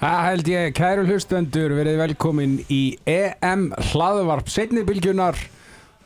Það 0.00 0.20
held 0.24 0.46
ég, 0.48 0.70
kæru 0.72 1.02
hlustendur, 1.04 1.72
verið 1.76 1.98
velkomin 2.00 2.54
í 2.72 2.94
EM 3.04 3.66
hlaðvarp 3.90 4.48
setnibylgjunar 4.48 5.36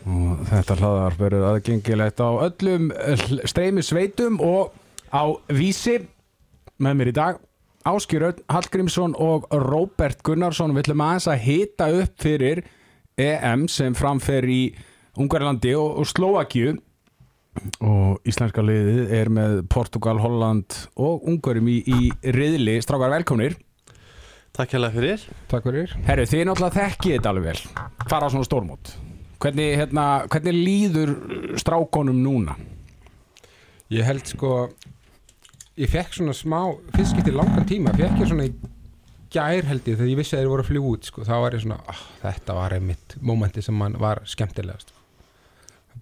og 0.05 0.41
þetta 0.49 0.75
hlaðvarp 0.81 1.21
verður 1.23 1.45
aðgengilegt 1.53 2.19
á 2.19 2.29
öllum 2.49 2.89
streymi 3.47 3.85
sveitum 3.87 4.41
og 4.43 4.75
á 5.15 5.31
vísi. 5.47 6.01
Með 6.83 6.97
mér 6.99 7.11
í 7.13 7.15
dag 7.15 7.39
Áskir 7.87 8.25
Örn 8.27 8.43
Hallgrímsson 8.51 9.15
og 9.15 9.47
Róbert 9.63 10.25
Gunnarsson. 10.27 10.75
Við 10.75 10.89
ætlum 10.89 11.05
aðeins 11.05 11.29
að 11.31 11.45
hita 11.45 11.89
upp 12.01 12.17
fyrir 12.25 12.65
EM 13.15 13.69
sem 13.71 13.95
framfer 13.95 14.49
í 14.51 14.63
Ungarlandi 15.15 15.77
og, 15.79 16.01
og 16.03 16.11
Slovakíu 16.11 16.75
og 17.79 18.27
íslenska 18.27 18.65
liðið 18.67 19.13
er 19.15 19.31
með 19.31 19.61
Portugal, 19.71 20.19
Holland 20.19 20.75
og 20.99 21.23
Ungarum 21.31 21.71
í, 21.71 21.79
í 21.87 22.11
riðli, 22.35 22.81
strákar 22.83 23.15
velkomnir 23.15 23.55
Takk 24.55 24.77
hérlega 24.77 24.95
fyrir. 24.95 25.23
Takk 25.51 25.65
fyrir. 25.67 25.93
Herru, 26.07 26.25
þið 26.31 26.45
náttúrulega 26.47 26.79
þekkið 26.79 27.17
þetta 27.17 27.31
alveg 27.33 27.47
vel. 27.49 27.87
Fara 28.07 28.27
á 28.27 28.31
svona 28.31 28.47
stórmót. 28.47 28.93
Hvernig, 29.43 29.73
hérna, 29.81 30.05
hvernig 30.31 30.55
líður 30.55 31.11
strákonum 31.59 32.21
núna? 32.23 32.55
Ég 33.93 34.07
held 34.07 34.31
sko 34.31 34.53
Ég 35.75 35.91
fekk 35.91 36.15
svona 36.17 36.33
smá 36.39 36.61
Fyrst 36.95 37.13
skipti 37.13 37.35
langan 37.35 37.67
tíma. 37.69 37.93
Fekk 37.99 38.23
ég 38.23 38.31
svona 38.31 38.47
í 38.47 38.53
gær 39.35 39.67
held 39.69 39.91
ég 39.91 39.99
Þegar 39.99 40.13
ég 40.13 40.21
vissi 40.23 40.37
að 40.37 40.45
þeir 40.45 40.53
voru 40.53 40.65
að 40.65 40.71
fljú 40.71 40.85
út 40.93 41.09
sko, 41.11 41.25
Þá 41.27 41.35
var 41.43 41.57
ég 41.59 41.65
svona 41.67 41.81
oh, 41.91 42.05
Þetta 42.23 42.57
var 42.61 42.77
einmitt 42.79 43.17
Momenti 43.21 43.65
sem 43.67 43.77
man 43.77 43.99
var 44.01 44.23
skemmtilegast. 44.31 44.95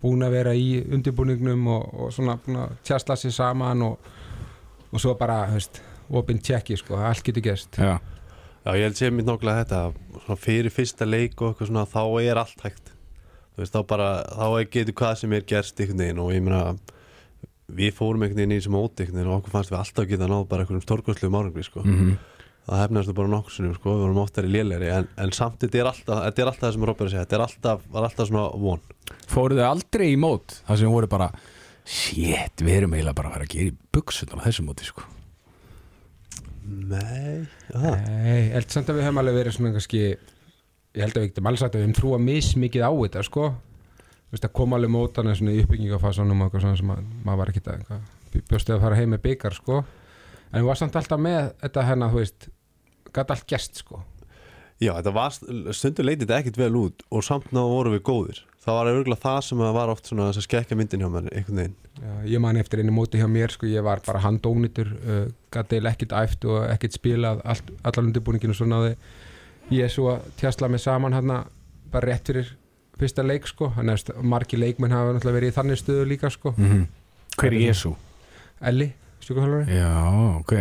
Búin 0.05 0.27
að 0.27 0.37
vera 0.37 0.53
í 0.53 0.69
undirbúningnum 0.93 1.73
Og, 1.73 1.89
og 2.05 2.13
svona 2.13 2.37
búin 2.45 2.61
að 2.67 2.77
tjastla 2.85 3.17
sér 3.17 3.35
saman 3.41 3.89
Og, 3.89 4.13
og 4.93 5.03
svo 5.03 5.17
bara 5.19 5.47
Veist, 5.51 5.81
opinn 6.13 6.41
tjekki 6.45 6.77
sko. 6.77 7.01
Allt 7.01 7.25
getur 7.25 7.45
gerst. 7.45 7.81
Já, 7.81 7.97
Já, 8.63 8.73
ég 8.79 8.87
held 8.87 8.99
sé 8.99 9.11
mér 9.11 9.27
nákvæmlega 9.27 9.63
þetta 9.65 10.25
svona 10.25 10.39
fyrir 10.39 10.75
fyrsta 10.75 11.09
leik 11.09 11.41
og 11.41 11.53
eitthvað 11.53 11.71
svona 11.73 11.87
þá 11.91 12.03
er 12.23 12.41
allt 12.43 12.67
hægt. 12.67 12.93
Veist, 13.59 13.75
þá 13.75 13.83
bara, 13.91 14.11
þá 14.33 14.47
getur 14.73 14.97
hvað 15.03 15.17
sem 15.21 15.35
er 15.37 15.47
gerst 15.49 15.81
einhvern 15.83 16.05
veginn 16.05 16.21
og 16.23 16.31
ég 16.33 16.45
meina 16.47 16.77
við 17.73 17.97
fórum 17.97 18.23
einhvern 18.23 18.39
veginn 18.39 18.55
í 18.55 18.61
þessum 18.61 18.79
óti 18.79 19.07
einhvern 19.07 19.33
og 19.33 19.41
okkur 19.41 19.57
fannst 19.57 19.73
við 19.73 19.81
alltaf 19.83 20.09
geta 20.09 20.31
náð 20.31 20.47
bara 20.49 20.65
einhverjum 20.65 20.85
stórkostlu 20.87 21.33
márangri, 21.33 21.67
sko. 21.67 21.83
Mm 21.85 22.15
það 22.67 22.83
hefnast 22.85 23.15
bara 23.17 23.31
nokkur 23.31 23.55
sinnum, 23.57 23.75
sko, 23.75 23.97
við 23.97 24.05
vorum 24.05 24.21
óttari 24.23 24.51
lélegri 24.51 24.91
en, 24.95 25.09
en 25.19 25.33
samt 25.35 25.59
þetta 25.65 25.81
er 25.81 25.89
alltaf, 25.91 26.21
þetta 26.29 26.43
er 26.45 26.51
alltaf 26.51 26.67
það 26.67 26.77
sem 26.77 26.87
Robert 26.87 27.09
er 27.09 27.11
segja, 27.11 27.25
þetta 27.25 27.39
er 27.39 27.45
alltaf, 27.47 27.89
alltaf 28.03 28.29
svona 28.29 28.45
von. 28.63 28.85
Fóruð 29.33 29.59
þið 29.59 29.67
aldrei 29.67 30.07
í 30.13 30.21
mót 30.21 30.55
þar 30.69 30.81
sem 30.83 30.95
voru 30.95 31.11
bara 31.11 31.29
shit, 31.83 32.63
við 32.63 32.77
erum 32.77 32.95
eiginlega 32.95 33.19
bara 33.19 33.33
að 33.33 33.37
fara 33.39 33.49
að 33.49 33.57
gera 33.57 33.73
í 33.73 33.77
buksunar 33.97 34.39
á 34.39 34.45
þessu 34.47 34.67
móti 34.69 34.87
sko 34.87 35.09
Nei, 36.63 37.43
Nei, 37.75 38.39
ég 38.47 38.55
held 38.55 38.71
samt 38.71 38.91
að 38.93 39.01
við 39.01 39.09
höfum 39.09 39.21
alveg 39.23 39.39
verið 39.41 39.57
svona 39.57 39.73
kannski 39.75 40.03
Ég 40.93 41.01
held 41.01 41.17
að 41.17 41.23
við 41.23 41.29
getum 41.31 41.49
alls 41.49 41.63
sagt 41.63 41.75
að 41.75 41.81
við 41.81 41.87
höfum 41.87 41.97
trúa 41.99 42.19
mismikið 42.21 42.83
á 42.85 42.93
þetta 42.93 43.23
sko. 43.25 43.47
Þú 44.03 44.37
veist 44.37 44.47
að 44.49 44.55
koma 44.59 44.77
alveg 44.77 44.93
mótana 44.93 45.37
svona 45.37 45.55
í 45.55 45.63
uppbyggingafasanum 45.65 46.43
og 46.43 46.49
eitthvað 46.49 46.65
svona 46.67 46.81
sem 46.81 46.93
að, 46.93 47.07
maður 47.25 47.41
var 47.41 47.53
ekki 47.53 47.63
að 47.73 48.43
bjóstu 48.51 48.75
að 48.75 48.85
fara 48.85 48.99
heim 49.01 49.15
með 49.15 49.23
byggar 49.25 49.57
sko. 49.57 49.79
En 50.53 50.61
við 50.61 50.69
var 50.69 50.81
samt 50.81 50.99
alltaf 51.01 51.23
með 51.25 51.41
þetta 51.65 51.87
hérna, 51.89 52.11
þú 52.13 52.21
veist 52.21 52.51
Gat 53.13 53.33
allt 53.33 53.45
gest 53.49 53.83
sko. 53.83 53.99
Já, 54.81 54.95
þetta 54.97 55.13
var 55.15 55.35
stundur 55.77 56.07
leitið 56.09 56.25
þetta 56.27 56.39
ekkit 56.41 56.61
vel 56.63 56.73
út 56.81 57.05
og 57.13 57.25
samt 57.27 57.51
ná 57.53 57.61
vorum 57.61 57.93
við 57.93 58.05
góðir 58.09 58.41
það 58.63 58.79
var 58.79 58.91
örgulega 58.93 59.23
það 59.25 59.41
sem 59.49 59.63
var 59.77 59.93
oft 59.93 60.09
svona 60.09 60.29
þess 60.31 60.43
að 60.43 60.47
skekka 60.47 60.79
myndin 60.79 61.03
hjá 61.03 61.11
mér, 61.11 61.29
einhvern 61.33 61.61
veginn. 61.63 61.77
Já, 62.03 62.13
Ég 62.33 62.43
man 62.43 62.61
eftir 62.61 62.83
einu 62.83 62.95
móti 62.95 63.21
hjá 63.21 63.29
mér 63.31 63.53
sko, 63.55 63.67
ég 63.71 63.85
var 63.85 64.03
bara 64.07 64.23
handónitur 64.23 64.95
uh, 65.03 65.27
Gat 65.53 65.75
eil 65.77 65.87
ekkit 65.91 66.15
æft 66.17 66.47
og 66.49 66.65
ekkit 66.71 66.97
spilað 66.97 67.43
allt, 67.45 67.69
Allan 67.85 68.09
undirbúninginu 68.11 68.57
svo 68.57 68.67
náði 68.71 68.95
Ég 69.75 69.93
svo 69.93 70.09
að 70.15 70.31
tjastla 70.41 70.71
mig 70.73 70.83
saman 70.83 71.15
hérna 71.15 71.43
Bara 71.93 72.13
rétt 72.13 72.31
fyrir 72.31 72.55
fyrsta 73.03 73.25
leik 73.27 73.47
sko. 73.51 73.71
Þannig 73.77 74.09
að 74.13 74.25
margi 74.31 74.59
leikmenn 74.61 74.95
hafa 74.95 75.15
náttúrulega 75.17 75.39
verið 75.39 75.53
í 75.53 75.57
þannig 75.57 75.81
stöðu 75.81 76.09
líka 76.11 76.31
sko. 76.33 76.55
Mm 76.57 76.85
Hver 77.41 77.55
er 77.57 77.63
Jésu? 77.65 77.95
Elli, 78.61 78.91
sjúkvæðalari 79.25 79.79
Já, 79.79 79.93
ok. 80.37 80.53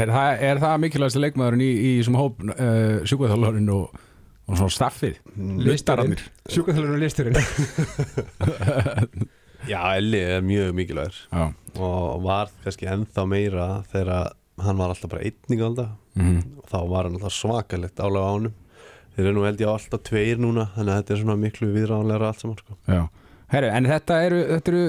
Er 0.00 0.12
það, 0.14 0.42
er 0.48 0.60
það 0.62 0.78
mikilvægast 0.86 1.20
leikmaðurinn 1.20 1.64
í, 1.64 1.70
í 1.74 1.90
þessum 1.98 2.16
hóp 2.16 2.40
uh, 2.48 3.02
sjúkvæðalorinn 3.04 3.68
og, 3.74 3.98
og 4.44 4.58
svona 4.58 4.74
staffið? 4.74 5.14
Listararnir 5.64 6.20
Sjúkvæðalari 6.52 6.94
og 6.96 7.02
listurinn 7.02 7.38
Já, 9.64 9.80
Elli 9.96 10.18
er 10.20 10.42
mjög 10.44 10.74
mikilvægur. 10.76 11.14
Já. 11.32 11.44
Og 11.80 12.20
var 12.24 12.50
kannski 12.64 12.84
ennþá 12.90 13.22
meira 13.24 13.68
þegar 13.88 14.34
hann 14.60 14.76
var 14.76 14.92
alltaf 14.92 15.08
bara 15.14 15.24
einn 15.24 15.54
í 15.54 15.56
galda. 15.56 15.86
Mm 16.20 16.42
og 16.60 16.66
þá 16.68 16.78
var 16.90 17.02
hann 17.08 17.16
alltaf 17.18 17.34
svakalegt 17.36 18.00
álega 18.00 18.28
á 18.28 18.32
honum. 18.34 18.54
Þeir 19.14 19.26
eru 19.26 19.34
nú 19.36 19.44
held 19.46 19.60
ég 19.62 19.70
á 19.70 19.76
alltaf 19.76 20.00
tveir 20.08 20.38
núna 20.42 20.64
þannig 20.74 20.92
að 20.92 20.98
þetta 21.00 21.12
er 21.14 21.20
svona 21.22 21.38
miklu 21.40 21.66
viðráðanlega 21.74 22.28
allt 22.28 22.40
saman 22.42 22.58
sko. 22.60 22.72
Já, 22.90 23.02
herru, 23.54 23.68
en 23.78 23.84
þetta 23.88 24.14
eru, 24.26 24.40
þetta 24.50 24.68
eru 24.72 24.84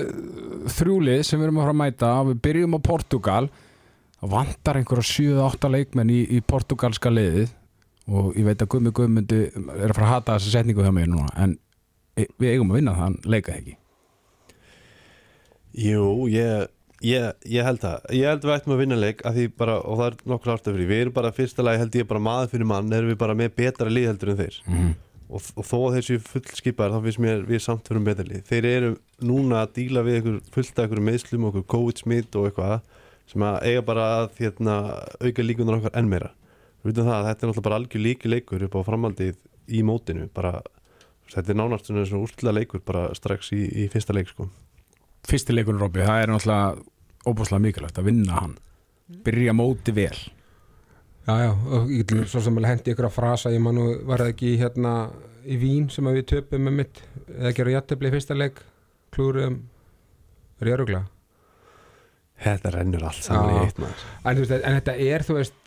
þrjúlið 0.75 1.19
sem 1.27 1.39
við 1.39 1.45
erum 1.47 1.59
að 1.59 1.63
fara 1.66 1.75
að 1.75 1.81
mæta 1.81 2.11
við 2.29 2.37
byrjum 2.47 2.75
á 2.75 2.79
Portugal 2.89 3.43
og 4.25 4.29
vantar 4.31 4.75
einhverja 4.79 5.05
7-8 5.11 5.72
leikmenn 5.75 6.09
í, 6.16 6.19
í 6.35 6.37
portugalska 6.41 7.09
liðið 7.13 7.49
og 8.11 8.38
ég 8.38 8.45
veit 8.47 8.61
að 8.61 8.71
Gummi 8.73 8.93
Gummundi 8.95 9.41
er 9.49 9.89
að 9.89 9.95
fara 9.97 10.07
að 10.07 10.13
hata 10.13 10.38
þessa 10.38 10.53
setningu 10.59 10.85
hjá 10.85 10.93
mig 10.93 11.09
núna 11.09 11.31
en 11.41 11.57
e- 12.17 12.29
við 12.39 12.53
eigum 12.53 12.73
að 12.73 12.79
vinna 12.79 12.95
það, 12.95 13.03
hann 13.03 13.17
leika 13.25 13.55
ekki. 13.55 13.77
Jú, 15.75 16.03
ég, 16.31 16.67
ég, 17.03 17.47
ég 17.51 17.67
held 17.67 17.81
það. 17.83 18.05
Ég 18.16 18.29
held 18.31 18.45
við 18.45 18.53
ættum 18.55 18.75
að 18.75 18.83
vinna 18.83 18.99
leik 18.99 19.25
því 19.25 19.47
bara, 19.57 19.79
og 19.81 19.99
það 19.99 20.11
er 20.11 20.19
nokkur 20.31 20.53
ástæð 20.53 20.77
fyrir, 20.77 20.91
við 20.91 21.01
erum 21.05 21.17
bara 21.17 21.33
fyrsta 21.35 21.66
lagi 21.66 21.81
held 21.83 21.97
ég 21.99 22.11
bara 22.11 22.23
maður 22.29 22.53
fyrir 22.53 22.69
mann, 22.69 22.93
erum 22.93 23.11
við 23.11 23.19
bara 23.25 23.35
með 23.35 23.57
betra 23.57 23.91
lið 23.91 24.11
heldur 24.13 24.35
en 24.35 24.39
þeir. 24.43 24.61
Mm 24.69 24.93
og, 25.29 25.41
og 25.57 25.66
þó 25.66 25.75
að 25.79 25.97
þeir 25.97 26.07
séu 26.07 26.23
fullskipaðar 26.29 26.95
þá 26.95 27.05
finnst 27.07 27.22
mér 27.23 27.43
við 27.49 27.61
samt 27.66 27.89
fyrir 27.89 28.05
betra 28.05 28.27
lið. 28.27 28.43
Þeir 28.49 28.67
eru 28.69 28.91
núna 29.25 29.63
að 29.63 29.73
díla 29.79 30.03
við 30.05 30.19
ykkur 30.22 30.39
fullt 30.53 30.79
af 30.79 30.89
ykkur 30.89 31.03
meðslum 31.09 31.47
og 31.47 31.53
ykkur 31.53 31.67
COVID-smitt 31.73 32.37
og 32.39 32.49
eitthvað 32.49 32.75
sem 33.31 33.45
að 33.45 33.59
eiga 33.66 33.85
bara 33.85 34.07
að 34.19 34.27
hérna, 34.37 34.75
auka 35.23 35.45
líkunar 35.45 35.79
okkar 35.79 35.95
enn 35.97 36.11
meira 36.11 36.31
við 36.85 36.91
veitum 36.91 37.07
það 37.09 37.16
að 37.18 37.28
þetta 37.28 37.46
er 37.46 37.50
náttúrulega 37.50 37.66
bara 37.66 37.78
algjör 37.81 38.03
líki 38.06 38.29
leikur 38.31 38.66
upp 38.68 38.78
á 38.78 38.81
framhaldið 38.85 39.38
í 39.73 39.81
mótinu 39.85 40.28
bara, 40.34 40.59
þetta 41.34 41.51
er 41.51 41.57
nánast 41.57 41.90
svona 41.90 42.06
svona 42.06 42.28
úrslita 42.28 42.53
leikur 42.53 42.84
bara 42.85 43.07
strax 43.18 43.50
í, 43.57 43.63
í 43.66 43.88
fyrsta 43.90 44.13
leik 44.13 44.29
sko. 44.29 44.47
Fyrsti 45.25 45.56
leikunum 45.56 45.81
Robby, 45.81 46.03
það 46.06 46.22
er 46.22 46.31
náttúrulega 46.34 47.25
óbúslega 47.25 47.63
mikilvægt 47.63 48.01
að 48.01 48.09
vinna 48.12 48.38
hann. 48.38 48.57
Byrja 49.25 49.53
móti 49.57 49.94
vel. 49.96 50.18
Já, 51.25 51.34
já, 51.41 51.51
og 51.73 51.90
ég 51.90 52.13
svo 52.29 52.44
sem 52.46 52.57
hendi 52.62 52.94
ykkur 52.94 53.07
að 53.07 53.16
frasa 53.16 53.50
Ég 53.50 53.62
man 53.66 53.73
nú, 53.73 53.85
var 54.06 54.22
það 54.22 54.35
ekki 54.35 54.52
hérna 54.62 54.91
í 55.41 55.57
Vín 55.57 55.88
sem 55.90 56.06
að 56.06 56.19
við 56.19 56.28
töpum 56.35 56.67
með 56.67 56.75
mitt 56.84 57.02
eða 57.34 57.53
gera 57.57 57.73
jættefli 57.73 58.12
í 58.12 58.13
fyrsta 58.13 58.38
leik 58.38 58.62
klúrum 59.13 59.56
er 60.62 60.69
ég 60.69 60.78
örugla 60.78 61.02
þetta 62.46 62.73
rennur 62.76 63.05
allt 63.09 63.26
saman 63.26 63.55
í 63.55 63.61
eitt 63.64 63.82
maður. 63.82 64.05
En, 64.22 64.37
þú 64.37 64.43
veist, 64.43 64.55
en 64.59 64.78
þetta 64.79 64.96
er, 65.08 65.26
þú 65.26 65.37
veist 65.40 65.65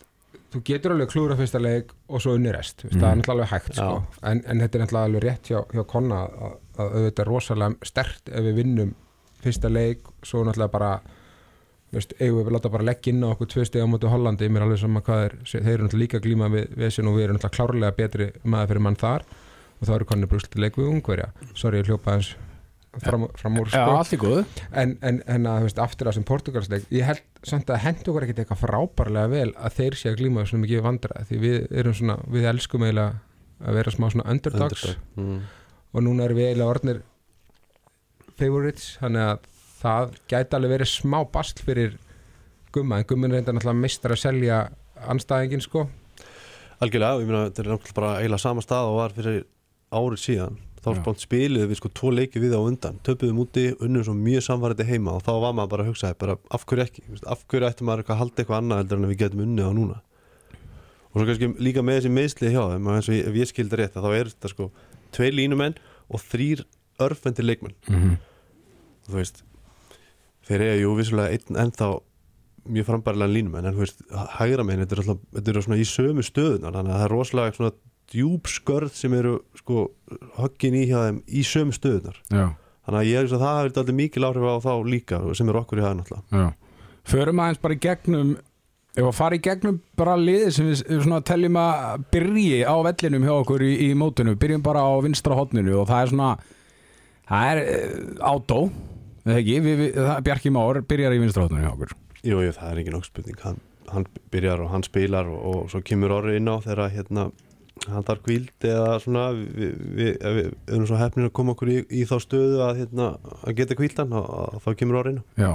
þú 0.53 0.63
getur 0.65 0.95
alveg 0.95 1.11
klúra 1.13 1.37
fyrsta 1.37 1.61
leik 1.61 1.91
og 2.09 2.23
svo 2.25 2.35
unni 2.39 2.53
rest 2.55 2.85
mm. 2.85 2.95
það 2.95 3.03
Mhm. 3.03 3.11
er 3.11 3.17
náttúrulega 3.21 3.35
alveg 3.37 3.51
hægt 3.53 3.75
sko. 3.75 4.03
en, 4.23 4.43
en 4.47 4.61
þetta 4.65 4.79
er 4.79 4.83
náttúrulega 4.85 5.09
alveg 5.11 5.23
rétt 5.27 5.51
hjá, 5.53 5.61
hjá 5.75 5.85
Konna 5.87 6.23
að, 6.25 6.57
að 6.79 6.97
auðvitað 6.97 7.23
er 7.25 7.31
rosalega 7.33 7.91
stert 7.93 8.29
ef 8.33 8.45
við 8.49 8.55
vinnum 8.63 8.95
fyrsta 9.45 9.69
leik 9.71 10.09
svo 10.23 10.45
náttúrulega 10.45 10.73
bara 10.73 10.93
veist, 11.93 12.13
eigum 12.21 12.41
við 12.43 12.49
að 12.51 12.57
láta 12.59 12.69
bara 12.73 12.85
leggja 12.89 13.13
inn 13.13 13.23
á 13.25 13.33
okkur 13.33 13.49
tvö 13.53 13.65
steg 13.69 13.85
á 13.85 13.89
móti 13.89 14.09
Hollandi, 14.13 14.49
mér 14.49 14.61
er 14.61 14.67
alveg 14.69 14.81
sama 14.83 15.01
hvað 15.05 15.23
er 15.29 15.37
þeir 15.45 15.75
eru 15.75 15.85
náttúrulega 15.87 16.03
líka 16.05 16.21
glíma 16.25 16.49
við, 16.53 16.67
við 16.77 16.85
þessin 16.89 17.09
og 17.09 17.17
við 17.17 17.25
erum 17.29 17.39
náttúrulega 17.39 17.57
klárlega 17.57 17.97
betri 17.97 18.27
maður 18.45 18.69
fyrir 18.73 18.85
mann 18.89 18.97
þar 19.01 19.25
og 19.79 19.87
þá 19.89 19.95
eru 19.95 20.05
konni 20.11 20.27
brúst 20.29 20.59
leik 20.59 20.77
við 20.77 20.91
ungverja 20.91 21.31
sorry, 21.55 21.79
ég 21.81 21.89
hljópa 21.89 22.17
eins 22.19 22.35
fram, 22.97 23.27
fram 23.39 23.59
úr 23.61 23.71
sko 23.71 23.95
allt 23.99 24.15
í 24.17 24.19
góðu 24.21 24.43
en, 24.73 24.95
en, 25.05 25.21
en 25.29 25.47
að 25.49 25.61
þú 25.61 25.69
veist, 25.69 25.81
aftur 25.83 26.11
að 26.11 26.17
sem 26.19 26.27
Portugalsleik 26.29 26.89
ég 26.95 27.07
held 27.09 27.23
samt 27.47 27.71
að 27.73 27.83
hendur 27.85 28.13
okkur 28.13 28.27
ekkert 28.27 28.43
eitthvað 28.43 28.63
frábærlega 28.65 29.33
vel 29.33 29.53
að 29.55 29.77
þeir 29.79 29.99
sé 30.01 30.13
að 30.13 30.19
glíma 30.23 30.47
svona 30.49 30.65
mikið 30.65 30.85
vandra 30.87 31.25
því 31.29 31.41
við 31.45 31.79
erum 31.83 31.97
svona, 31.99 32.19
við 32.33 32.49
elskum 32.53 32.87
eiginlega 32.87 33.21
að 33.59 33.79
vera 33.81 33.95
smá 33.95 34.09
svona 34.09 34.27
underdogs 34.33 34.85
Underdog. 34.89 35.23
mm. 35.23 35.39
og 35.93 36.05
núna 36.07 36.27
erum 36.27 36.41
við 36.41 36.51
eiginlega 36.51 36.75
orðnir 36.75 37.01
favorites, 38.39 38.91
þannig 39.03 39.25
að 39.27 39.49
það 39.79 40.19
gæti 40.31 40.59
alveg 40.59 40.75
verið 40.77 40.93
smá 40.93 41.19
bast 41.33 41.63
fyrir 41.67 41.97
gumma, 42.75 43.01
en 43.01 43.09
gummin 43.09 43.35
reynda 43.35 43.55
náttúrulega 43.55 43.83
mistar 43.83 44.15
að 44.15 44.23
selja 44.23 44.63
anstæðingin 45.09 45.65
sko 45.65 45.89
algjörlega, 46.79 47.21
ég 47.23 47.29
meina 47.29 47.45
þetta 47.49 47.65
er 47.65 47.71
náttúrulega 47.73 47.99
bara 47.99 48.15
eiginlega 48.23 48.45
sama 48.45 48.65
stað 48.65 48.93
og 48.93 48.99
var 49.01 49.15
fyrir 49.17 49.39
árið 49.89 50.23
síðan 50.23 50.59
þá 50.85 50.91
spánt 50.99 51.23
spiliðu 51.23 51.71
við 51.71 51.81
sko 51.81 51.91
tvo 51.95 52.13
leiki 52.15 52.43
við 52.43 52.55
á 52.55 52.61
undan 52.61 53.01
töpuðum 53.07 53.43
úti, 53.45 53.65
unnum 53.85 54.05
svo 54.07 54.15
mjög 54.17 54.45
samvarandi 54.47 54.87
heima 54.89 55.17
og 55.17 55.25
þá 55.27 55.33
var 55.43 55.57
maður 55.57 55.73
bara 55.75 55.87
að 55.87 55.91
hugsa 55.93 56.13
bara, 56.19 56.39
af 56.55 56.67
hverju 56.69 56.85
ekki, 56.85 57.05
af 57.27 57.45
hverju 57.51 57.69
ætti 57.69 57.89
maður 57.89 58.05
að 58.07 58.21
halda 58.23 58.43
eitthvað 58.43 58.63
annað 58.63 58.83
heldur 58.83 59.01
en 59.01 59.11
við 59.11 59.21
getum 59.25 59.45
unnið 59.47 59.69
á 59.69 59.73
núna? 59.79 59.99
Og 61.09 61.19
svo 61.19 61.27
kannski 61.27 61.51
líka 61.65 61.83
með 61.83 62.01
þessi 62.01 62.15
meðslið 62.15 62.55
hjá 62.55 62.63
þeim 62.73 62.89
og 62.89 62.99
og 63.01 63.13
ég, 63.17 63.29
ef 63.31 63.39
ég 63.41 63.51
skildi 63.51 63.81
rétt 63.81 63.99
þá 63.99 64.11
er 64.13 64.33
þetta 64.33 64.53
sko 64.53 64.71
tvei 65.17 65.31
línumenn 65.33 65.79
og 66.09 66.23
þrýr 66.23 66.67
örfendir 67.03 67.47
leikmenn. 67.49 67.79
Mm 67.89 68.19
þú 69.09 69.17
veist 69.17 69.43
þeir 70.49 70.65
eiga 70.65 70.79
jú 70.83 70.95
vissulega 70.99 71.35
einn 71.37 71.61
ennþá 71.65 71.91
mjög 72.69 72.89
frambærilega 72.91 73.33
línum 73.33 73.57
en 73.59 73.71
þú 73.73 73.81
veist, 73.81 74.03
hægra 74.37 74.65
megin, 74.67 74.85
þetta 74.85 75.41
er 75.41 75.53
eru 75.55 75.65
svona 75.65 75.81
í 75.81 75.87
sömu 75.89 76.25
stöðunar 76.25 76.77
þannig 76.77 76.93
að 76.93 76.99
það 76.99 77.07
er 77.07 77.15
rosalega 77.15 77.55
djúb 78.13 78.49
skörð 78.49 78.95
sem 78.97 79.15
eru 79.19 79.39
sko 79.59 79.89
höggin 80.39 80.79
í 80.79 80.87
hjá 80.89 80.99
þeim 81.07 81.23
í 81.29 81.45
sömu 81.47 81.77
stöðunar 81.77 82.19
já, 82.33 82.47
þannig 82.87 83.01
að 83.01 83.09
ég 83.11 83.19
er 83.21 83.29
að 83.29 83.43
það 83.45 83.59
hefur 83.59 83.71
alltaf 83.71 83.97
mikil 83.99 84.29
áhrif 84.29 84.49
á 84.49 84.57
þá 84.65 84.73
líka 84.89 85.23
sem 85.37 85.51
eru 85.53 85.63
okkur 85.63 85.83
í 85.83 85.87
alltaf. 85.89 86.23
Já. 86.33 86.47
Förum 87.09 87.43
aðeins 87.43 87.61
bara 87.65 87.77
í 87.77 87.83
gegnum 87.85 88.37
ef 88.99 89.07
að 89.07 89.17
fara 89.17 89.39
í 89.39 89.43
gegnum 89.45 89.81
bara 89.99 90.17
liðið 90.19 90.55
sem 90.57 90.69
við 90.69 90.83
við 90.89 91.03
svona 91.05 91.21
teljum 91.27 91.59
að 91.61 92.07
byrji 92.15 92.63
á 92.67 92.77
vellinum 92.89 93.27
hjá 93.29 93.35
okkur 93.37 93.65
í, 93.65 93.73
í 93.87 93.89
mótinu. 93.99 94.35
Byrjum 94.41 94.65
bara 94.67 94.83
á 94.85 94.93
vinstra 95.05 95.37
hotninu 95.39 95.77
og 95.83 95.89
það 95.91 96.03
er 96.03 96.13
svona 96.13 96.31
það 97.29 97.53
er 97.53 97.63
uh, 97.63 98.33
átó 98.33 98.61
eða 99.29 99.39
ekki, 99.39 99.59
við, 99.65 99.81
við, 99.83 99.99
það, 100.01 100.23
Bjarki 100.29 100.55
Már 100.57 100.81
byrjar 100.91 101.17
í 101.17 101.23
vinstra 101.23 101.45
hotninu 101.47 101.67
hjá 101.67 101.73
okkur. 101.75 101.97
Jú, 102.25 102.41
jú, 102.43 102.55
það 102.57 102.71
er 102.73 102.83
ekki 102.83 102.95
nokkuð 102.95 103.11
spurning. 103.13 103.43
Hann, 103.45 103.61
hann 103.93 104.09
byrjar 104.33 104.65
og 104.65 104.73
hann 104.73 104.87
spilar 104.87 105.31
og, 105.31 105.45
og 105.53 105.71
svo 105.73 105.83
kemur 105.87 106.17
orðið 106.19 106.41
inn 106.41 106.51
á 106.51 106.57
þegar 106.65 106.97
hérna 106.97 107.29
hann 107.87 108.07
þarf 108.09 108.25
kvíld 108.27 108.67
eða 108.67 108.99
svona 109.05 109.29
við, 109.37 109.79
við, 109.99 110.11
við 110.19 110.51
erum 110.67 110.89
svo 110.91 110.99
hefnir 111.01 111.29
að 111.29 111.37
koma 111.39 111.55
okkur 111.55 111.73
í, 111.73 111.79
í 111.91 112.03
þá 112.09 112.17
stöðu 112.25 112.61
að, 112.67 112.83
hérna, 112.83 113.09
að 113.45 113.57
geta 113.61 113.79
kvíldan 113.79 114.19
og, 114.19 114.59
þá 114.65 114.69
kemur 114.81 115.01
á 115.01 115.03
Já, 115.39 115.53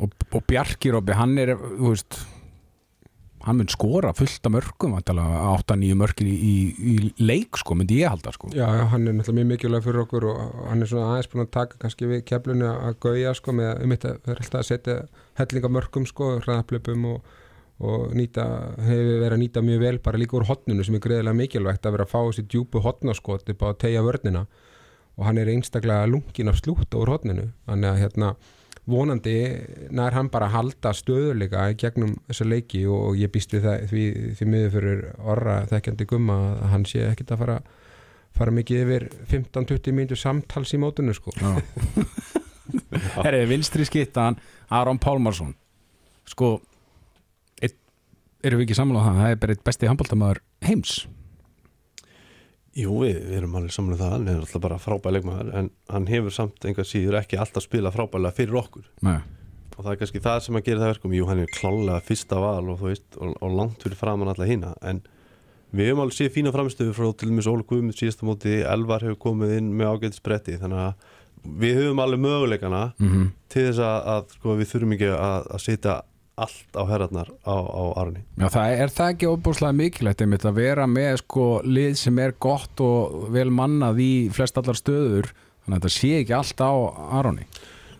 og, 0.00 0.20
og 0.30 0.44
Bjarki 0.50 0.92
Robbi, 0.94 1.16
hann 1.16 1.38
er, 1.40 1.54
þú 1.56 1.94
veist 1.94 2.20
hann 3.46 3.56
mun 3.56 3.70
skora 3.72 4.12
fullt 4.16 4.44
af 4.46 4.52
mörgum 4.52 4.96
8-9 5.00 5.96
mörgin 5.96 6.28
í, 6.28 6.34
í, 6.36 6.54
í 6.92 7.24
leik 7.24 7.56
sko, 7.60 7.76
myndi 7.78 8.00
ég 8.02 8.12
halda 8.12 8.34
sko. 8.36 8.50
Já, 8.52 8.66
já, 8.76 8.84
hann 8.92 9.08
er 9.08 9.16
náttúrulega 9.16 9.38
mjög 9.38 9.50
mikilvæg 9.54 9.86
fyrir 9.86 10.02
okkur 10.02 10.26
og 10.28 10.40
hann 10.68 10.84
er 10.84 10.90
svona 10.90 11.14
aðeins 11.14 11.30
búin 11.32 11.44
að 11.46 11.52
taka 11.56 11.80
kannski 11.80 12.10
við 12.10 12.24
keflunni 12.28 12.68
að 12.68 12.98
gauja 13.06 13.32
sko 13.38 13.54
með 13.56 13.84
um 13.86 13.94
þetta, 13.94 14.12
það 14.26 14.34
er 14.34 14.42
alltaf 14.44 14.60
að 14.60 14.68
setja 14.68 14.96
hellinga 15.40 15.72
mörgum 15.72 16.08
sko, 16.10 16.30
hraðaplöpum 16.44 17.08
og, 17.14 17.32
og 17.80 18.14
nýta, 18.16 18.44
hefur 18.84 19.10
verið 19.22 19.34
að 19.34 19.42
nýta 19.42 19.64
mjög 19.64 19.84
vel 19.84 19.98
bara 20.04 20.20
líka 20.20 20.36
úr 20.36 20.46
hotninu 20.50 20.84
sem 20.84 20.96
er 20.98 21.04
greiðilega 21.04 21.38
mikilvægt 21.38 21.86
að 21.88 21.96
vera 21.96 22.06
að 22.06 22.12
fá 22.12 22.18
þessi 22.20 22.46
djúpu 22.52 22.82
hotnaskot 22.84 23.52
upp 23.54 23.64
á 23.64 23.66
að 23.70 23.78
tegja 23.86 24.04
vörnina. 24.04 24.46
Og 25.18 25.26
hann 25.26 25.40
er 25.40 25.50
einstaklega 25.52 26.08
lungin 26.08 26.52
af 26.52 26.60
slútt 26.60 26.94
úr 26.96 27.12
hotninu, 27.12 27.50
þannig 27.68 27.90
að 27.90 28.02
hérna 28.04 28.34
vonandi 28.90 29.34
nær 29.94 30.14
hann 30.16 30.30
bara 30.32 30.48
að 30.48 30.56
halda 30.56 30.92
stöðuleika 30.96 31.66
í 31.70 31.76
gegnum 31.78 32.16
þessa 32.28 32.46
leiki 32.48 32.84
og 32.90 33.18
ég 33.20 33.30
býst 33.32 33.52
við 33.54 33.66
það 33.66 33.84
því, 33.90 34.04
því 34.38 34.48
miður 34.48 34.72
fyrir 34.76 35.02
orra 35.34 35.56
þekkjandi 35.70 36.08
gumma 36.10 36.38
að 36.56 36.72
hann 36.74 36.86
sé 36.88 37.04
ekkit 37.10 37.34
að 37.34 37.42
fara 37.44 37.58
fara 38.36 38.54
mikið 38.54 38.82
yfir 38.84 39.06
15-20 39.30 39.96
mínútur 39.96 40.20
samtals 40.20 40.72
í 40.74 40.80
mótunum 40.80 41.16
sko. 41.16 41.34
Já. 41.36 41.60
Herri, 43.24 43.44
vinstri 43.50 43.86
skittan 43.88 44.38
Aron 44.70 45.00
Pálmarsson. 45.02 45.54
Sko 46.30 46.58
erum 48.44 48.60
við 48.60 48.68
ekki 48.68 48.78
sammála 48.78 49.00
um 49.00 49.08
það 49.08 49.22
það 49.22 49.32
er 49.34 49.40
bara 49.42 49.56
eitt 49.56 49.66
besti 49.66 49.90
handbóltamæður 49.90 50.40
heims? 50.68 50.94
Jú, 52.78 52.94
við, 53.02 53.16
við 53.26 53.36
erum 53.40 53.56
alveg 53.58 53.74
samlega 53.74 53.98
það. 54.04 54.12
Hann 54.14 54.28
er 54.30 54.40
alltaf 54.44 54.62
bara 54.62 54.78
frábæð 54.80 55.14
leikmaður 55.16 55.48
en 55.58 55.68
hann 55.90 56.08
hefur 56.10 56.34
samt 56.34 56.66
einhver 56.68 56.86
síður 56.86 57.18
ekki 57.18 57.38
alltaf 57.42 57.66
spila 57.66 57.90
frábælega 57.94 58.36
fyrir 58.36 58.60
okkur. 58.62 58.84
Nei. 59.06 59.20
og 59.76 59.86
það 59.86 59.92
er 59.94 59.98
kannski 60.02 60.20
það 60.20 60.42
sem 60.44 60.58
að 60.58 60.66
gera 60.68 60.82
það 60.82 60.92
verkum. 60.92 61.14
Jú, 61.16 61.26
hann 61.30 61.40
er 61.42 61.54
klálega 61.56 62.04
fyrsta 62.04 62.40
val 62.42 62.68
og, 62.68 62.82
veist, 62.84 63.08
og, 63.16 63.32
og 63.40 63.56
langt 63.56 63.82
fyrir 63.82 63.98
framann 63.98 64.30
alltaf 64.30 64.50
hína 64.50 64.74
en 64.86 65.00
við 65.74 65.90
höfum 65.90 66.02
alveg 66.04 66.16
séð 66.18 66.32
fína 66.34 66.52
framistöðu 66.54 66.94
frá 66.94 67.08
til 67.14 67.30
dæmis 67.30 67.48
Óli 67.50 67.66
Guðmund 67.66 67.98
síðasta 67.98 68.28
móti. 68.28 68.60
Elvar 68.66 69.06
hefur 69.06 69.18
komið 69.26 69.56
inn 69.56 69.72
með 69.78 69.94
ágætis 69.94 70.22
bretti 70.22 70.58
þannig 70.60 70.84
að 70.84 71.50
við 71.64 71.80
höfum 71.80 72.02
alveg 72.04 72.22
möguleikana 72.26 72.84
mm 73.00 73.28
til 73.50 73.64
þess 73.66 73.80
að, 73.82 73.96
að 74.12 74.34
sko, 74.36 74.52
við 74.60 74.68
þurfum 74.70 74.92
ekki 74.94 75.06
að, 75.10 75.46
að 75.50 75.62
setja 75.64 75.94
allt 76.46 76.78
á 76.78 76.82
herðarnar 76.88 77.30
á, 77.44 77.56
á 77.56 77.82
Arni 78.00 78.22
Já, 78.36 78.46
það 78.54 78.76
er 78.84 78.94
það 78.96 79.12
ekki 79.14 79.30
óbúslega 79.30 79.78
mikilvægt 79.80 80.24
einmitt 80.24 80.46
að 80.48 80.60
vera 80.60 80.86
með 80.90 81.20
sko 81.22 81.46
lið 81.66 81.98
sem 82.00 82.22
er 82.22 82.34
gott 82.42 82.82
og 82.84 83.28
vel 83.34 83.48
mannað 83.54 84.02
í 84.04 84.12
flest 84.34 84.60
allar 84.60 84.78
stöður 84.78 85.30
þannig 85.32 85.76
að 85.76 85.78
þetta 85.78 85.94
sé 85.96 86.12
ekki 86.20 86.36
allt 86.38 86.64
á 86.64 86.72
Aroni? 87.20 87.48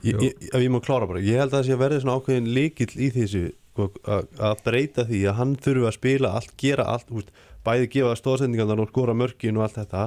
Ég, 0.01 0.17
ég, 0.25 0.37
ef 0.49 0.63
ég 0.65 0.71
má 0.73 0.81
klára 0.81 1.09
bara, 1.09 1.21
ég 1.21 1.37
held 1.43 1.53
að 1.53 1.59
það 1.59 1.67
sé 1.67 1.75
að 1.77 1.83
verði 1.83 2.03
svona 2.05 2.21
ákveðin 2.21 2.53
líkill 2.57 2.93
í 2.97 3.11
þessu 3.13 3.43
sko, 3.53 3.89
að 4.09 4.31
að 4.49 4.63
breyta 4.65 5.05
því 5.09 5.21
að 5.29 5.37
hann 5.41 5.53
þurfi 5.61 5.89
að 5.91 5.97
spila 5.99 6.31
allt, 6.39 6.55
gera 6.61 6.87
allt, 6.95 7.11
úst, 7.13 7.35
bæði 7.67 7.91
gefa 7.93 8.15
stóðsendingarnar 8.17 8.81
og 8.81 8.89
skora 8.89 9.17
mörkin 9.17 9.59
og 9.61 9.67
allt 9.67 9.77
þetta. 9.77 10.07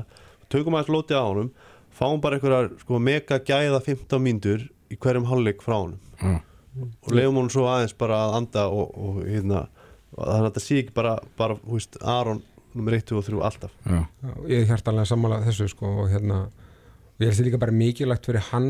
Tökum 0.49 0.77
aðeins 0.77 0.93
lóti 0.93 1.13
á 1.13 1.21
honum 1.21 1.51
fáum 1.93 2.21
bara 2.21 2.39
einhverjar 2.39 2.71
sko, 2.81 2.97
mega 2.99 3.37
gæða 3.37 3.83
15 3.85 4.23
mínútur 4.23 4.65
í 4.89 4.97
hverjum 4.97 5.29
hálfleik 5.29 5.61
frá 5.61 5.77
honum. 5.77 6.01
Já. 6.17 6.41
Og 6.81 7.13
leiðum 7.13 7.39
honum 7.41 7.53
svo 7.53 7.67
aðeins 7.69 7.93
bara 7.97 8.23
að 8.27 8.39
anda 8.39 8.65
og, 8.71 8.95
og 8.97 9.21
hérna 9.27 9.67
þannig 10.13 10.33
að 10.39 10.47
þetta 10.47 10.63
sé 10.63 10.79
ekki 10.81 10.95
bara, 10.95 11.13
bara 11.37 11.57
hú 11.61 11.77
veist, 11.77 11.97
Aron 12.01 12.41
nummer 12.73 12.97
1, 12.97 13.05
2 13.11 13.19
og 13.19 13.27
3 13.27 13.41
alltaf. 13.49 13.73
Já, 13.85 14.01
ég 14.49 14.63
er 14.63 14.69
hjartalega 14.71 15.09
sammála 15.09 15.41
þessu 15.45 15.69
sko 15.71 15.93
og 16.03 16.11
hérna 16.13 16.43
og 16.47 17.21
ég 17.21 17.29
held 17.29 17.39
það 17.39 17.47
líka 17.49 17.61
bara 17.61 17.77
mikilvægt 17.77 18.29
fyrir 18.29 18.45
hann 18.49 18.69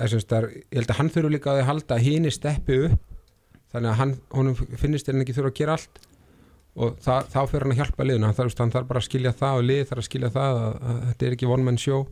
þessum 0.00 0.22
stær, 0.24 0.48
ég 0.50 0.78
held 0.80 0.90
að 0.90 1.00
hann 1.00 1.10
þurfi 1.14 1.32
líka 1.36 1.52
að 1.52 1.62
að 1.62 1.68
halda 1.70 1.98
að 1.98 2.06
hini 2.08 2.32
steppi 2.34 2.78
upp 2.88 3.18
þannig 3.70 3.90
að 3.92 3.98
hann, 4.00 4.14
honum 4.34 4.56
finnist 4.80 5.06
þeirinn 5.06 5.24
ekki 5.26 5.36
þurfa 5.36 5.52
að 5.52 5.60
gera 5.60 5.76
allt. 5.78 6.00
Og 6.80 6.96
það, 7.02 7.28
þá 7.32 7.40
fyrir 7.50 7.66
hann 7.66 7.74
að 7.74 7.80
hjálpa 7.80 8.06
liðuna 8.06 8.30
hann 8.30 8.38
þarf, 8.38 8.56
hann 8.62 8.72
þarf 8.74 8.88
bara 8.90 9.02
að 9.02 9.06
skilja 9.08 9.32
það 9.36 9.60
og 9.60 9.64
lið 9.66 9.80
þarf 9.90 10.02
að 10.02 10.06
skilja 10.06 10.30
það 10.34 10.58
að, 10.60 10.74
að 10.90 11.00
þetta 11.06 11.26
er 11.26 11.36
ekki 11.36 11.48
one 11.50 11.66
man 11.66 11.80
show 11.82 12.04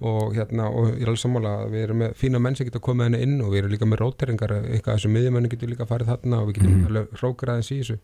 og 0.00 0.34
hérna, 0.36 0.68
og 0.70 0.92
ég 0.94 1.02
er 1.02 1.08
alveg 1.10 1.18
sammála 1.24 1.52
að 1.64 1.70
við 1.74 1.82
erum 1.88 1.98
með 2.04 2.12
fína 2.20 2.38
menn 2.40 2.54
sem 2.56 2.66
geta 2.68 2.78
komið 2.78 3.04
henni 3.08 3.22
inn 3.26 3.40
og 3.42 3.50
við 3.50 3.58
erum 3.64 3.72
líka 3.72 3.86
með 3.90 3.98
róteringar, 4.04 4.52
eitthvað 4.70 4.98
þessu 5.00 5.10
miðjumenni 5.10 5.48
getur 5.50 5.68
líka 5.72 5.86
farið 5.90 6.12
þarna 6.12 6.40
og 6.42 6.48
við 6.48 6.54
getum 6.60 6.74
Mhm. 6.76 6.86
alveg 6.86 7.08
hrókur 7.18 7.48
aðeins 7.54 7.72
í 7.74 7.78
þessu 7.80 7.98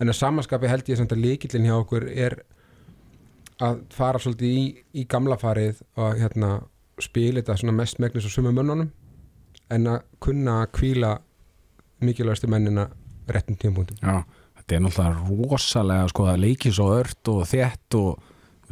en 0.00 0.08
að 0.08 0.18
samanskapi 0.18 0.68
held 0.68 0.84
ég 0.88 0.96
samt 0.98 1.12
að 1.12 1.22
líkillin 1.22 1.66
hjá 1.68 1.76
okkur 1.84 2.08
er 2.10 2.38
að 3.60 3.80
fara 3.92 4.18
svolítið 4.18 4.56
í, 4.56 4.62
í 4.94 5.04
gamla 5.06 5.36
farið 5.36 5.82
og 6.00 6.16
hérna 6.18 6.62
spila 7.00 7.40
þetta 7.42 7.56
svona 7.60 7.76
mest 7.76 7.98
megnis 8.00 8.24
á 8.26 8.30
sumu 8.32 8.52
mönnunum 8.56 8.90
en 9.70 9.86
að 9.86 10.00
kunna 10.20 10.62
að 10.64 10.72
kvíla 10.78 11.10
mikilvægastu 12.00 12.48
mennina 12.48 12.88
réttum 13.28 13.56
tímpúndum 13.60 14.00
já, 14.00 14.24
þetta 14.58 14.74
er 14.76 14.80
náttúrulega 14.80 15.50
rosalega 15.52 16.08
sko 16.08 16.26
að 16.32 16.40
leiki 16.46 16.72
svo 16.72 16.88
ört 16.96 17.28
og 17.28 17.44
þétt 17.50 17.98
og 18.00 18.18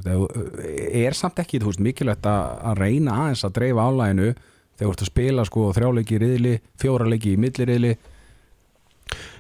er 0.07 1.17
samt 1.17 1.41
ekki 1.43 1.61
veist, 1.65 1.83
mikilvægt 1.83 2.27
að, 2.29 2.79
reyna 2.79 3.17
aðeins 3.25 3.45
að 3.47 3.57
dreifa 3.59 3.89
álæginu 3.89 4.29
þegar 4.79 4.85
þú 4.85 4.93
ert 4.93 5.03
að 5.03 5.11
spila 5.11 5.47
sko 5.49 5.73
þrjáleiki 5.75 6.17
í 6.17 6.23
riðli, 6.23 6.55
fjóra 6.79 7.09
leiki 7.09 7.35
í 7.35 7.41
milliriðli 7.43 7.97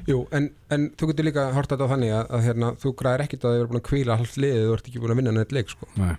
Jú, 0.09 0.23
en, 0.33 0.49
en 0.73 0.88
þú 0.97 1.11
getur 1.11 1.27
líka 1.29 1.50
hort 1.53 1.69
þetta 1.69 1.85
á 1.85 1.93
þannig 1.93 2.15
að, 2.17 2.31
að 2.33 2.47
hérna, 2.47 2.71
þú 2.81 2.93
græðir 2.97 3.25
ekkit 3.27 3.45
að 3.45 3.55
þið 3.55 3.61
eru 3.61 3.71
búin 3.71 3.81
að 3.81 3.87
kvíla 3.91 4.17
halvt 4.17 4.38
liðið, 4.41 4.62
þú 4.65 4.77
ert 4.77 4.87
ekki 4.88 5.03
búin 5.03 5.12
að 5.12 5.19
vinna 5.21 5.35
neitt 5.37 5.55
leik 5.55 5.73
sko. 5.75 5.88
Nei. 6.00 6.15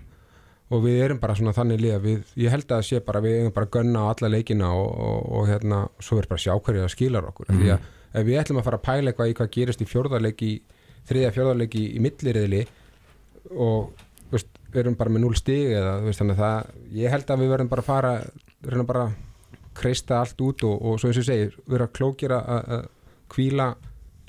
og 0.70 0.84
við 0.84 1.00
erum 1.02 1.18
bara 1.18 1.34
svona 1.34 1.54
þannig 1.56 1.80
lið 1.82 1.94
að 1.96 2.04
við, 2.06 2.34
ég 2.38 2.52
held 2.54 2.68
að 2.68 2.76
það 2.76 2.84
sé 2.86 3.00
bara 3.08 3.22
við 3.24 3.40
eigum 3.40 3.54
bara 3.56 3.66
að 3.66 3.72
gunna 3.74 4.04
á 4.06 4.10
alla 4.12 4.30
leikina 4.30 4.68
og, 4.70 4.90
og, 5.06 5.24
og 5.40 5.48
hérna, 5.50 5.80
svo 5.98 6.20
er 6.20 6.28
bara 6.30 6.38
að 6.38 6.44
sjá 6.44 6.52
hverju 6.54 6.84
það 6.84 6.92
skilar 6.94 7.26
okkur 7.32 7.50
mm. 7.50 7.58
því 7.58 7.72
að 7.74 7.88
ef 8.20 8.28
við 8.28 8.38
ætlum 8.44 8.60
að 8.60 8.68
fara 8.68 8.78
að 8.78 8.86
pæla 8.86 9.10
eitthvað 9.10 9.32
í 9.32 9.34
hvað 9.40 9.50
gerist 9.56 9.82
í 9.82 9.88
fjórðarleiki 9.90 10.52
þriðja 11.10 11.32
fjórðarleiki 11.34 11.82
í 11.90 12.04
milliriðli 12.06 12.62
og 13.66 14.06
við 14.70 14.82
erum 14.84 14.96
bara 14.98 15.12
með 15.14 15.26
0 15.26 15.38
stig 15.38 15.74
eða 15.74 15.98
þú 15.98 16.08
veist, 16.08 16.22
þannig 16.22 16.38
að 16.38 16.44
það, 16.44 16.72
ég 17.00 17.14
held 17.14 17.30
að 17.34 17.42
við 17.42 17.52
verðum 17.54 17.70
bara 17.72 17.84
að 17.84 17.90
fara 17.90 18.14
reyna 18.66 18.86
bara 18.88 19.04
að 19.08 19.18
kreista 19.80 20.18
allt 20.20 20.42
út 20.44 20.64
og, 20.66 20.74
og 20.80 20.98
svo 21.00 21.10
eins 21.10 21.20
og 21.20 21.22
ég 21.22 21.28
segi, 21.28 21.62
vera 21.70 21.90
klókir 21.90 22.34
að 22.36 22.50
að 22.60 22.88
kvíla 23.30 23.68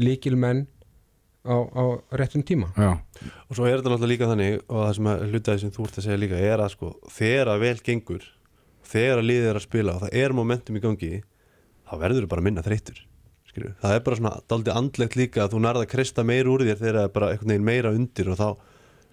líkilmenn 0.01 0.65
á, 1.45 1.55
á 1.57 1.83
réttum 2.13 2.43
tíma 2.45 2.69
Já, 2.77 2.97
og 3.49 3.57
svo 3.57 3.65
er 3.65 3.79
þetta 3.79 3.93
náttúrulega 3.93 4.13
líka 4.13 4.29
þannig 4.29 4.57
og 4.67 4.83
það 4.85 4.93
sem 4.97 5.09
að 5.11 5.23
hlutaði 5.29 5.63
sem 5.63 5.73
þú 5.75 5.87
ert 5.87 5.97
að 5.97 6.07
segja 6.07 6.21
líka 6.21 6.41
er 6.41 6.63
að 6.63 6.73
sko, 6.75 6.91
þegar 7.17 7.53
að 7.53 7.63
vel 7.65 7.77
gengur 7.85 8.27
þegar 8.91 9.21
að 9.21 9.29
liðið 9.29 9.49
er 9.51 9.59
að 9.59 9.65
spila 9.65 9.95
og 9.95 10.03
það 10.05 10.19
er 10.21 10.35
momentum 10.37 10.77
í 10.77 10.83
gangi 10.83 11.13
þá 11.89 11.95
verður 12.03 12.25
þú 12.27 12.31
bara 12.35 12.45
minna 12.45 12.65
þreyttur 12.65 13.01
skilju. 13.51 13.73
það 13.81 13.95
er 13.95 14.03
bara 14.05 14.19
svona 14.19 14.33
daldið 14.51 14.77
andlegt 14.79 15.17
líka 15.19 15.45
að 15.45 15.55
þú 15.55 15.63
nærða 15.65 15.85
að 15.85 15.91
krista 15.95 16.25
meira 16.27 16.51
úr 16.51 16.65
þér 16.67 16.79
þegar 16.79 16.99
það 16.99 17.07
er 17.07 17.15
bara 17.17 17.31
einhvern 17.31 17.53
veginn 17.53 17.67
meira 17.67 17.93
undir 17.95 18.31
og 18.31 18.39
þá, 18.39 18.47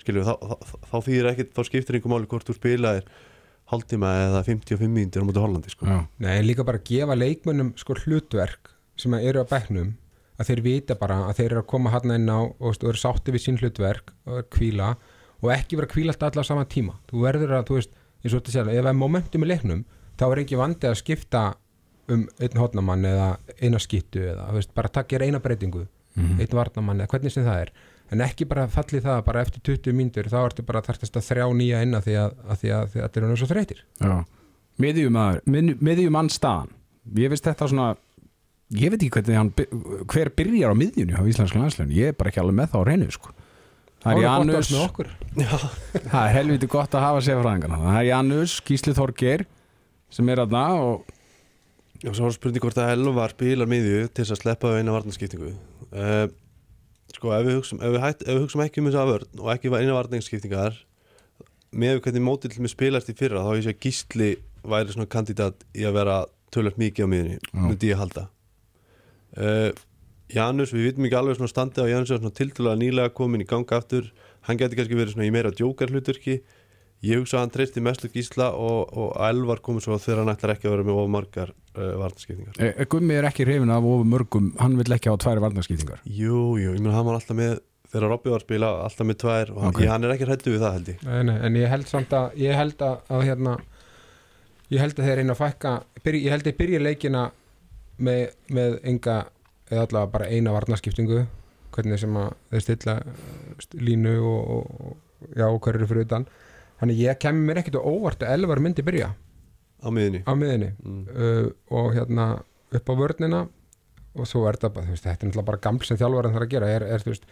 skilju, 0.09 0.25
þá, 0.27 0.35
þá, 0.41 0.77
þá, 0.89 0.97
þýðir 1.07 1.31
ekkit 1.33 1.55
þá 1.55 1.63
skiptir 1.69 1.99
einhver 1.99 2.15
máli 2.15 2.31
hvort 2.33 2.49
þú 2.49 2.57
spilaðir 2.57 3.09
hálftíma 3.69 4.11
eða 4.25 4.43
55 4.47 4.89
mínútur 4.89 5.25
á 5.25 5.29
móti 5.29 5.43
Hollandi 5.45 5.73
sko. 5.73 5.89
Nei, 6.25 6.41
líka 6.47 6.65
bara 6.65 6.81
að 6.81 6.89
gefa 6.89 7.17
leikmönnum 7.19 7.75
sko 7.77 7.97
hlutverk 8.01 8.73
sem 8.99 9.15
að 9.15 9.29
eru 9.29 9.45
á 9.45 9.51
bekknum 9.51 9.93
að 10.39 10.51
þeir 10.51 10.63
vita 10.65 10.97
bara 10.99 11.21
að 11.29 11.41
þeir 11.41 11.51
eru 11.51 11.63
að 11.65 11.71
koma 11.75 11.93
hann 11.93 12.15
inn 12.15 12.31
á 12.31 12.41
og, 12.41 12.79
eru 12.79 12.99
sátti 12.99 13.35
við 13.35 13.45
sín 13.45 13.61
hlutverk 13.61 14.15
og 14.25 14.41
er 14.41 14.49
kvíla 14.55 14.91
og 15.43 15.53
ekki 15.55 15.79
vera 15.79 15.89
að 15.91 15.95
kvíla 15.95 16.15
alltaf 16.15 16.33
allar 16.33 16.47
á 16.47 16.51
sama 16.51 16.65
tíma. 16.71 16.97
Þú 17.11 17.23
verður 17.27 17.55
að, 17.59 17.67
þú 17.69 17.79
veist, 17.79 17.93
eins 18.23 18.33
og 18.33 18.41
þetta 18.41 18.55
sér 18.55 18.71
ef 18.73 18.81
það 18.81 18.91
er 18.91 18.99
momentum 18.99 19.45
í 19.45 19.51
leiknum, 19.51 19.85
þá 20.19 20.25
er 20.29 20.43
ekki 20.43 20.59
vandi 20.59 20.89
að 20.89 20.99
skipta 21.03 21.45
um 22.09 22.25
einn 22.41 22.59
hotnamann 22.59 23.05
eða 23.05 23.29
eina 23.61 23.79
skittu 23.83 24.25
eða, 24.33 24.49
þú 24.49 24.59
veist, 24.59 24.75
bara 24.75 24.91
takkir 24.97 25.27
eina 25.27 25.43
breytingu, 25.45 25.85
einn 26.17 26.57
varnamann 26.57 27.03
eða 27.03 27.13
hvernig 27.13 27.35
sem 27.35 27.47
það 27.47 27.67
er, 27.67 27.73
en 28.13 28.25
ekki 28.25 28.47
bara 28.49 28.67
falli 28.73 29.01
það 29.05 29.23
bara 29.27 29.45
eftir 29.45 29.63
20 29.69 29.97
mínútur, 29.97 30.29
þá 30.33 30.41
ertu 30.45 30.65
bara 30.67 30.83
þarftast 30.87 31.19
að 31.21 31.27
þrjá 31.29 31.47
nýja 31.59 31.85
inn 31.85 31.99
að 31.99 32.09
því 32.09 32.19
að, 32.23 32.37
að, 32.45 32.61
því 32.63 32.75
að, 32.75 32.85
því 32.93 33.01
að 33.01 33.09
allir 33.09 33.29
eru 33.29 33.39
svo 33.41 33.49
þreytir 33.53 33.83
já. 33.85 34.19
Miðjumann, 34.79 35.41
miðjumann 35.83 36.29
staðan. 36.31 36.71
Ég 37.19 37.33
veist 37.33 37.47
þetta 37.49 37.67
svona 37.67 37.89
ég 38.79 38.93
veit 38.93 39.01
ekki 39.01 39.11
hvernig 39.17 39.39
hann 39.41 39.51
hver 40.13 40.31
byrjar 40.39 40.73
á 40.73 40.77
miðjunni 40.79 41.19
á 41.19 41.23
íslenska 41.27 41.59
landslegin 41.59 41.97
ég 41.97 42.13
er 42.13 42.19
bara 42.19 42.31
ekki 42.31 42.43
alveg 42.43 42.59
með 42.61 42.73
það 42.75 42.85
á 42.85 42.89
reynu 42.89 43.11
sko. 43.15 43.35
það 44.05 44.13
er 44.13 44.23
Janus. 44.23 44.73
það 46.13 46.23
er 46.23 46.35
helviti 46.37 46.71
gott 46.71 46.95
að 46.95 47.07
hafa 47.07 47.23
sefraðingarna 47.27 47.81
það 47.83 48.01
er 48.01 48.09
Janus, 48.13 48.59
Gísli 48.69 48.95
Þorgeir 48.97 49.47
sem 50.13 50.29
er 50.31 50.45
aðna 50.45 50.67
og 50.85 51.15
og 52.07 52.15
svo 52.15 52.29
var 52.29 52.35
spurning 52.37 52.63
hvort 52.63 52.79
að 52.79 52.93
Elvar 52.95 53.33
spilar 53.35 53.71
miðju 53.71 54.05
til 54.13 54.23
þess 54.23 54.35
að 54.37 54.43
sleppa 54.43 54.71
við 54.71 54.83
eina 54.83 54.95
varnarskiptingu. 54.95 55.49
Uh, 55.91 56.29
sko 57.15 57.33
ef 57.35 57.47
við 57.47 57.59
hugsum, 57.59 57.81
ef 57.83 57.95
við 57.95 58.05
hætt, 58.05 58.25
ef 58.27 58.35
við 58.35 58.43
hugsum 58.45 58.63
ekki 58.65 58.83
um 58.83 58.89
þess 58.91 59.01
að 59.01 59.13
vörn 59.13 59.43
og 59.43 59.51
ekki 59.55 59.73
eina 59.73 59.97
varnarskiptingar 59.97 60.79
með 61.73 62.01
hvernig 62.05 62.25
mótið 62.25 62.55
til 62.55 62.65
með 62.65 62.75
spilast 62.75 63.11
í 63.13 63.17
fyrra 63.17 63.45
þá 63.45 63.51
ég 63.57 63.65
sé 63.67 63.75
að 63.75 63.83
Gísli 63.85 64.31
væri 64.69 64.95
svona 64.95 65.11
kandidat 65.11 65.65
í 65.77 65.85
að 65.89 65.99
vera 65.99 66.19
tölvöld 66.55 66.81
mikið 66.81 67.09
á 67.09 67.09
miðjunni 67.13 67.39
Já. 67.39 67.61
myndi 67.61 67.91
ég 67.91 68.01
halda. 68.01 68.25
Uh, 69.37 69.71
Janus, 70.33 70.73
við 70.77 70.91
vitum 70.91 71.07
ekki 71.09 71.19
alveg 71.19 71.39
svona 71.39 71.53
standið 71.53 71.89
á 71.89 71.93
Janus 71.93 72.13
er 72.13 72.21
svona 72.23 72.37
tildulega 72.37 72.81
nýlega 72.81 73.13
komin 73.17 73.45
í 73.45 73.49
ganga 73.49 73.79
aftur. 73.81 74.11
Hann 74.49 74.61
getur 74.61 74.81
kannski 74.81 74.97
verið 74.97 75.15
svona 75.15 75.29
í 75.29 75.33
meira 75.33 75.53
djókar 75.53 75.93
hluturki 75.93 76.41
ég 77.07 77.21
hugsa 77.21 77.37
að 77.39 77.45
hann 77.45 77.53
treysti 77.55 77.83
mestu 77.85 78.09
Gísla 78.11 78.49
og, 78.59 78.91
og 78.99 79.13
Elvar 79.29 79.61
komið 79.63 79.85
svo 79.87 79.99
þegar 80.03 80.25
hann 80.25 80.33
ætlar 80.35 80.55
ekki 80.57 80.67
að 80.67 80.75
vera 80.75 80.87
með 80.89 80.99
of 81.05 81.09
margar 81.15 81.53
uh, 81.77 81.93
varnarskiptingar 82.01 82.59
e, 82.59 82.73
e, 82.75 82.87
Gummi 82.91 83.15
er 83.15 83.29
ekki 83.31 83.47
hrifin 83.47 83.71
af 83.71 83.87
of 83.87 84.03
mörgum. 84.09 84.49
Hann 84.59 84.75
vil 84.81 84.97
ekki 84.97 85.13
á 85.13 85.15
tværi 85.23 85.43
varnarskýtingar. 85.45 86.01
Jú, 86.11 86.41
jú, 86.59 86.73
ég 86.75 86.83
meina 86.83 86.97
hann 86.97 87.07
var 87.07 87.21
alltaf 87.21 87.39
með 87.39 87.59
þegar 87.89 88.11
Robby 88.13 88.33
var 88.35 88.43
að 88.43 88.47
spila, 88.49 88.71
alltaf 88.85 89.07
með 89.09 89.19
tvær 89.23 89.53
og 89.55 89.61
hann, 89.63 89.71
Ok. 89.73 89.81
ég, 89.85 89.93
hann 89.95 90.05
er 90.05 90.15
ekki 90.17 90.27
hrættu 90.29 90.53
við 90.53 90.65
það 90.67 90.75
held 90.79 90.89
ég. 90.93 91.05
Nei, 91.09 91.23
nei, 91.31 91.37
en 91.47 91.55
ég 91.63 91.71
held 91.73 91.89
samt 91.89 92.13
að 92.19 92.35
ég 92.43 92.59
held 92.59 92.83
að, 92.85 92.99
að 93.17 93.23
hérna 93.31 93.55
ég 94.75 94.83
held 94.83 94.99
að 94.99 95.07
þeir 95.09 95.17
reyna 95.23 95.37
að 95.37 95.41
fækka 95.45 95.73
byrja, 96.05 96.25
ég 96.27 96.35
held 96.35 96.45
að 96.45 96.51
ég 96.53 96.59
byrja 96.59 96.81
leikina 96.85 97.23
með, 98.05 98.25
með 98.59 98.77
enga 98.93 99.17
eða 99.71 99.87
allavega 99.87 100.13
bara 100.19 100.29
eina 100.35 100.53
varnaskiptingu 100.53 101.23
hvernig 101.73 102.01
sem 102.03 102.19
að 102.21 102.29
þeir 102.53 102.65
stilla 102.67 102.95
eh, 103.01 103.57
st- 103.65 103.81
línu 103.85 104.13
og, 104.25 104.53
og, 104.59 104.93
já, 105.37 105.47
og 105.49 105.59
hverju 105.65 105.89
fyrir 105.89 106.07
utan 106.09 106.29
þannig 106.81 107.03
ég 107.03 107.21
kemur 107.23 107.49
mér 107.49 107.63
ekkert 107.63 107.81
á 107.81 107.83
óvart 107.83 108.23
að 108.25 108.35
Elvar 108.37 108.63
myndi 108.63 108.85
byrja. 108.87 109.13
Á 109.79 109.89
miðunni 109.95 110.25
á 110.27 110.33
miðinni 110.35 110.73
mm. 110.75 111.03
uh, 111.15 111.49
og 111.79 111.93
hérna 111.95 112.29
upp 112.75 112.91
á 112.91 112.95
vörnina 112.99 113.45
og 114.19 114.27
svo 114.27 114.45
er 114.49 114.59
þetta 114.59 114.87
veist, 114.89 115.07
þetta 115.07 115.29
er 115.29 115.47
bara 115.47 115.63
gaml 115.63 115.85
sem 115.87 115.99
þjálfarinn 116.01 116.35
þarf 116.35 116.49
að 116.49 116.55
gera. 116.55 116.71
Er, 116.75 116.87
er, 116.97 117.05
veist, 117.07 117.27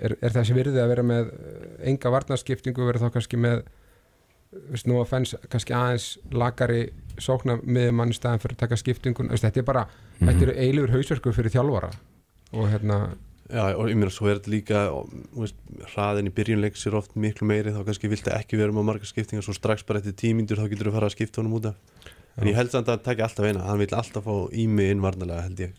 er, 0.00 0.16
er 0.20 0.36
þessi 0.36 0.56
virði 0.56 0.80
að 0.80 0.92
vera 0.94 1.06
með 1.06 1.32
uh, 1.32 1.64
enga 1.90 2.14
varnarskiptingu 2.14 2.88
vera 2.88 3.02
þá 3.02 3.10
kannski 3.18 3.40
með 3.40 3.64
veist, 4.70 4.88
nú 4.88 4.98
að 5.02 5.10
fenns 5.12 5.34
kannski 5.52 5.76
aðeins 5.76 6.08
lagari 6.32 6.86
sókna 7.20 7.58
með 7.62 7.92
mann 7.98 8.14
í 8.14 8.16
staðan 8.16 8.42
fyrir 8.42 8.56
að 8.56 8.64
taka 8.64 8.80
skiptingun, 8.80 9.30
þetta 9.34 9.60
er 9.60 9.68
bara 9.68 9.84
þetta 10.18 10.48
eru 10.48 10.56
eilur 10.58 10.94
hausverkur 10.94 11.36
fyrir 11.36 11.54
þjálfara. 11.54 11.92
Og 12.54 12.68
hérna, 12.70 12.98
Já, 13.54 13.68
og 13.78 13.86
ég 13.86 13.98
meina 13.98 14.10
svo 14.10 14.26
er 14.26 14.40
þetta 14.40 14.50
líka 14.50 14.80
veist, 15.36 15.58
hraðin 15.92 16.26
í 16.26 16.32
byrjunleiks 16.34 16.88
er 16.88 16.96
oft 16.98 17.12
miklu 17.14 17.46
meiri 17.46 17.70
þá 17.74 17.84
kannski 17.86 18.10
viltu 18.10 18.32
ekki 18.34 18.58
vera 18.58 18.74
með 18.74 18.88
margar 18.88 19.06
skiptingar 19.06 19.46
svo 19.46 19.54
strax 19.54 19.84
bara 19.86 20.00
eftir 20.00 20.16
tímindur 20.18 20.58
þá 20.58 20.66
getur 20.72 20.90
þú 20.90 20.94
fara 20.96 21.10
að 21.10 21.14
skipta 21.14 21.40
honum 21.42 21.54
út 21.60 21.68
af. 21.70 22.08
En 22.34 22.50
ég 22.50 22.58
held 22.58 22.72
samt 22.72 22.88
að 22.88 22.96
hann 22.96 23.04
taki 23.06 23.22
alltaf 23.22 23.46
eina 23.46 23.62
hann 23.68 23.78
vil 23.78 23.88
alltaf 23.94 24.26
fá 24.26 24.34
ími 24.64 24.88
innvarnalega 24.90 25.44
held 25.46 25.62
ég. 25.68 25.76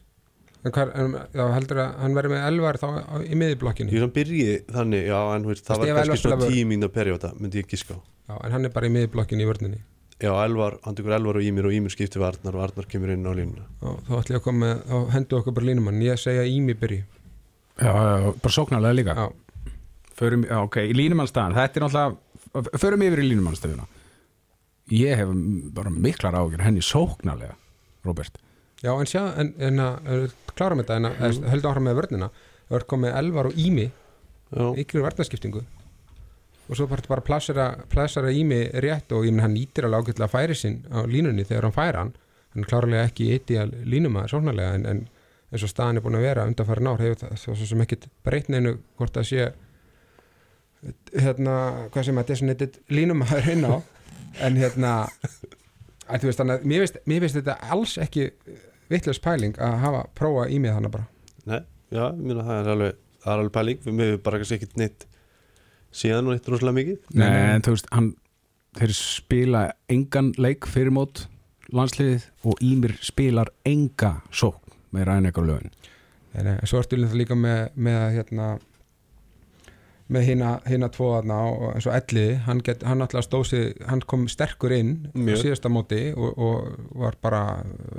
En 0.65 0.73
hvar, 0.73 0.93
en, 0.97 1.17
já, 1.35 1.43
heldur 1.51 1.81
að 1.83 1.97
hann 2.01 2.15
verði 2.17 2.31
með 2.31 2.45
elvar 2.47 2.79
þá 2.81 2.87
á, 2.95 3.15
í 3.21 3.35
miðjublokkinni 3.37 3.93
Ég 3.93 4.01
sem 4.01 4.13
byrji 4.15 4.45
þannig, 4.71 5.03
já, 5.11 5.19
en 5.35 5.49
veist, 5.49 5.65
það 5.67 5.83
var 5.83 5.99
kannski 5.99 6.21
svona 6.23 6.47
tíminda 6.47 6.89
perjóta 6.95 7.33
myndi 7.35 7.61
ég 7.61 7.67
giska 7.69 7.99
á. 7.99 8.01
Já, 8.31 8.39
en 8.39 8.55
hann 8.55 8.65
er 8.65 8.73
bara 8.73 8.89
í 8.89 8.95
miðjublokkinni 8.95 9.45
í 9.45 9.49
vörninni. 9.51 9.83
Já, 10.23 10.31
Elvar, 10.45 10.79
hann 10.87 10.95
tekur 10.95 11.13
Elvar 11.19 11.37
og 11.37 11.45
Ímir 11.45 11.67
og 11.67 11.75
Ímir 11.75 11.93
skiptir 11.93 12.23
við 12.23 12.31
Arnar 12.31 12.55
og 12.55 12.63
Arnar 12.69 12.87
kemur 12.89 13.11
inn 13.13 13.27
á 13.27 13.35
línuna. 13.35 13.67
Og 13.83 13.99
þá 14.07 14.13
ætlum 14.15 14.37
ég 14.37 14.39
að 14.39 14.45
koma 14.47 14.71
þá 14.87 14.95
hendur 15.11 15.41
okkur 15.43 15.57
bara 15.59 15.69
línumann 15.69 16.01
ég 16.01 16.23
segja 16.23 16.47
Ími 16.49 16.77
byrji 16.79 17.03
já, 17.81 17.91
já, 17.91 18.31
bara 18.41 18.55
sóknarlega 18.59 18.99
líka. 19.01 19.15
Já, 19.15 19.27
Förum, 20.15 20.45
já, 20.47 20.61
ok, 20.63 20.77
í 20.79 20.93
línumannstæðan 20.95 21.57
þetta 21.57 21.75
er 21.75 21.83
náttúrulega, 21.83 22.79
förum 22.79 23.01
yfir 23.03 23.19
í 23.19 23.25
línumannstæðuna 23.33 23.87
ég 24.95 25.19
hef 25.19 25.33
bara 25.75 25.91
miklar 25.91 26.37
ágjör 26.39 26.63
henni 26.63 26.83
sóknarlega 26.85 27.57
Robert 28.05 28.37
Já, 28.83 28.91
en 28.99 29.07
sjá, 29.09 29.21
en, 29.39 29.53
en 29.59 29.81
að 29.81 30.33
klára 30.53 30.75
með 30.77 30.89
þetta, 30.89 30.97
en 30.99 31.07
að 31.09 31.39
höldum 31.49 31.71
áfram 31.71 31.87
með 31.87 31.95
vörnina. 31.99 32.27
Það 32.67 32.77
er 32.77 32.85
komið 32.91 33.15
elvar 33.21 33.49
og 33.49 33.57
ími 33.61 33.85
ykkur 34.81 35.05
varnaskiptingu 35.05 35.63
og 36.65 36.77
svo 36.77 36.87
bara 36.89 37.05
bara 37.05 37.21
plassera, 37.21 37.65
plassera 37.91 38.31
ími 38.33 38.63
rétt 38.81 39.11
og 39.13 39.27
ég 39.27 39.33
menn 39.35 39.43
hann 39.45 39.53
nýtir 39.53 39.85
alveg 39.85 40.07
ágætlega 40.09 40.31
færi 40.31 40.55
sinn 40.57 40.79
á 40.89 41.05
línunni 41.05 41.45
þegar 41.45 41.67
hann 41.67 41.75
færa 41.75 42.01
hann. 42.01 42.13
Hann 42.55 42.65
klárlega 42.65 43.09
ekki 43.09 43.27
eitt 43.35 43.51
í 43.53 43.59
að 43.61 43.75
línum 43.85 44.17
að 44.17 44.31
sóknarlega 44.33 44.79
en, 44.79 44.85
en 44.89 45.01
eins 45.51 45.65
og 45.65 45.71
staðan 45.71 45.99
er 45.99 46.05
búin 46.05 46.17
að 46.19 46.25
vera 46.25 46.45
undanfærin 46.49 46.89
ár 46.89 47.03
hefur 47.03 47.21
það 47.21 47.37
svo 47.41 47.55
sem 47.69 47.83
ekkit 47.85 48.07
breytt 48.25 48.49
neinu 48.51 48.77
hvort 48.97 49.15
það 49.15 49.29
sé 49.29 49.45
hérna, 51.15 51.55
hvað 51.93 52.07
sem 52.09 52.21
að 52.21 52.31
designated 52.31 52.79
línum 52.93 53.23
að 53.25 53.51
inn 53.55 53.65
á. 53.65 53.75
En 54.45 54.57
hérna 54.59 54.91
en 56.09 56.21
þú 56.21 56.29
veist 56.29 56.41
þannig 56.41 56.59
að 56.59 56.69
mér 56.69 56.83
finnst, 56.83 56.99
mér 57.09 57.23
finnst 57.23 57.39
þetta 57.39 57.55
alls 57.73 57.95
ekki 58.03 58.27
vitlaus 58.91 59.21
pæling 59.23 59.55
að 59.63 59.77
hafa 59.81 60.03
prófa 60.17 60.47
ímið 60.53 60.75
þannig 60.77 60.93
bara. 60.97 61.07
Nei, 61.45 61.61
já, 61.89 62.03
ég 62.09 62.21
meina 62.21 62.45
það 62.45 62.59
er 62.59 62.71
alveg 62.75 62.99
það 63.23 63.31
er 63.31 63.39
alveg 63.39 63.55
pæling, 63.55 63.79
við 63.85 63.97
mögum 64.01 64.25
bara 64.25 64.41
kannski 64.41 64.59
ekkit 64.59 64.75
neitt 64.81 65.07
síðan 65.95 66.27
og 66.27 66.35
neitt 66.35 66.51
rosalega 66.51 66.79
mikið. 66.81 66.99
Nei, 67.15 67.23
Nei, 67.23 67.39
en 67.55 67.65
þú 67.65 67.77
veist, 67.77 67.89
hann 67.95 68.11
þeir 68.75 68.93
spila 68.99 69.63
engan 69.91 70.33
leik 70.41 70.67
fyrir 70.69 70.93
mót 70.93 71.25
landsliðið 71.73 72.27
og 72.45 72.61
Ímir 72.61 72.93
spilar 73.01 73.49
enga 73.65 74.19
sókn 74.35 74.64
með 74.95 75.09
ræðin 75.09 75.29
eitthvað 75.31 75.51
lögin 75.51 75.75
Nei, 76.35 76.41
nei, 76.43 76.55
en 76.59 76.67
svo 76.67 76.81
ertu 76.81 76.97
líka 76.99 77.15
líka 77.15 77.35
með, 77.39 77.59
með 77.79 77.97
að, 78.01 78.09
hérna 78.17 78.47
með 80.11 80.25
hina, 80.27 80.49
hina 80.69 80.89
tvo 80.93 81.07
þarna 81.15 81.37
og 81.49 81.63
eins 81.71 81.87
og 81.89 81.95
Elli, 81.97 82.25
hann, 82.45 82.59
get, 82.65 82.83
hann 82.85 83.01
alltaf 83.01 83.25
stóð 83.25 83.45
sig 83.49 83.79
hann 83.89 84.03
kom 84.05 84.27
sterkur 84.29 84.75
inn 84.75 84.91
Mjög. 85.15 85.39
á 85.39 85.41
síðasta 85.41 85.71
móti 85.73 86.01
og, 86.13 86.35
og 86.37 86.97
var 87.01 87.17
bara 87.23 87.39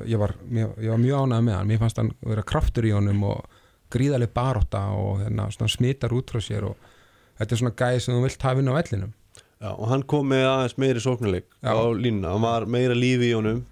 ég 0.07 0.21
var, 0.21 0.37
mjög, 0.47 0.77
ég 0.85 0.93
var 0.93 1.01
mjög 1.03 1.25
ánægð 1.25 1.47
með 1.49 1.57
hann. 1.59 1.71
Mér 1.73 1.81
fannst 1.83 1.99
hann 2.03 2.13
vera 2.23 2.45
kraftur 2.47 2.87
í 2.87 2.93
honum 2.95 3.25
og 3.27 3.59
gríðaleg 3.91 4.31
baróta 4.37 4.85
og 4.95 5.25
hérna, 5.25 5.49
svona, 5.55 5.73
smitar 5.73 6.15
út 6.15 6.31
frá 6.31 6.43
sér 6.45 6.69
og 6.71 6.93
þetta 7.41 7.57
er 7.57 7.63
svona 7.63 7.77
gæði 7.83 8.05
sem 8.05 8.15
þú 8.15 8.23
vilt 8.29 8.47
hafa 8.47 8.63
inn 8.63 8.71
á 8.71 8.79
vellinum. 8.79 9.17
Já, 9.57 9.71
og 9.73 9.87
hann 9.91 10.05
kom 10.07 10.31
með 10.31 10.47
aðeins 10.53 10.79
meiri 10.79 11.03
sóknarleik 11.03 11.47
Já. 11.65 11.73
á 11.75 11.81
línuna, 11.97 12.37
hann 12.37 12.45
var 12.45 12.69
meira 12.71 12.95
lífi 12.95 13.33
í 13.33 13.35
honum 13.35 13.65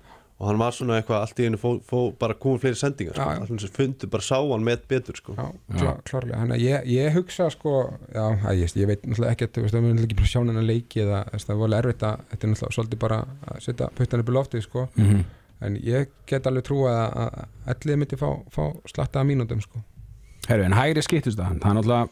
og 0.44 0.50
hann 0.50 0.58
var 0.60 0.74
svona 0.76 0.98
eitthvað 1.00 1.22
allt 1.24 1.38
í 1.40 1.46
einu 1.48 1.58
fó, 1.60 1.70
fó, 1.88 1.98
bara 2.20 2.34
komið 2.36 2.64
fleiri 2.64 2.76
sendingar 2.76 3.16
sko. 3.16 3.28
Allir 3.32 3.62
sem 3.62 3.70
fundu, 3.72 4.08
bara 4.12 4.24
sá 4.26 4.36
hann 4.36 4.66
með 4.66 4.82
betur 4.90 5.16
sko. 5.16 5.36
Já, 5.38 5.46
klá, 5.78 5.92
klárlega, 6.04 6.40
hann 6.42 6.52
að 6.52 6.64
ég, 6.66 6.88
ég 6.92 7.14
hugsa 7.16 7.46
sko, 7.54 7.72
já, 8.12 8.24
að 8.50 8.60
ég, 8.60 8.74
ég 8.82 8.90
veit 8.90 9.06
náttúrulega 9.06 9.38
ekkert, 9.38 9.54
þú 9.56 9.64
veist, 9.64 9.72
það 9.72 9.80
er 9.80 9.86
náttúrulega 9.86 10.08
ekki 10.10 10.18
bara 10.18 10.32
sján 10.34 10.52
hennar 10.52 10.66
leiki 10.68 11.02
eða 11.04 11.20
það 11.32 11.54
er 11.54 11.60
volið 11.62 11.78
erfitt 11.78 12.04
að, 12.08 12.26
þetta 12.32 12.46
er 12.46 12.52
náttúrulega 12.52 12.76
svolítið 12.76 13.00
bara 13.06 13.20
að 13.22 13.62
setja 13.64 13.88
puttan 14.00 14.24
upp 14.24 14.32
í 14.32 14.36
loftið, 14.36 14.66
sko. 14.66 14.84
Mm 14.98 15.08
-hmm. 15.08 15.22
en 15.64 15.78
ég 15.86 16.12
get 16.28 16.50
alveg 16.50 16.66
trú 16.68 16.82
að, 16.90 17.16
að 17.24 17.72
ellið 17.72 17.98
myndi 18.02 18.20
fá, 18.20 18.28
fá 18.52 18.64
slatta 18.92 19.22
að 19.22 19.30
mínútum, 19.32 19.64
sko. 19.64 19.80
Herru, 20.50 20.66
en 20.68 20.76
hægri 20.76 21.02
skiptust 21.02 21.40
það. 21.40 21.56
Það 21.62 21.70
er 21.70 21.78
náttúrulega 21.78 22.08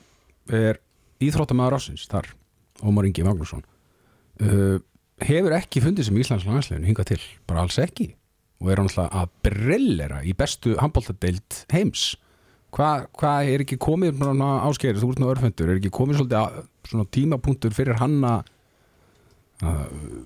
er 0.49 0.81
íþróttamæður 1.21 1.77
ásins 1.77 2.09
þar, 2.09 2.33
Ómar 2.81 3.05
Ingi 3.05 3.23
Magnússon. 3.23 3.63
Uh, 4.41 4.81
hefur 5.21 5.53
ekki 5.53 5.83
fundið 5.85 6.09
sem 6.09 6.17
Íslands 6.19 6.47
landslegin 6.49 6.89
hingað 6.89 7.13
til, 7.13 7.21
bara 7.47 7.61
alls 7.61 7.79
ekki 7.79 8.15
og 8.63 8.71
er 8.71 8.83
alltaf 8.83 9.11
að 9.11 9.33
brillera 9.45 10.21
í 10.23 10.35
bestu 10.39 10.77
handbóltadeild 10.79 11.65
heims. 11.75 12.13
Hvað 12.73 13.09
hva 13.21 13.33
er 13.45 13.65
ekki 13.65 13.77
komið 13.83 14.23
áskerir, 14.23 15.01
þú 15.03 15.11
ert 15.13 15.21
nú 15.21 15.29
örfendur, 15.29 15.73
er 15.73 15.81
ekki 15.81 15.93
komið 15.93 16.23
svolítið 16.23 17.11
tímapunktur 17.13 17.75
fyrir 17.77 17.99
hann 18.01 18.23
að 18.25 18.47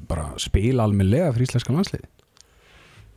bara 0.09 0.31
spila 0.41 0.87
almennilega 0.87 1.33
fyrir 1.35 1.51
íslenska 1.51 1.75
landslið 1.75 2.07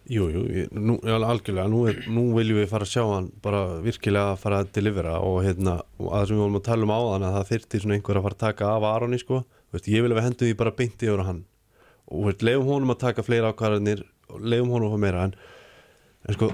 Jú, 0.10 0.26
jú, 0.34 0.40
ég, 0.50 0.72
nú, 0.74 0.96
já, 1.06 1.14
algjörlega. 1.22 1.70
Nú, 1.70 1.84
er, 1.86 2.00
nú 2.10 2.24
viljum 2.34 2.58
við 2.58 2.72
fara 2.72 2.86
að 2.88 2.90
sjá 2.96 3.04
hann 3.12 3.28
bara 3.44 3.60
virkilega 3.84 4.32
að 4.34 4.40
fara 4.42 4.62
að 4.64 4.72
delivera 4.74 5.20
og 5.22 5.44
hérna, 5.46 5.76
og 6.02 6.16
að 6.18 6.24
sem 6.26 6.40
við 6.40 6.42
volum 6.42 6.58
að 6.58 6.64
tala 6.66 6.88
um 6.88 6.94
áðan 6.96 7.26
að 7.28 7.36
það 7.36 7.52
þyrfti 7.52 7.82
svona 7.84 7.98
einhver 8.00 8.18
að 8.18 8.26
fara 8.26 8.38
að 8.40 8.42
taka 8.42 8.72
af 8.74 8.88
Aroni 8.90 9.20
sko, 9.22 9.44
veist, 9.70 9.90
ég 9.94 10.02
vil 10.02 10.10
að 10.10 10.18
við 10.18 10.26
hendum 10.26 10.50
því 10.50 10.56
bara 10.64 10.74
beinti 10.80 11.10
yfir 11.12 11.22
á 11.22 11.30
hann. 11.30 11.44
Og 12.10 12.26
veist, 12.26 12.46
leifum 12.48 12.72
honum 12.74 12.96
að 12.96 13.02
taka 13.04 13.28
fleira 13.28 13.54
ákvarðanir 13.54 14.02
og 14.30 14.42
leifum 14.44 14.74
honum 14.76 14.90
að 14.90 14.96
fá 14.96 15.04
meira 15.06 15.24
en, 15.28 15.36
en 16.26 16.38
sko, 16.38 16.50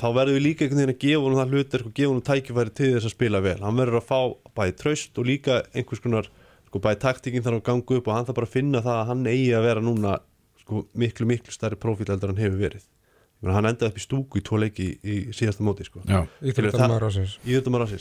þá 0.00 0.06
verðum 0.18 0.38
við 0.38 0.44
líka 0.46 0.64
einhvern 0.64 0.80
veginn 0.82 0.94
að 0.94 1.02
gefa 1.04 1.24
honum 1.24 1.40
það 1.40 1.54
hlutir 1.54 1.84
og 1.84 1.94
gefa 1.98 2.12
honum 2.12 2.26
tækifæri 2.30 2.74
til 2.80 2.90
þess 2.94 3.08
að 3.10 3.14
spila 3.16 3.42
vel. 3.44 3.58
Hann 3.64 3.80
verður 3.80 4.00
að 4.00 4.08
fá 4.08 4.18
bæði 4.58 4.76
traust 4.80 5.20
og 5.20 5.28
líka 5.28 5.60
einhvers 5.74 6.04
konar, 6.04 6.30
sko, 6.68 6.82
bæði 6.84 7.02
taktikinn 7.04 7.46
þarf 7.46 7.60
að 7.60 7.66
ganga 7.70 7.98
upp 7.98 8.10
og 8.10 8.16
hann 8.16 8.28
þarf 8.28 8.40
bara 8.40 8.50
að 8.50 8.56
finna 8.56 8.84
það 8.84 9.00
að 9.00 9.08
hann 9.12 9.28
eigi 9.30 9.52
að 9.54 9.68
vera 9.68 9.84
núna 9.84 10.18
sko, 10.64 10.84
miklu, 10.98 11.28
miklu 11.30 11.54
stærri 11.54 11.80
profíl 11.80 12.08
heldur 12.10 12.32
hann 12.32 12.42
hefur 12.42 12.60
verið 12.64 12.88
hann 13.52 13.68
endaði 13.68 13.90
upp 13.90 13.98
í 13.98 14.02
stúku 14.04 14.40
í 14.40 14.44
tvo 14.44 14.60
leiki 14.62 14.86
í, 15.04 15.16
síðasta 15.36 15.66
móti 15.66 15.84
sko. 15.84 16.00
Að 16.08 16.30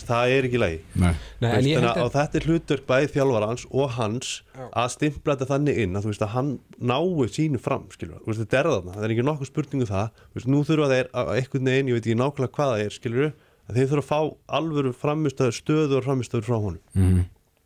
það 0.07 0.35
er 0.37 0.47
ekki 0.47 0.61
lægi 0.61 0.79
nei. 1.03 1.13
Nei, 1.43 1.49
en 1.49 1.67
ég 1.67 1.81
held 1.81 1.89
og 1.91 2.05
að 2.05 2.15
þetta 2.15 2.39
er 2.39 2.47
hlutverk 2.47 2.85
bæði 2.87 3.11
þjálfarans 3.17 3.65
og 3.71 3.93
hans 3.97 4.33
Já. 4.53 4.65
að 4.83 4.91
stimpla 4.95 5.35
þetta 5.35 5.49
þannig 5.51 5.81
inn 5.83 5.97
að 5.97 6.07
þú 6.07 6.13
veist 6.13 6.25
að 6.27 6.33
hann 6.37 6.51
nái 6.79 7.27
sínu 7.33 7.61
fram 7.63 7.89
veist 7.89 8.43
þetta 8.43 8.59
er 8.59 8.69
þarna, 8.71 8.95
það 8.95 9.07
er 9.07 9.13
ekki 9.15 9.25
nokkuð 9.27 9.49
spurningu 9.49 9.87
það, 9.89 10.21
þú 10.31 10.39
veist, 10.39 10.49
nú 10.53 10.61
þurfa 10.67 10.89
þeir 10.91 11.09
að 11.13 11.31
einhvern 11.37 11.69
veginn, 11.71 11.91
ég 11.91 11.97
veit 11.97 12.07
ekki 12.07 12.19
nákvæmlega 12.19 12.55
hvað 12.57 12.73
það 12.73 12.83
er 12.83 12.97
skilur, 12.97 13.31
að 13.67 13.79
þeir 13.79 13.89
þurfa 13.91 14.03
að 14.03 14.09
fá 14.09 14.57
alvöru 14.59 14.93
framistöður, 14.97 15.57
stöður 15.57 16.07
framistöður 16.07 16.47
frá 16.47 16.57
honum. 16.57 16.81
Mm. 16.97 17.23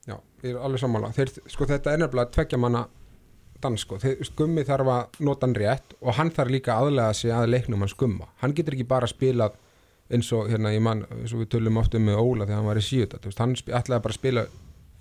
Já, 0.08 0.16
ég 0.44 0.54
er 0.54 0.62
alveg 0.64 0.84
sammála. 0.84 1.12
Þeir, 1.18 1.34
sko, 1.52 1.68
Þetta 1.70 1.94
er 1.94 2.04
nefnilega 2.04 2.34
tveggja 2.38 2.62
manna 2.62 2.86
dans 3.64 3.82
sko. 3.82 3.98
Gummi 4.38 4.66
þarf 4.68 4.92
að 4.94 5.22
nota 5.26 5.48
hann 5.48 5.56
rétt 5.58 5.96
og 6.02 6.18
hann 6.18 6.32
þarf 6.36 6.54
líka 6.54 6.78
aðlega 6.78 7.16
sig 7.18 7.34
að 7.34 7.50
leiknum 7.54 7.84
hans 7.86 7.96
Gumma. 7.98 8.30
Hann 8.42 8.56
getur 8.58 8.78
ekki 8.78 8.88
bara 8.88 9.10
spilað 9.10 9.58
eins 10.14 10.30
og 10.36 10.48
hérna, 10.52 10.72
ég 10.72 10.84
mann, 10.84 11.04
eins 11.18 11.34
og 11.36 11.44
við 11.44 11.52
tölum 11.58 11.80
oft 11.82 11.96
um 11.98 12.06
með 12.08 12.22
Óla 12.22 12.48
þegar 12.48 12.62
hann 12.62 12.70
var 12.70 12.80
í 12.80 12.86
síutat 12.86 13.28
hann 13.42 13.56
ætlaði 13.58 14.04
bara 14.06 14.14
að 14.14 14.20
spila 14.20 14.44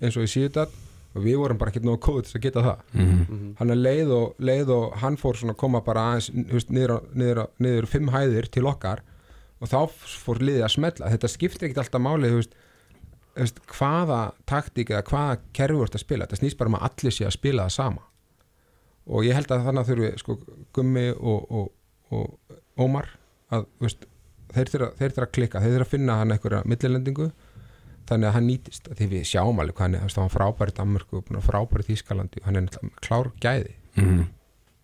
eins 0.03 0.17
og 0.19 0.27
í 0.27 0.31
síutat 0.31 0.73
og 1.15 1.23
við 1.23 1.37
vorum 1.39 1.59
bara 1.61 1.71
ekki 1.71 1.83
nógu 1.85 2.01
kóð 2.03 2.25
til 2.27 2.37
að 2.37 2.43
geta 2.43 2.63
það. 2.65 2.81
Mm. 2.93 3.45
hann 3.59 3.73
er 3.73 3.79
leið 3.79 4.11
og, 4.17 4.25
leið 4.43 4.73
og 4.75 4.97
hann 5.01 5.17
fór 5.21 5.39
svona 5.39 5.55
að 5.55 5.61
koma 5.63 5.81
bara 5.85 6.09
aðeins 6.11 6.29
veist, 6.51 6.73
niður, 6.75 6.97
niður, 7.15 7.43
niður 7.63 7.89
fimm 7.93 8.11
hæðir 8.13 8.49
til 8.51 8.67
okkar 8.67 9.03
og 9.57 9.71
þá 9.71 9.79
fór 10.25 10.43
liðið 10.43 10.67
að 10.67 10.75
smetla 10.75 11.13
þetta 11.15 11.31
skiptir 11.31 11.69
ekkert 11.69 11.85
alltaf 11.85 12.03
máli 12.03 12.33
þú 12.33 12.41
veist, 12.41 13.63
hvaða 13.71 14.21
taktík 14.49 14.91
eða 14.91 15.05
hvaða 15.07 15.39
kerfi 15.55 15.79
voru 15.79 15.93
að 15.93 16.01
spila. 16.03 16.25
Þetta 16.25 16.39
snýst 16.41 16.59
bara 16.59 16.71
um 16.73 16.77
að 16.79 16.87
allir 16.89 17.15
sé 17.15 17.25
að 17.27 17.35
spila 17.37 17.67
það 17.67 17.75
sama 17.77 18.05
og 19.07 19.25
ég 19.25 19.37
held 19.37 19.51
að 19.51 19.65
þannig 19.67 19.83
að 19.83 19.91
þurfi 19.91 20.11
sko, 20.21 20.37
Gummi 20.75 21.07
og, 21.15 21.51
og, 21.59 21.73
og 22.13 22.55
Ómar 22.77 23.09
að 23.53 23.67
veist, 23.81 24.05
þeir 24.53 24.71
þurfa 24.73 25.25
að 25.25 25.33
klikka, 25.35 25.63
þeir 25.63 25.77
þurfa 25.77 25.87
að 25.87 25.93
finna 25.95 26.19
hann 26.21 26.35
einhverja 26.35 26.63
millilendingu 26.67 27.31
þannig 28.07 28.29
að 28.29 28.37
hann 28.37 28.47
nýtist 28.47 28.87
því 28.93 29.09
við 29.11 29.27
sjáum 29.27 29.59
alveg 29.63 29.81
hann 29.83 29.97
er, 29.97 30.03
þú 30.03 30.09
veist, 30.09 30.19
hann 30.21 30.29
var 30.29 30.35
frábær 30.35 30.71
í 30.71 30.77
Danmörku 30.77 31.21
búinn 31.21 31.39
að 31.39 31.41
vera 31.41 31.47
frábær 31.49 31.83
í 31.83 31.87
Þýskalandi 31.89 32.43
og 32.43 32.47
hann 32.47 32.61
er 32.61 32.95
klár 33.03 33.33
gæði 33.43 33.75
Mm. 33.97 34.27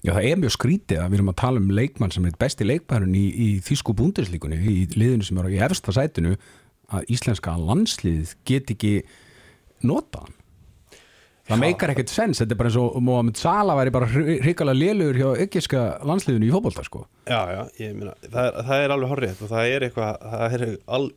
Já, 0.04 0.12
það 0.18 0.26
er 0.28 0.40
mjög 0.42 0.54
skrítið 0.58 1.00
að 1.00 1.12
við 1.12 1.20
erum 1.20 1.32
að 1.32 1.40
tala 1.40 1.62
um 1.62 1.74
leikmann 1.78 2.12
sem 2.12 2.26
er 2.28 2.38
besti 2.42 2.66
leikmæðurinn 2.68 3.16
í, 3.16 3.26
í 3.30 3.48
þýsku 3.64 3.94
búndislíkunni, 3.96 4.58
í 4.60 4.88
liðinu 4.98 5.28
sem 5.28 5.40
er 5.40 5.52
í 5.54 5.60
efsta 5.64 5.94
sætinu, 5.96 6.34
að 6.94 7.14
íslenska 7.16 7.54
landslið 7.56 8.34
get 8.48 8.74
ekki 8.74 8.94
nota 9.88 10.26
hann. 10.26 10.36
Það 11.44 11.60
meikar 11.60 11.92
ekkert 11.92 12.12
sens, 12.14 12.40
þetta 12.40 12.56
er 12.56 12.60
bara 12.62 12.70
eins 12.72 12.78
og 12.80 13.00
Mohamed 13.04 13.40
Salah 13.40 13.76
væri 13.76 13.92
bara 13.92 14.08
hrikalega 14.08 14.80
lélugur 14.80 15.18
hjá 15.20 15.42
ykkiska 15.44 15.82
landsliðinu 16.08 16.48
í 16.48 16.52
fótbolta, 16.54 16.86
sko. 16.88 17.02
Já, 17.28 17.42
já, 17.52 17.60
ég 17.82 17.98
meina, 17.98 18.14
það 18.24 18.60
það 18.70 18.84
er 18.86 18.94
alveg 18.96 19.12
horrið 19.12 19.42
og 19.44 19.52
það 19.52 19.72
er 19.74 19.86
eitthvað, 19.90 20.24
það 20.32 20.56
er 20.58 20.64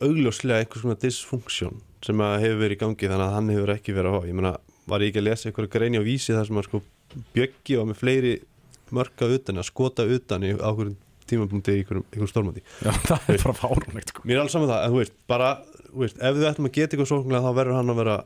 augljóslega 0.09 0.59
eitthvað 0.64 0.83
svona 0.83 0.99
dysfunksjón 1.04 1.78
sem 2.06 2.25
hefur 2.26 2.61
verið 2.64 2.75
í 2.75 2.80
gangi 2.83 3.12
þannig 3.12 3.26
að 3.28 3.37
hann 3.37 3.54
hefur 3.54 3.75
ekki 3.76 3.97
verið 3.97 4.11
að 4.11 4.18
fá 4.18 4.28
ég 4.33 4.38
meina, 4.40 4.52
var 4.90 5.06
ég 5.06 5.12
ekki 5.12 5.23
að 5.23 5.28
lesa 5.28 5.49
eitthvað 5.50 5.73
greini 5.76 6.02
á 6.02 6.09
vísi 6.11 6.35
þar 6.35 6.50
sem 6.50 6.61
að 6.61 6.68
sko 6.68 6.83
bjöggi 7.37 7.78
og 7.78 7.88
með 7.92 8.02
fleiri 8.02 8.35
mörka 8.99 9.30
utan, 9.30 9.62
að 9.62 9.71
skota 9.71 10.06
utan 10.11 10.47
í 10.47 10.54
ákveðum 10.59 10.99
tímapunkti 11.26 11.75
í 11.75 11.80
einhverjum, 11.83 12.30
stórmóti 12.30 12.62
Já, 12.87 12.90
það 13.06 13.30
er 13.35 13.42
bara 13.47 13.59
fárunlegt, 13.62 14.11
sko. 14.11 14.26
Mér 14.26 14.40
er 14.40 14.45
alls 14.45 14.54
saman 14.54 14.71
það, 14.71 14.83
en 14.85 14.95
þú 14.95 15.00
veist, 15.02 15.16
bara 15.30 15.49
þú 15.87 16.02
veist, 16.04 16.21
ef 16.23 16.37
við 16.37 16.49
ættum 16.50 16.68
að 16.68 16.76
geta 16.76 16.95
eitthvað 16.95 17.10
sóknlega 17.10 17.47
þá 17.47 17.58
verður 17.58 17.78
hann 17.80 17.95
að 17.95 18.00
vera 18.02 18.17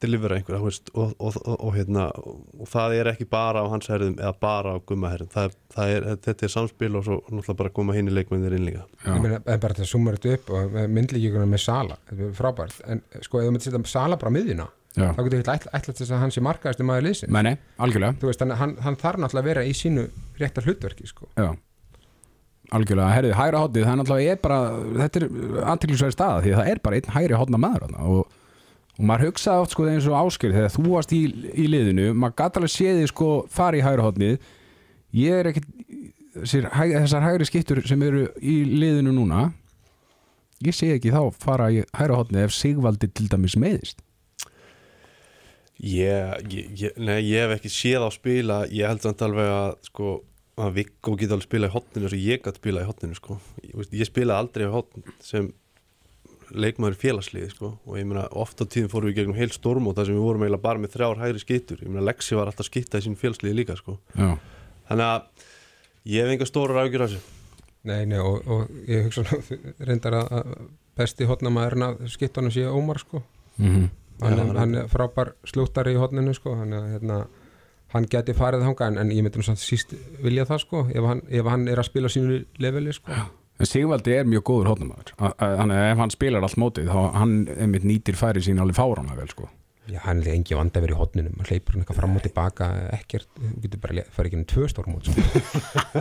delivera 0.00 0.38
veist, 0.46 0.90
og, 0.94 1.12
og, 1.18 1.36
og, 1.44 1.56
og, 1.60 1.74
hérna, 1.76 2.06
og 2.16 2.68
það 2.72 2.94
er 3.00 3.10
ekki 3.12 3.26
bara 3.30 3.62
á 3.62 3.66
hans 3.72 3.88
herðum 3.92 4.14
eða 4.18 4.32
bara 4.40 4.72
á 4.74 4.78
gumma 4.88 5.10
herðum. 5.12 5.28
Það, 5.34 5.44
er- 5.50 5.58
það 5.76 5.92
er, 5.96 6.08
þetta 6.26 6.46
er 6.48 6.52
samspil 6.54 6.90
og 7.00 7.04
svo 7.06 7.18
náttúrulega 7.28 7.58
bara 7.60 7.74
koma 7.80 7.96
hinn 7.98 8.08
í 8.08 8.14
leikmennir 8.16 8.56
inn 8.56 8.66
líka. 8.70 8.86
Meina, 9.06 9.42
en 9.44 9.60
bara 9.62 9.74
þetta 9.76 9.90
sumar 9.90 10.16
þetta 10.18 10.34
upp 10.38 10.50
og 10.56 10.78
myndlíkjuna 10.96 11.46
með 11.52 11.64
Sala, 11.66 11.98
þetta 12.10 12.28
er 12.30 12.34
frábært. 12.40 12.80
En 12.86 13.04
sko, 13.20 13.40
ef 13.42 13.46
þú 13.48 13.54
myndir 13.56 13.68
setja 13.70 13.84
Sala 13.96 14.16
bara 14.20 14.32
á 14.32 14.36
miðjuna 14.38 14.68
Já. 14.96 15.10
þá 15.12 15.18
getur 15.26 15.42
þetta 15.44 15.72
ætla 15.76 15.92
til 15.92 16.00
þess 16.06 16.12
að 16.16 16.20
hann 16.24 16.30
sé 16.32 16.40
markaðist 16.40 16.80
maður 16.88 17.04
liðsin, 17.04 17.28
Nei, 17.36 17.42
nei, 17.44 17.56
algjörlega. 17.84 18.14
þú 18.16 18.30
veist, 18.30 18.40
hann, 18.40 18.54
hann, 18.56 18.70
hann 18.80 18.96
þarf 18.96 19.18
náttúrulega 19.20 19.42
að 19.44 19.50
vera 19.50 19.64
í 19.68 19.74
sínu 19.76 20.06
réttar 20.40 20.64
hlutverki, 20.64 21.04
sko. 21.10 21.28
Já, 21.36 21.50
algjörlega, 22.72 23.10
herrið, 23.14 23.34
hægra 23.36 23.60
hotnið, 23.62 23.84
það 23.84 23.92
er 23.92 24.00
náttúrulega 24.00 24.32
er 24.32 24.40
bara, 24.46 24.56
þetta 25.02 25.20
er 25.20 25.26
aðtillisverði 25.74 26.16
staða 26.16 26.40
því 26.46 26.54
að 26.54 26.60
það 26.62 26.70
er 26.72 26.80
bara 26.86 26.98
einn 27.00 27.12
hægri 27.16 27.38
hotna 27.42 27.60
maður 27.62 27.84
þarna 27.86 28.06
og, 28.16 28.40
og 28.96 29.04
maður 29.04 29.30
hugsaði 29.30 29.64
oft 29.64 29.74
sko 29.74 29.86
eins 29.90 30.06
og 30.08 30.16
áskil 30.16 30.52
þegar 30.54 30.72
þú 30.72 30.84
varst 30.88 31.12
í, 31.12 31.20
í 31.52 31.66
liðinu, 31.68 32.08
maður 32.16 32.38
gæti 32.40 32.60
alveg 32.60 32.72
séði 32.72 33.10
sko 33.10 33.30
fara 33.52 33.76
í 33.76 33.84
hægra 33.84 34.06
hotnið, 34.06 34.38
ég 35.16 35.40
er 35.40 35.50
ekkit, 35.50 35.66
þessar, 36.38 36.70
hæ, 36.72 36.82
þessar 36.94 37.26
hægri 37.26 37.48
skiptur 37.48 37.82
sem 37.88 38.04
eru 38.06 38.24
í 38.40 38.56
liðinu 38.70 39.12
núna, 39.16 39.50
ég 40.64 40.76
sé 40.76 40.94
ekki 40.94 41.12
þá 41.12 41.20
fara 41.36 41.68
í 41.74 41.82
hægra 41.90 42.22
hotnið 42.22 42.46
ef 42.46 42.56
Sigvaldi 42.56 43.10
til 43.12 43.28
dæmis 43.32 43.58
meðist. 43.60 44.00
ég, 45.76 46.48
ég, 46.48 46.72
ég, 46.80 46.96
nei, 46.96 47.20
ég 47.28 47.44
hef 47.44 47.58
ekki 47.58 47.68
séð 47.68 48.08
á 48.08 48.10
spila 48.14 48.62
ég 48.72 48.88
held 48.88 49.04
samt 49.04 49.20
alveg 49.26 49.50
að 49.52 49.74
sko, 49.84 50.14
að 50.56 50.72
Viggo 50.78 51.18
geta 51.20 51.36
alveg 51.36 51.50
spila 51.50 51.68
í 51.68 51.74
hotninu 51.74 52.08
sem 52.08 52.22
ég 52.24 52.40
gæti 52.40 52.62
spila 52.62 52.80
í 52.80 52.88
hotninu 52.88 53.18
sko. 53.18 53.36
ég, 53.60 53.92
ég 53.92 54.08
spila 54.08 54.40
aldrei 54.40 54.64
í 54.64 54.72
hotn 54.72 55.04
sem 55.20 55.52
leikmaður 56.56 56.96
í 56.96 57.00
félagsliði 57.02 57.50
sko. 57.52 57.70
og 57.86 57.98
ég 57.98 58.06
meina 58.08 58.26
oft 58.32 58.60
á 58.60 58.64
tíðum 58.64 58.90
fórum 58.92 59.10
við 59.10 59.18
gegnum 59.20 59.36
heil 59.38 59.50
storm 59.54 59.86
og 59.90 59.96
það 59.96 60.08
sem 60.10 60.16
við 60.18 60.24
vorum 60.26 60.44
eiginlega 60.46 60.64
bara 60.66 60.82
með 60.82 60.94
þrjár 60.96 61.20
hægri 61.22 61.42
skittur 61.42 61.82
ég 61.84 61.88
meina 61.92 62.06
Lexi 62.08 62.36
var 62.38 62.50
alltaf 62.50 62.68
skitta 62.70 63.00
í 63.00 63.06
sín 63.06 63.16
félagsliði 63.20 63.58
líka 63.60 63.76
sko. 63.78 63.98
Já, 64.16 64.30
þannig 64.88 65.06
að 65.10 65.46
ég 66.12 66.24
hef 66.26 66.32
enga 66.36 66.48
stóra 66.48 66.82
ágjur 66.84 67.04
af 67.06 67.12
þessu. 67.14 67.34
Nei, 67.86 68.00
nei, 68.10 68.18
og, 68.18 68.42
og 68.50 68.70
ég 68.90 69.06
hugsa 69.06 69.22
nú, 69.26 69.40
reyndar 69.88 70.16
að 70.20 70.32
að 70.40 70.52
besti 70.96 71.28
hotnamaðurinn 71.28 71.86
að 71.86 72.06
skiptunum 72.10 72.50
sé 72.54 72.64
Ómar, 72.66 72.98
sko. 73.04 73.22
Mm 73.60 73.88
hann, 74.22 74.38
Já, 74.38 74.44
hann- 74.56 74.74
er 74.80 74.86
frábær 74.88 75.34
slúttari 75.44 75.92
í 75.92 75.98
hotninu, 76.00 76.32
sko. 76.34 76.54
Hann, 76.56 76.72
hérna, 76.72 77.18
hann 77.92 78.06
geti 78.08 78.32
farið 78.32 78.62
þangað 78.64 78.86
en, 78.94 78.98
en 79.02 79.10
ég 79.12 79.22
myndi 79.26 79.42
samt 79.44 79.60
síst 79.60 79.92
vilja 80.24 80.46
það, 80.48 80.62
sko 80.64 80.80
ef 80.88 81.04
hann, 81.04 81.20
ef 81.28 81.50
hann 81.52 81.68
er 81.68 81.78
að 81.82 81.88
spila 81.90 82.08
á 82.08 82.14
sínu 82.14 82.38
leveli, 82.58 82.94
sko 82.96 83.12
En 83.56 83.68
Sigvaldi 83.68 84.12
er 84.12 84.26
mjög 84.28 84.42
góður 84.50 84.72
hotnamaður 84.74 85.12
þannig 85.16 85.78
að 85.78 85.86
ef 85.92 86.00
hann 86.02 86.12
spilar 86.12 86.44
allt 86.44 86.58
mótið 86.60 86.90
þá 86.92 86.98
hann 87.16 87.36
einmitt 87.56 87.86
nýtir 87.88 88.18
færi 88.18 88.42
sín 88.44 88.60
alveg 88.60 88.76
fáránlega 88.76 89.16
vel 89.22 89.30
sko. 89.32 89.48
Já, 89.86 90.00
hann 90.02 90.20
er 90.24 90.32
engi 90.34 90.56
vanda 90.58 90.82
verið 90.82 90.96
í 90.96 91.00
hotninu 91.00 91.30
hann 91.30 91.46
hleypur 91.48 91.76
hann 91.76 91.84
eitthvað 91.84 92.00
fram 92.00 92.18
og 92.18 92.24
tilbaka 92.26 92.68
ekkert, 92.96 93.28
þú 93.38 93.52
getur 93.62 93.82
bara 93.84 94.02
að 94.02 94.12
fara 94.16 94.28
ekki 94.28 94.38
inn 94.40 94.48
tvö 94.50 94.68
stórmót, 94.72 95.08
sko. 95.08 95.24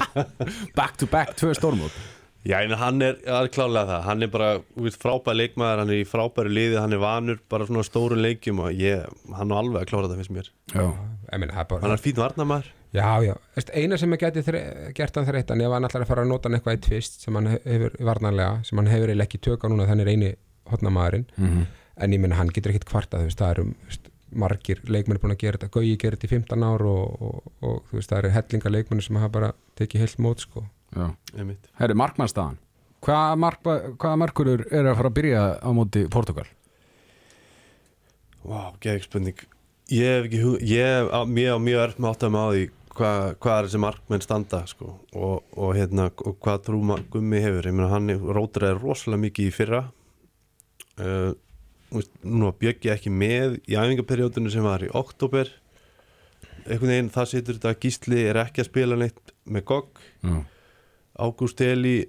Back 0.80 0.98
to 1.00 1.08
back, 1.12 1.36
tvö 1.38 1.54
stórmót. 1.56 2.00
Já, 2.46 2.60
en 2.62 2.76
hann 2.78 3.02
er, 3.02 3.16
er 3.26 3.48
klálega 3.54 3.88
það, 3.90 4.02
hann 4.06 4.26
er 4.26 4.30
bara 4.34 4.50
úr 4.78 4.94
frábær 4.94 5.38
leikmaður, 5.38 5.80
hann 5.82 5.94
er 5.94 6.02
í 6.04 6.06
frábæru 6.06 6.52
liði, 6.54 6.76
hann 6.78 6.94
er 6.94 7.02
vanur 7.02 7.40
bara 7.50 7.66
svona 7.66 7.86
stóru 7.86 8.18
leikjum 8.20 8.62
og 8.66 8.76
ég, 8.78 9.06
hann 9.34 9.54
er 9.54 9.62
alveg 9.62 9.80
að 9.82 9.88
klára 9.90 10.12
það 10.12 10.20
finnst 10.22 10.34
mér. 10.36 10.52
Já, 10.74 10.84
ég 11.32 11.42
meina, 11.42 11.56
það 11.56 11.64
er 11.64 11.70
bara 11.72 11.86
Hann 11.88 11.96
er 11.96 12.04
fín 12.04 12.20
varnamaður. 12.20 12.70
Já, 12.96 13.10
já, 13.26 13.34
eina 13.76 13.98
sem 14.00 14.14
ég 14.16 14.22
geti 14.22 14.44
þre, 14.46 14.62
gert 14.96 15.18
hann 15.20 15.28
þreyttan 15.28 15.64
ef 15.66 15.74
hann 15.76 15.88
ætlar 15.88 16.06
að 16.06 16.12
fara 16.14 16.24
að 16.24 16.32
nota 16.32 16.50
hann 16.50 16.58
eitthvað 16.60 16.78
í 16.78 16.84
tvist 16.90 17.26
sem 17.26 17.36
hann 17.36 17.50
hefur 17.56 17.98
varnarlega, 18.08 18.62
sem 18.68 18.80
hann 18.80 18.92
hefur 18.92 19.16
ekki 19.26 19.42
tök 19.50 19.66
á 19.66 19.68
núna 19.68 19.88
þannig 19.90 20.08
er 20.08 20.14
eini 20.16 20.36
hotnamaðurinn 20.72 21.28
mm 21.36 21.66
en 21.96 22.16
ég 22.16 22.22
meina 22.22 22.38
hann 22.40 22.52
getur 22.54 22.74
ekkit 22.74 22.88
kvartað 22.90 23.24
þú 23.24 23.30
veist, 23.30 23.40
það 23.42 23.54
eru 23.54 23.66
þú 23.70 23.90
veist, 23.90 24.12
margir 24.36 24.82
leikmenn 24.92 25.20
búin 25.24 25.36
að 25.36 25.42
gera 25.46 25.60
þetta 25.60 25.72
Gauji 25.72 25.96
gerir 26.02 26.18
þetta 26.18 26.28
í 26.28 26.32
15 26.34 26.66
ár 26.68 26.84
og, 26.90 27.22
og, 27.24 27.50
og 27.64 27.78
þú 27.90 28.00
veist, 28.00 28.12
það 28.12 28.20
eru 28.20 28.32
hellinga 28.36 28.72
leikmenn 28.74 29.04
sem 29.06 29.20
hafa 29.22 29.32
bara 29.38 29.52
tekið 29.80 30.04
heilt 30.04 30.22
mót 30.26 30.44
sko. 30.44 30.66
já. 30.92 31.08
Herri, 31.80 31.98
markmannstaðan 32.04 32.60
Hvaða 33.06 33.36
mark, 33.38 33.68
hvaða 34.02 34.18
markurur 34.18 34.64
er 34.74 34.88
að 34.90 34.96
fara 34.98 35.12
að 35.12 35.18
byrja 35.20 35.42
á 35.62 35.70
móti 35.78 36.02
Portugal? 36.10 36.48
Vá, 38.46 38.74
geðið 38.82 39.06
spurning. 39.06 39.44
Ég 39.94 40.10
hef 40.10 40.26
ekki 40.26 40.40
hug, 40.42 40.56
ég 40.66 40.90
hef 40.90 41.30
mjög, 41.30 41.60
mjög 41.62 41.84
erft 41.84 42.02
með 42.02 42.16
áttum 42.16 42.38
á 42.42 42.46
því 42.50 42.64
hvað 42.96 43.36
hva 43.44 43.58
er 43.58 43.68
þessi 43.68 43.82
markmenn 43.84 44.24
standa 44.24 44.62
sko 44.70 44.92
og, 45.14 45.44
og 45.58 45.76
hérna 45.78 46.08
og 46.12 46.38
hvað 46.44 46.64
trú 46.68 46.80
gummi 47.12 47.42
hefur. 47.44 47.68
Ég 47.68 47.76
meina 47.76 47.92
hann 47.92 48.12
rótraði 48.12 48.80
rosalega 48.80 49.24
mikið 49.26 49.50
í 49.50 49.56
fyrra. 49.56 49.84
Uh, 50.96 51.36
nú 52.24 52.48
var 52.48 52.58
Bjöggi 52.60 52.92
ekki 52.94 53.12
með 53.12 53.60
í 53.68 53.78
æfingarperiódinu 53.78 54.52
sem 54.52 54.66
var 54.66 54.84
í 54.84 54.92
oktober. 54.96 55.52
Einhvern 56.66 56.92
veginn 56.92 57.14
það 57.14 57.32
situr 57.32 57.60
þetta 57.60 57.74
að 57.74 57.82
gísli 57.86 58.26
er 58.26 58.42
ekki 58.42 58.64
að 58.64 58.70
spila 58.72 59.00
neitt 59.00 59.34
með 59.46 59.68
gogg. 59.70 60.04
Já, 60.24 60.38
Ágúst 61.16 61.62
Eli 61.64 62.00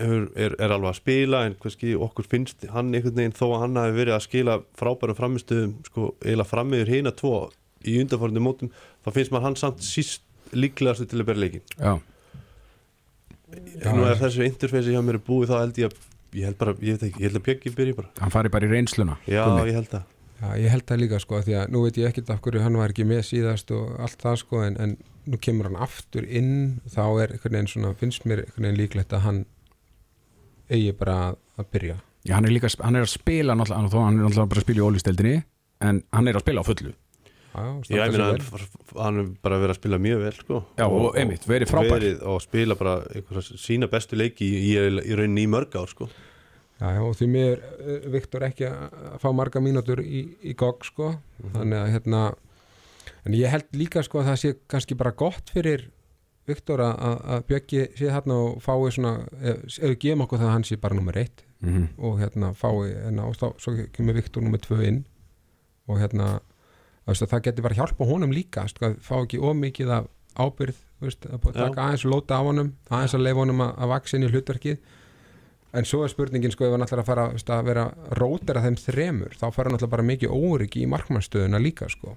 er, 0.00 0.28
er, 0.34 0.54
er 0.58 0.72
alveg 0.72 0.90
að 0.90 1.00
spila 1.00 1.42
en 1.46 1.56
hverski 1.60 1.94
okkur 2.06 2.28
finnst 2.30 2.64
hann 2.72 2.94
einhvern 2.94 3.18
veginn 3.18 3.36
þó 3.36 3.46
að 3.50 3.60
hann 3.64 3.80
hafi 3.80 3.96
verið 3.98 4.16
að 4.16 4.24
skila 4.26 4.56
frábærum 4.78 5.18
framistöðum 5.18 5.74
sko 5.88 6.06
eiginlega 6.22 6.50
framiður 6.50 6.92
hina 6.94 7.12
tvo 7.14 7.34
í 7.84 7.98
undanfórandi 8.00 8.42
mótum 8.42 8.72
þá 9.04 9.10
finnst 9.12 9.34
maður 9.34 9.48
hann 9.48 9.58
samt 9.60 9.84
síst 9.86 10.24
líklegastu 10.58 11.06
til 11.10 11.20
að 11.22 11.28
bera 11.30 11.42
leikin 11.44 11.64
já, 11.78 11.94
nú 13.94 14.08
ef 14.08 14.20
þessu 14.22 14.44
interfeysi 14.46 14.94
hjá 14.94 15.02
mér 15.04 15.20
er 15.20 15.24
búið 15.26 15.52
þá 15.52 15.56
held 15.60 15.80
ég 15.82 15.92
að 15.92 16.02
ég 16.34 16.48
held 16.48 16.58
bara, 16.58 16.74
ég 16.82 16.96
veit 16.96 17.06
ekki, 17.08 17.22
ég 17.22 17.28
held 17.30 17.38
að 17.38 17.46
Bjöggi 17.48 17.72
byrji 17.76 17.94
bara. 17.94 18.10
Hann 18.18 18.32
fari 18.34 18.50
bara 18.52 18.66
í 18.66 18.70
reynsluna 18.72 19.16
já, 19.30 19.44
Gummi. 19.46 19.68
ég 19.70 19.78
held 19.78 19.96
að. 19.98 20.06
Já, 20.40 20.46
ég 20.58 20.72
held 20.74 20.86
það 20.88 21.00
líka 21.04 21.20
sko 21.22 21.40
því 21.46 21.54
að 21.60 21.68
nú 21.72 21.82
veit 21.84 21.98
ég 22.00 22.10
ekkert 22.10 22.32
af 22.34 22.40
hverju 22.42 22.62
hann 22.64 22.78
var 22.80 22.92
ekki 22.92 23.06
með 23.06 23.20
síðast 23.28 23.70
og 23.74 23.92
allt 24.02 24.24
það 24.24 24.40
sko 24.42 24.62
en, 24.66 24.78
en 24.82 24.96
nú 25.30 25.38
kemur 25.40 25.70
hann 25.70 25.78
aftur 25.86 26.26
inn 26.26 26.80
þá 26.90 27.04
er 27.22 27.36
einhvern 27.36 27.56
veginn 27.56 27.70
svona, 27.70 27.94
finnst 28.00 28.26
mér 28.28 28.42
einhvern 28.44 28.66
veginn 28.66 28.80
líklegt 28.82 29.14
að 29.14 29.24
hann 29.28 29.40
eigi 30.68 30.90
bara 30.98 31.18
að, 31.30 31.70
byrja. 31.70 31.96
Já, 32.26 32.34
hann 32.34 32.48
er 32.48 32.56
líka, 32.56 32.72
hann 32.82 32.98
er 32.98 33.06
að 33.06 33.14
spila 33.14 33.54
náttúrulega, 33.54 33.94
þó 33.94 33.98
hann 34.02 34.18
er 34.18 34.26
náttúrulega 34.26 34.50
bara 34.50 34.64
að 34.64 34.66
spila 34.66 34.82
í 34.82 34.86
ólisteldinni 34.88 35.36
en 35.84 36.02
hann 36.16 36.28
er 36.28 36.38
að 36.38 36.44
spila 36.48 36.64
á 36.64 36.68
fullu 36.68 36.94
Já, 37.54 37.66
ég 37.94 38.10
meina, 38.10 38.28
hann, 38.98 39.18
er 39.20 39.26
bara 39.44 39.58
verið 39.62 39.74
að 39.76 39.78
spila 39.78 39.98
mjög 40.02 40.22
vel 40.24 40.34
sko. 40.34 40.60
Já, 40.80 40.86
og 40.88 41.18
einmitt, 41.20 41.44
verið 41.46 41.70
frábær. 41.70 41.92
verið, 42.00 42.22
og 42.26 42.40
spila 42.42 42.76
bara 42.78 42.94
einhverja 43.14 43.58
sína 43.62 43.88
bestu 43.90 44.18
leiki 44.18 44.48
í, 44.48 44.62
í, 44.72 45.02
í 45.04 45.18
rauninni 45.18 45.44
í 45.46 45.50
mörg 45.52 45.76
ár 45.78 45.92
sko. 45.92 46.08
Já, 46.80 46.88
já, 46.96 47.02
og 47.06 47.14
því 47.14 47.28
mér 47.30 47.62
uh, 47.62 48.08
Viktor 48.10 48.42
ekki 48.48 48.66
að 48.66 49.20
fá 49.22 49.28
marga 49.30 49.62
mínútur 49.62 50.02
í, 50.02 50.24
í 50.42 50.56
GOG 50.58 50.88
sko, 50.90 51.12
þannig 51.54 51.78
að 51.78 51.92
hérna 51.94 52.22
en 53.24 53.36
ég 53.38 53.52
held 53.52 53.76
líka 53.78 54.02
sko 54.04 54.20
að 54.20 54.32
það 54.32 54.40
sé 54.42 54.54
kannski 54.74 54.98
bara 54.98 55.14
gott 55.16 55.52
fyrir 55.54 55.88
Viktor 56.48 56.82
að, 56.84 57.44
Bjöggi 57.48 57.86
sé 57.96 58.10
þarna 58.12 58.36
og 58.48 58.58
fái 58.64 58.90
svona, 58.92 59.14
ef, 59.40 59.62
ef 59.78 59.92
við 59.94 60.00
gefum 60.02 60.24
okkur 60.26 60.42
það 60.42 60.50
að 60.50 60.56
hann 60.58 60.66
sé 60.68 60.76
bara 60.80 60.98
nummer 60.98 61.16
eitt 61.16 61.44
mm 61.62 61.70
-hmm. 61.70 61.86
og 61.98 62.18
hérna 62.20 62.50
fái, 62.52 62.90
hérna, 62.90 63.28
og 63.30 63.38
þá, 63.40 63.46
svo 63.58 63.72
kemur 63.92 64.18
Viktor 64.18 64.42
nummer 64.42 64.60
tvö 64.60 64.82
inn 64.84 65.04
og 65.88 66.00
hérna 66.02 66.40
veist, 67.08 67.24
að 67.24 67.30
það 67.32 67.44
getur 67.46 67.66
bara 67.66 67.78
hjálpa 67.78 68.08
honum 68.08 68.34
líka 68.34 68.66
sko, 68.70 68.90
að 68.90 68.98
fá 69.04 69.14
ekki 69.20 69.40
ómikið 69.42 69.94
af 69.98 70.10
ábyrð 70.34 70.82
veist, 71.04 71.26
að 71.28 71.48
að 71.50 71.56
taka 71.60 71.86
aðeins 71.86 72.04
lóta 72.08 72.40
á 72.40 72.42
honum 72.42 72.74
aðeins 72.90 73.16
að 73.16 73.24
leifa 73.26 73.42
honum 73.44 73.64
að, 73.64 73.72
að 73.78 73.92
vaksa 73.94 74.18
inn 74.18 74.26
í 74.26 74.30
hlutverkið. 74.32 74.92
En 75.74 75.88
svo 75.88 76.04
er 76.06 76.12
spurningin 76.12 76.52
sko 76.54 76.68
ef 76.68 76.74
hann 76.74 76.84
ætlar 76.86 77.02
að 77.02 77.08
fara 77.10 77.28
veist, 77.32 77.50
að 77.50 77.70
vera 77.70 77.86
rótera 78.18 78.62
þeim 78.62 78.76
þremur 78.78 79.38
þá 79.38 79.46
fara 79.48 79.68
hann 79.68 79.78
alltaf 79.78 79.94
bara 79.94 80.06
mikið 80.06 80.34
óryggi 80.34 80.84
í 80.84 80.90
markmannstöðuna 80.90 81.62
líka 81.62 81.90
sko. 81.90 82.14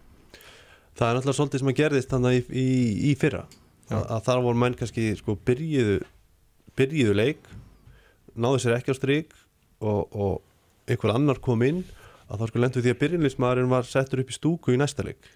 Það 0.97 1.07
er 1.07 1.17
náttúrulega 1.17 1.37
svolítið 1.39 1.63
sem 1.63 1.71
að 1.71 1.79
gerðist 1.79 2.13
þannig 2.13 2.37
í, 2.37 2.43
í, 2.61 2.67
í 3.11 3.15
fyrra. 3.17 3.45
Að, 3.87 4.03
að 4.03 4.21
þar 4.27 4.43
voru 4.45 4.61
menn 4.61 4.77
kannski 4.77 5.07
sko, 5.17 5.37
byrjuðu, 5.47 5.97
byrjuðu 6.77 7.17
leik 7.17 7.49
náðu 8.37 8.61
sér 8.61 8.77
ekki 8.77 8.93
á 8.93 8.95
strik 8.97 9.35
og, 9.81 10.05
og 10.13 10.89
einhver 10.89 11.15
annar 11.15 11.41
kom 11.43 11.63
inn 11.65 11.83
að 12.27 12.41
þá 12.41 12.45
sko 12.51 12.61
lendu 12.61 12.83
því 12.83 12.93
að 12.93 13.01
byrjunleismæðurinn 13.01 13.73
var 13.73 13.87
settur 13.87 14.21
upp 14.23 14.31
í 14.31 14.37
stúku 14.37 14.75
í 14.75 14.79
næsta 14.79 15.05
leik. 15.07 15.29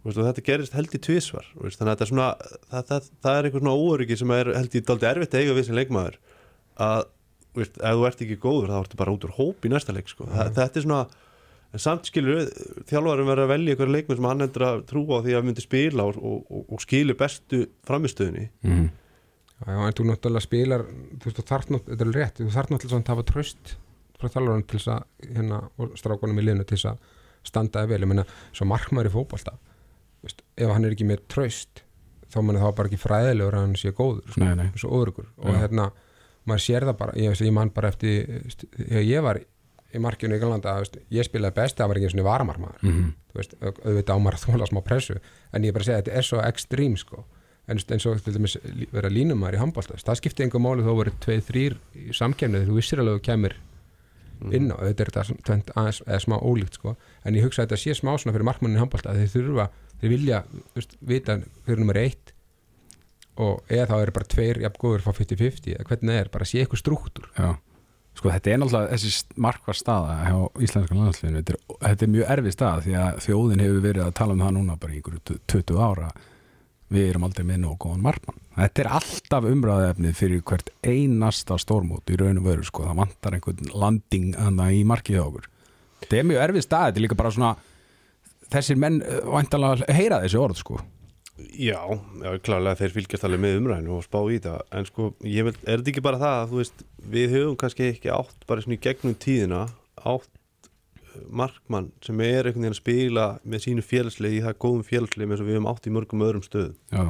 Og 0.00 0.16
þetta 0.16 0.44
gerist 0.46 0.76
held 0.76 0.94
í 0.96 1.00
veist, 1.00 1.76
þannig 1.76 1.80
að 1.80 1.90
þetta 1.90 2.04
er 2.06 2.10
svona 2.10 2.28
það, 2.40 2.84
það, 2.90 3.08
það 3.20 3.38
er 3.38 3.48
einhver 3.48 3.64
svona 3.64 3.74
óöryggi 3.76 4.16
sem 4.16 4.30
er 4.36 4.52
held 4.56 4.76
í 4.76 4.84
daldi 4.88 5.08
erfitt 5.10 5.34
eiga 5.36 5.56
við 5.56 5.66
sem 5.68 5.76
leikmaður 5.76 6.16
að 6.80 7.02
veist, 7.58 7.76
ef 7.76 7.98
þú 7.98 8.06
ert 8.08 8.22
ekki 8.24 8.38
góður 8.40 8.72
þá 8.72 8.78
ertu 8.78 9.00
bara 9.02 9.12
út 9.12 9.26
úr 9.28 9.34
hóp 9.36 9.68
í 9.68 9.72
næsta 9.72 9.92
leik 9.92 10.08
sko. 10.08 10.24
það, 10.30 10.54
þetta 10.56 10.80
er 10.80 10.86
svona 10.86 11.02
en 11.70 11.82
samt 11.84 12.08
skilur 12.08 12.48
þjálfarum 12.88 13.28
verður 13.28 13.44
að 13.44 13.52
velja 13.52 13.74
einhverja 13.74 13.96
leikmenn 13.98 14.18
sem 14.22 14.30
hann 14.30 14.46
endur 14.46 14.66
að 14.70 14.80
trúa 14.88 15.20
á 15.20 15.24
því 15.26 15.36
að 15.36 15.46
myndi 15.50 15.66
spila 15.66 16.08
og, 16.08 16.16
og, 16.16 16.40
og, 16.48 16.64
og 16.72 16.82
skilur 16.86 17.20
bestu 17.20 17.66
framistöðunni 17.86 18.48
Mm 18.64 18.88
já, 19.66 19.76
en 19.76 19.96
þú 19.96 20.06
náttúrulega 20.08 20.44
spilar 20.44 20.84
þú 20.88 21.26
veist, 21.26 21.38
þú 21.38 21.46
þarf 21.50 21.70
náttúrulega, 21.70 21.96
þetta 21.96 22.06
er 22.06 22.16
rétt 22.16 22.40
þú 22.40 22.50
þarf 22.54 22.72
náttúrulega 22.72 23.00
að 23.00 23.12
hafa 23.14 23.26
tröst 23.30 23.72
frá 24.20 24.28
þjálfarinn 24.34 24.66
til 24.68 24.78
þess 24.78 24.92
að, 24.94 25.02
hérna, 25.36 25.60
og 25.80 25.96
strákunum 26.00 26.38
í 26.40 26.46
liðinu 26.46 26.66
til 26.68 26.76
þess 26.78 26.90
að 26.92 26.98
standa 27.50 27.86
vel, 27.88 28.00
ég 28.04 28.10
meina 28.10 28.24
svo 28.52 28.66
markmaður 28.68 29.08
í 29.10 29.14
fótbolta 29.16 29.54
þú 30.20 30.28
veist, 30.28 30.42
ef 30.60 30.74
hann 30.74 30.84
er 30.84 30.92
ekki 30.96 31.06
með 31.08 31.22
tröst 31.32 31.84
þá 32.30 32.40
manni 32.44 32.60
þá 32.60 32.68
bara 32.76 32.90
ekki 32.90 33.00
fræðilegur 33.00 33.56
að 33.56 33.64
hann 33.64 33.76
sé 33.80 33.92
góður 33.96 34.28
sko, 34.34 34.44
Nei, 34.44 34.54
nei. 34.60 34.68
svo 34.78 34.90
órugur 35.00 35.30
og 35.40 35.54
Já. 35.54 35.60
hérna, 35.64 35.86
maður 36.46 36.64
sér 36.66 36.86
það 36.90 36.98
bara 37.00 37.16
ég, 37.18 37.40
ég 37.40 37.52
man 37.56 37.72
bara 37.74 37.88
eftir, 37.88 38.44
þegar 38.76 39.08
ég 39.08 39.24
var 39.24 39.40
í 39.90 39.98
markjunu 39.98 40.36
í 40.36 40.42
Galanda, 40.42 40.76
ég 41.10 41.26
spilaði 41.26 41.56
best 41.56 41.80
það 41.80 41.88
var 41.90 41.98
ekki 41.98 42.10
eins 42.10 42.18
og 42.20 42.28
varamarmaður 42.28 42.84
-hmm. 42.84 43.08
þú 43.32 43.40
veist, 43.40 43.56
au- 43.58 43.80
auðvitað 43.88 44.14
á 44.14 44.18
maður 44.22 44.36
að 44.38 44.44
þóla 44.46 44.68
smá 44.70 44.80
pressu 44.86 45.16
en 45.52 45.64
ég 45.64 45.72
bara 45.74 45.82
að 45.82 45.86
segja 45.88 45.98
að 45.98 46.04
þetta 46.04 46.18
er 46.18 46.22
svo 46.28 46.38
ekstrím 46.44 46.96
sko. 46.96 47.24
eins 47.70 48.06
og 48.06 48.20
til 48.22 48.34
dæmis 48.34 48.56
vera 48.92 49.08
línumæður 49.08 49.54
í 49.54 49.58
handbólta, 49.58 49.94
það 49.94 50.16
skipti 50.16 50.42
einhver 50.42 50.60
máli 50.60 50.82
þó 50.82 50.94
voru 50.94 51.10
tveið, 51.20 51.42
þrýr 51.48 51.76
í 51.94 52.12
samkemni 52.12 52.66
þú 52.66 52.74
vissir 52.74 52.98
alveg 52.98 53.14
að 53.14 53.18
þú 53.20 53.24
kemur 53.26 53.54
inn 54.56 54.72
á 54.72 54.76
auðvitað 54.76 55.04
er 55.04 55.12
þetta 55.12 55.38
tvennt 55.46 55.72
aðeins 55.76 56.02
eða 56.06 56.20
smá 56.24 56.36
ólíkt 56.40 56.78
sko. 56.78 56.96
en 57.24 57.38
ég 57.38 57.46
hugsa 57.46 57.62
að 57.62 57.70
þetta 57.70 57.80
sé 57.82 57.96
smá 57.98 58.12
svona 58.16 58.34
fyrir 58.36 58.48
markmannin 58.48 58.78
í 58.78 58.82
handbólta 58.82 59.12
að 59.12 59.22
þeir 59.22 59.32
þurfa, 59.34 59.66
þeir 60.00 60.12
vilja 60.14 60.42
veist, 60.76 60.94
vita 61.00 61.38
er 61.40 61.82
nummer 61.82 62.00
eitt 62.00 62.34
og 63.40 63.72
eða 63.72 63.88
þá 63.90 63.96
er 64.00 64.14
bara 64.16 64.30
tveir 64.34 64.62
jafn 64.64 64.80
góður 64.80 65.04
frá 65.04 65.16
50-50 65.16 65.74
eða 65.76 65.88
hvernig 65.88 66.12
það 66.12 66.22
er, 66.22 66.32
bara 66.32 66.48
sé 66.48 66.62
eitthvað 66.62 66.82
strúktur 66.82 67.28
Já, 67.36 67.50
sko 68.18 68.32
þetta 68.34 68.52
er 68.52 68.60
náttúrulega 68.60 68.96
þessi 68.96 69.40
markvar 69.46 69.78
staða 69.78 70.16
hjá 70.26 70.36
íslenska 70.66 70.98
landsliðinu. 70.98 71.44
Þetta, 71.44 71.78
þetta 71.86 72.06
er 72.06 72.12
mjög 72.16 72.34
erfið 72.34 72.56
staða 72.56 72.84
því 72.86 72.98
að 73.04 73.22
þjóðin 73.26 73.64
hefur 73.64 73.86
verið 73.86 74.04
að 74.06 74.16
tala 74.20 74.36
um 74.36 74.44
það 74.44 74.56
núna 74.58 74.76
bara 74.80 74.92
í 74.92 75.00
einhverju 75.00 75.38
20 75.54 75.80
ára 75.86 76.10
við 76.90 77.08
erum 77.12 77.26
aldrei 77.28 77.46
með 77.46 77.62
nóg 77.64 77.78
góðan 77.84 78.04
markmann. 78.04 78.38
Þetta 78.58 78.82
er 78.82 78.92
alltaf 78.98 79.48
umræðefnið 79.48 80.16
fyrir 80.18 80.44
hvert 80.46 80.70
einasta 80.84 81.56
stórmót 81.60 82.10
í 82.10 82.18
raun 82.20 82.40
og 82.42 82.48
veru 82.50 82.66
sko, 82.66 82.84
það 82.88 83.02
vantar 83.04 83.36
einhvern 83.36 83.72
landing 83.72 84.32
í 84.74 84.80
markið 84.88 85.20
okkur. 85.22 85.50
Þetta 86.02 86.18
er 86.18 86.26
mjög 86.28 86.42
erfið 86.46 86.66
staða, 86.66 86.88
þetta 86.90 87.00
er 87.00 87.06
líka 87.06 87.20
bara 87.20 87.34
svona 87.36 87.52
þessir 88.50 88.80
menn 88.80 88.98
eh, 89.04 89.20
væntanlega 89.30 89.94
heyra 89.94 90.22
þessi 90.24 90.40
orð 90.40 90.60
sko. 90.60 90.80
Já, 91.40 91.78
já, 92.20 92.34
klarlega 92.44 92.82
þeir 92.82 92.94
fylgjast 92.98 93.24
alveg 93.24 93.40
með 93.40 93.58
umræðinu 93.62 93.94
og 93.96 94.04
spá 94.04 94.18
í 94.28 94.36
þetta 94.36 94.76
en 94.76 94.88
sko, 94.88 95.06
ég 95.24 95.46
vil, 95.46 95.54
er 95.64 95.80
þetta 95.80 95.92
ekki 95.94 96.04
bara 96.04 96.20
það 96.20 96.36
að 96.40 96.50
þú 96.50 96.58
veist, 96.60 96.82
við 97.14 97.36
höfum 97.36 97.56
kannski 97.62 97.86
ekki 97.94 98.12
átt 98.12 98.44
bara 98.50 98.64
svona 98.64 98.76
í 98.76 98.82
gegnum 98.84 99.16
tíðina 99.24 99.62
átt 99.96 100.28
markmann 101.28 101.90
sem 102.04 102.20
er 102.24 102.46
einhvern 102.48 102.62
veginn 102.64 102.74
að 102.74 102.80
spila 102.80 103.24
með 103.44 103.64
sínu 103.66 103.82
félagslegi 103.84 104.38
í 104.40 104.44
það 104.44 104.56
góðum 104.64 104.86
félagslegi 104.86 105.28
eins 105.30 105.42
og 105.42 105.48
við 105.50 105.56
höfum 105.58 105.68
átt 105.72 105.86
í 105.86 105.92
mörgum 105.94 106.24
öðrum 106.26 106.44
stöðum. 106.46 106.76
Já, 106.94 107.04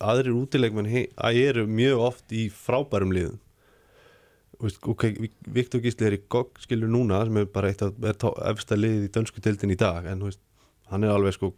aðrir 0.00 0.36
útileikmenn 0.40 0.88
he- 0.88 1.08
að 1.20 1.40
eru 1.44 1.66
mjög 1.68 1.98
oft 2.08 2.32
í 2.32 2.46
frábærum 2.50 3.12
liðum. 3.12 3.38
Þú 4.60 4.66
veist, 4.68 4.80
ok, 4.92 5.04
Viktor 5.48 5.80
Gísli 5.80 6.06
er 6.06 6.16
í 6.18 6.22
GOG 6.28 6.58
skilur 6.60 6.88
núna 6.92 7.22
sem 7.24 7.36
er 7.40 7.46
bara 7.46 7.68
eitt 7.72 7.82
af 7.82 7.94
efsta 8.52 8.76
liðið 8.76 9.06
í 9.08 9.12
dönsku 9.14 9.40
deildin 9.40 9.72
í 9.72 9.76
dag 9.80 10.04
en 10.06 10.20
veist, 10.26 10.40
hann 10.90 11.04
er 11.04 11.14
alveg 11.14 11.32
sko 11.38 11.52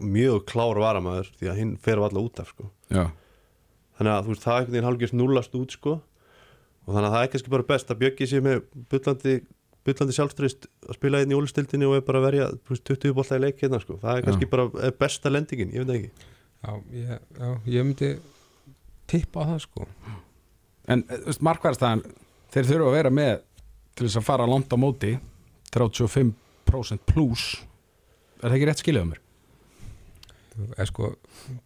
mjög 0.00 0.46
klár 0.50 0.78
varamæður 0.82 1.30
því 1.38 1.50
að 1.50 1.58
hinn 1.60 1.76
fer 1.78 1.98
alla 2.02 2.22
út 2.24 2.40
af 2.42 2.48
sko. 2.54 2.70
Já, 2.90 3.10
þannig 3.98 4.12
að 4.16 4.30
veist, 4.32 4.42
það 4.42 4.52
er 4.54 4.58
einhvern 4.60 4.72
veginn 4.74 4.88
hálfgjörst 4.88 5.18
nullast 5.20 5.54
út 5.60 5.76
sko. 5.76 5.96
Og 6.88 6.94
þannig 6.96 7.06
að 7.10 7.14
það 7.14 7.22
er 7.26 7.30
kannski 7.34 7.50
bara 7.54 7.66
best 7.70 7.90
að 7.92 7.98
Bjöggi 8.00 8.26
sé 8.30 8.40
með 8.42 8.62
bullandi, 8.90 9.34
bullandi 9.86 10.16
sjálfströst 10.16 10.66
að 10.88 10.98
spila 10.98 11.20
einn 11.22 11.32
í 11.32 11.38
ólistildinni 11.38 11.88
og 11.88 11.98
er 11.98 12.04
bara 12.06 12.20
að 12.20 12.26
verja 12.28 12.48
þú 12.56 12.74
veist, 12.74 12.84
20 12.90 13.14
bolta 13.16 13.38
í 13.38 13.44
leik 13.44 13.62
hérna 13.62 13.80
sko. 13.82 13.96
Það 14.02 14.18
er 14.18 14.26
kannski 14.26 14.50
bara 14.50 14.66
er 14.86 14.96
besta 15.00 15.32
lendingin, 15.32 15.72
ég 15.74 15.84
veit 15.84 15.90
það 15.90 16.00
ekki. 16.00 16.28
Já, 16.60 16.72
ég, 16.96 17.14
já, 17.40 17.48
ég 17.76 17.86
myndi 17.88 18.10
tippa 19.10 19.46
á 19.46 19.50
það 19.54 19.62
sko. 19.64 19.88
En 20.90 21.06
eh, 21.08 21.32
markvæðarstæðan 21.48 22.04
þeir 22.52 22.70
þurfa 22.72 22.90
að 22.90 22.98
vera 22.98 23.14
með 23.14 23.34
til 23.96 24.06
þess 24.06 24.20
að 24.20 24.28
fara 24.28 24.48
langt 24.50 24.72
á 24.72 24.76
móti 24.80 25.14
35% 25.74 27.04
pluss 27.08 27.50
er 28.40 28.48
það 28.48 28.56
ekki 28.56 28.70
rétt 28.70 28.82
skiljaðu 28.82 29.12
mér? 29.12 29.26
eða 30.74 30.86
sko, 30.90 31.12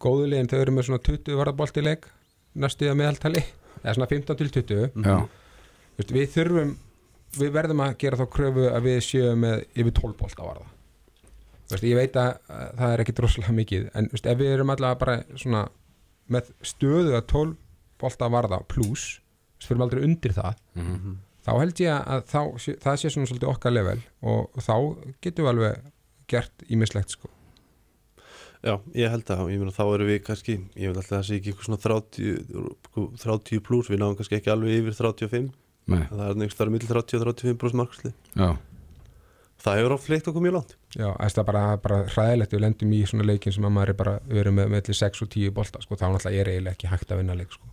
góðu 0.01 0.29
liðin 0.31 0.49
þau 0.51 0.59
eru 0.59 0.73
með 0.75 0.87
svona 0.89 1.03
20 1.03 1.39
varðabolt 1.39 1.79
í 1.79 1.83
leik 1.83 2.07
næstu 2.55 2.87
að 2.87 2.99
meðaltali, 3.01 3.41
eða 3.81 3.95
svona 3.97 4.09
15 4.11 4.39
til 4.39 4.51
20 4.59 5.03
Já, 5.03 5.17
Þú 5.95 6.01
veist, 6.01 6.13
við 6.15 6.31
þurfum 6.33 6.71
við 7.41 7.51
verðum 7.55 7.83
að 7.85 7.97
gera 8.03 8.19
þá 8.21 8.25
kröfu 8.35 8.65
að 8.71 8.87
við 8.87 8.99
séum 9.05 9.43
með 9.45 9.65
yfir 9.75 9.95
12 9.99 10.15
bolt 10.21 10.39
á 10.39 10.45
varða 10.45 10.67
veist, 11.71 11.83
ég 11.89 11.97
veit 11.97 12.15
að, 12.21 12.31
að 12.49 12.71
það 12.79 12.93
er 12.95 13.03
ekki 13.05 13.15
droslega 13.19 13.55
mikið 13.59 13.85
en 13.97 14.09
veist, 14.13 14.25
ef 14.29 14.37
við 14.41 14.53
erum 14.55 14.73
allavega 14.75 14.99
bara 15.01 15.15
svona 15.35 15.63
með 16.35 16.51
stöðu 16.65 17.15
að 17.17 17.27
12 17.33 17.55
bolt 18.01 18.21
á 18.21 18.27
varða 18.33 18.59
pluss, 18.69 19.05
veist, 19.57 19.69
fyrir 19.69 19.85
aldrei 19.85 20.03
undir 20.07 20.35
það 20.37 20.59
Mhm. 20.75 21.15
þá 21.45 21.51
held 21.61 21.79
ég 21.85 21.93
að 22.09 22.23
þá, 22.31 22.39
það 22.81 22.95
sé 23.01 23.09
svona 23.13 23.29
svolítið 23.29 23.51
okkar 23.53 23.73
level 23.75 23.99
og, 24.21 24.49
þá 24.57 24.75
getum 25.21 25.45
við 25.45 25.51
alveg 25.53 25.83
gert 26.27 26.63
ímislegt 26.73 27.13
sko. 27.13 27.29
Já, 28.65 28.79
ég 28.97 29.11
held 29.13 29.29
að, 29.29 29.43
ég 29.53 29.59
meina 29.61 29.73
þá 29.75 29.83
erum 29.93 30.07
við 30.09 30.23
kannski 30.25 30.55
ég 30.73 30.89
veit 30.89 30.97
alltaf 30.97 31.11
að 31.11 31.19
það 31.19 31.27
sé 31.27 31.35
ekki 31.37 31.51
eitthvað 31.51 31.67
svona 31.67 31.81
30, 31.83 32.71
sko, 32.87 33.03
30 33.21 33.59
pluss, 33.67 33.91
við 33.93 33.99
náum 34.01 34.15
kannski 34.17 34.39
ekki 34.39 34.49
alveg 34.55 34.79
yfir 34.79 34.95
35, 34.97 35.51
Nei, 35.91 36.05
það 36.09 36.23
er 36.29 36.39
neikst 36.41 36.57
þar 36.57 36.71
millir 36.73 36.89
30 36.89 37.19
og 37.19 37.27
35% 37.35 37.77
markasli. 37.77 38.11
Já, 38.33 38.55
það 39.61 39.79
hefur 39.79 39.95
oft 39.95 40.07
fleikt 40.07 40.29
okkur 40.31 40.45
mjög 40.45 40.57
langt. 40.57 40.73
Já, 40.95 41.09
það 41.11 41.41
er 41.41 41.47
bara, 41.49 41.63
bara 41.83 41.99
hræðilegt 42.09 42.55
við 42.55 42.63
lendum 42.63 42.95
í 42.95 43.03
svona 43.09 43.27
leikin 43.27 43.53
sem 43.53 43.67
að 43.67 43.75
maður 43.75 43.93
er 43.93 43.99
bara 43.99 44.15
við 44.29 44.41
erum 44.41 44.57
með 44.59 44.73
mellir 44.73 44.97
6 44.97 45.23
og 45.25 45.31
10 45.35 45.53
bolta 45.55 45.83
sko, 45.83 45.99
þá 45.99 46.05
náttúrulega 46.07 46.41
er 46.41 46.51
eiginlega 46.53 46.77
ekki 46.77 46.91
hægt 46.91 47.13
að 47.13 47.21
vinna 47.21 47.37
leik 47.37 47.53
sko. 47.53 47.71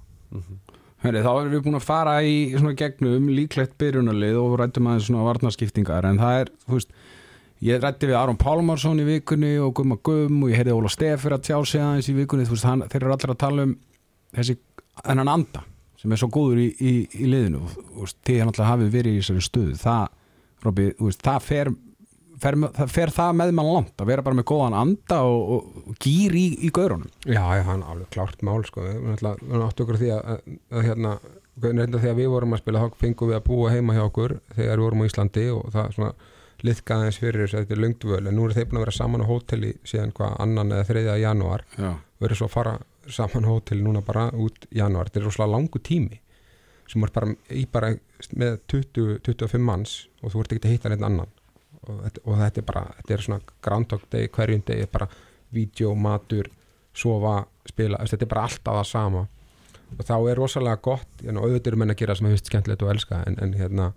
Hörri, 1.03 1.23
þá 1.25 1.31
erum 1.33 1.51
við 1.57 1.65
búin 1.65 1.79
að 1.81 1.87
fara 1.87 2.15
í 2.23 2.37
svona 2.53 2.77
gegnum 2.79 3.33
líklegt 3.35 3.75
byrjunarlið 3.81 4.39
og 4.39 4.55
rættum 4.61 4.87
aðeins 4.91 5.09
svona 5.09 5.25
varnarskiptingar 5.27 6.07
en 6.09 6.21
það 6.21 6.43
er, 6.43 6.53
þú 6.67 6.77
veist 6.77 6.93
ég 7.63 7.83
rætti 7.83 8.11
við 8.11 8.19
Aron 8.21 8.39
Pálmarsson 8.39 9.03
í 9.03 9.09
vikunni 9.09 9.57
og 9.63 9.75
Gumma 9.79 9.99
Gum 10.05 10.45
og 10.45 10.53
ég 10.53 10.61
heyrði 10.61 10.77
Óla 10.77 10.93
Stefir 10.93 11.35
að 11.35 11.49
tjá 11.49 11.57
sig 11.67 11.83
aðeins 11.83 12.11
í 12.13 12.17
vikunni, 12.17 12.47
þú 12.47 12.55
veist, 12.55 12.69
hann, 12.69 12.87
þeir 12.87 13.03
eru 13.03 13.17
allir 13.17 13.35
að 13.35 13.43
tala 13.43 13.67
um 13.67 13.75
þessi, 14.39 14.57
þennan 15.03 15.33
anda 15.35 15.65
sem 16.03 16.13
er 16.13 16.21
svo 16.21 16.29
góður 16.35 16.61
í, 16.65 16.69
í, 16.83 16.93
í 17.23 17.31
liðinu 17.31 17.63
og 17.63 18.11
því 18.11 18.41
hann 18.41 18.51
alltaf 18.51 18.69
hafi 18.73 18.91
verið 18.91 19.17
í 19.17 19.23
þessari 19.23 19.47
stöðu. 19.47 19.79
Það, 19.81 20.21
þú 20.67 21.07
veist, 21.07 21.23
það 21.23 21.47
fer 21.47 21.73
fer, 22.43 22.59
það 22.79 22.93
fer 22.93 23.13
það 23.15 23.39
með 23.39 23.55
mann 23.59 23.71
langt 23.71 24.03
að 24.03 24.11
vera 24.11 24.25
bara 24.27 24.39
með 24.39 24.49
góðan 24.51 24.79
anda 24.79 25.21
og, 25.29 25.55
og, 25.55 25.79
og 25.93 26.03
gýr 26.03 26.37
í, 26.39 26.45
í 26.67 26.73
gaurunum. 26.75 27.11
Já, 27.27 27.43
já, 27.59 27.63
hann 27.69 27.87
alveg 27.87 28.11
klárt 28.15 28.45
mál 28.47 28.61
sko. 28.67 28.85
við 28.85 29.25
áttu 29.63 29.87
okkur 29.87 30.01
því 30.01 30.13
að, 30.17 30.23
að, 30.35 30.53
að 30.73 30.87
hérna, 30.89 31.15
þegar 31.63 32.19
við 32.19 32.31
vorum 32.33 32.57
að 32.57 32.63
spila 32.65 32.85
þá 32.85 33.01
fengum 33.03 33.33
við 33.33 33.39
að 33.39 33.49
búa 33.49 33.73
heima 33.75 33.97
hjá 33.97 34.05
okkur 34.07 34.39
þegar 34.57 34.79
við 34.79 34.87
vorum 34.87 35.05
á 35.05 35.09
Íslandi 35.09 35.49
og 35.55 35.67
það 35.75 35.91
svona 35.97 36.15
liðkaði 36.63 37.09
eins 37.09 37.19
fyrir 37.19 37.43
þess 37.43 37.57
að 37.57 37.65
þetta 37.65 37.75
er 37.75 37.83
löngdvöl 37.83 38.23
en 38.23 38.37
nú 38.39 38.47
eru 38.47 38.55
þeir 38.57 38.67
búin 38.71 38.79
að 38.79 38.85
vera 38.85 38.95
saman 38.95 39.25
á 39.27 39.31
hóteli 39.31 39.73
síðan 39.89 40.15
hvað 40.15 40.37
annan 40.45 40.75
eða 40.77 40.89
þriðja 40.91 41.17
janúar. 41.25 41.65
Já, 41.75 41.91
verður 42.23 42.39
svo 42.39 42.49
að 42.49 42.55
fara 42.55 42.75
saman 43.09 43.47
á 43.49 43.51
hóteli 43.51 43.83
núna 43.83 44.03
bara 44.05 44.29
út 44.35 44.67
í 44.71 44.79
janúar, 44.79 45.09
þetta 45.09 45.21
er 45.21 45.27
rosalega 45.27 45.57
langu 45.57 45.83
tími 45.83 46.21
sem 46.93 47.05
er 47.07 47.13
bara 47.15 47.35
bara 47.73 47.93
með 48.39 48.59
20-25 48.71 49.65
manns 49.65 49.95
og 50.23 50.33
þú 50.33 50.43
ert 50.43 50.55
ekki 50.55 50.69
að 50.69 50.75
hitta 50.77 50.93
neitt 50.93 51.07
annan. 51.07 51.31
Og 51.83 52.03
þetta, 52.05 52.23
og 52.25 52.41
þetta 52.43 52.61
er 52.61 52.67
bara, 52.69 52.83
þetta 52.99 53.15
er 53.15 53.25
svona 53.27 53.55
groundhog 53.65 54.03
day 54.13 54.29
hverjum 54.31 54.65
degi, 54.67 54.89
bara 54.93 55.09
vídeo, 55.53 55.95
matur 55.99 56.51
sofa, 56.95 57.41
spila, 57.67 58.03
þetta 58.07 58.27
er 58.27 58.31
bara 58.35 58.45
alltaf 58.49 58.79
það 58.79 58.89
sama. 58.91 59.25
Og 59.93 60.05
þá 60.09 60.15
er 60.19 60.39
rosalega 60.39 60.83
gott, 60.85 61.25
auðvitað 61.27 61.73
eru 61.73 61.81
menn 61.83 61.95
að 61.95 62.01
gera 62.03 62.17
sem 62.17 62.29
að 62.29 62.37
finnst 62.37 62.51
skemmtilegt 62.53 62.85
og 62.85 62.93
elska 62.95 63.23
en, 63.29 63.39
en 63.43 63.57
hérna 63.59 63.91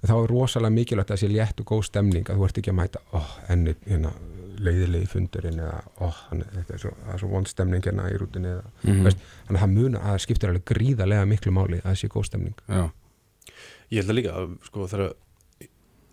þá 0.00 0.14
er 0.16 0.32
rosalega 0.32 0.74
mikilvægt 0.74 1.12
að 1.12 1.16
það 1.16 1.22
sé 1.22 1.30
létt 1.30 1.62
og 1.62 1.70
góð 1.70 1.86
stemning 1.90 2.28
að 2.28 2.40
þú 2.40 2.46
ert 2.46 2.60
ekki 2.60 2.72
að 2.72 2.78
mæta, 2.80 3.02
oh, 3.16 3.32
enni 3.52 3.76
hérna, 3.86 4.12
leiðilegi 4.60 5.08
fundurinn 5.08 5.58
eða, 5.62 5.80
oh, 6.04 6.18
þetta 6.30 6.74
er 6.76 6.82
svo, 6.82 6.92
það 7.06 7.14
er 7.14 7.22
svo 7.22 7.30
vond 7.32 7.48
stemning 7.50 7.84
hérna 7.86 8.10
í 8.12 8.18
rútinni 8.20 8.52
eða, 8.54 8.64
Mhm. 8.84 9.02
veist, 9.06 9.18
þannig 9.48 9.58
að 9.60 9.64
það 9.64 9.74
muna, 9.78 9.98
að 10.04 10.12
það 10.14 10.24
skiptir 10.26 10.50
alveg 10.52 10.64
gríðarlega 10.70 11.28
miklu 11.30 11.52
máli 11.56 11.80
að 11.80 11.88
það 11.90 11.98
sé 12.02 12.08
góð 12.16 12.28
stemning. 12.30 12.54
Já, 12.68 12.90
Ég 13.90 14.04
held 14.04 14.10
að 14.12 14.18
líka, 14.20 14.32
að, 14.38 14.50
sko, 14.68 14.84
þegar 14.86 15.12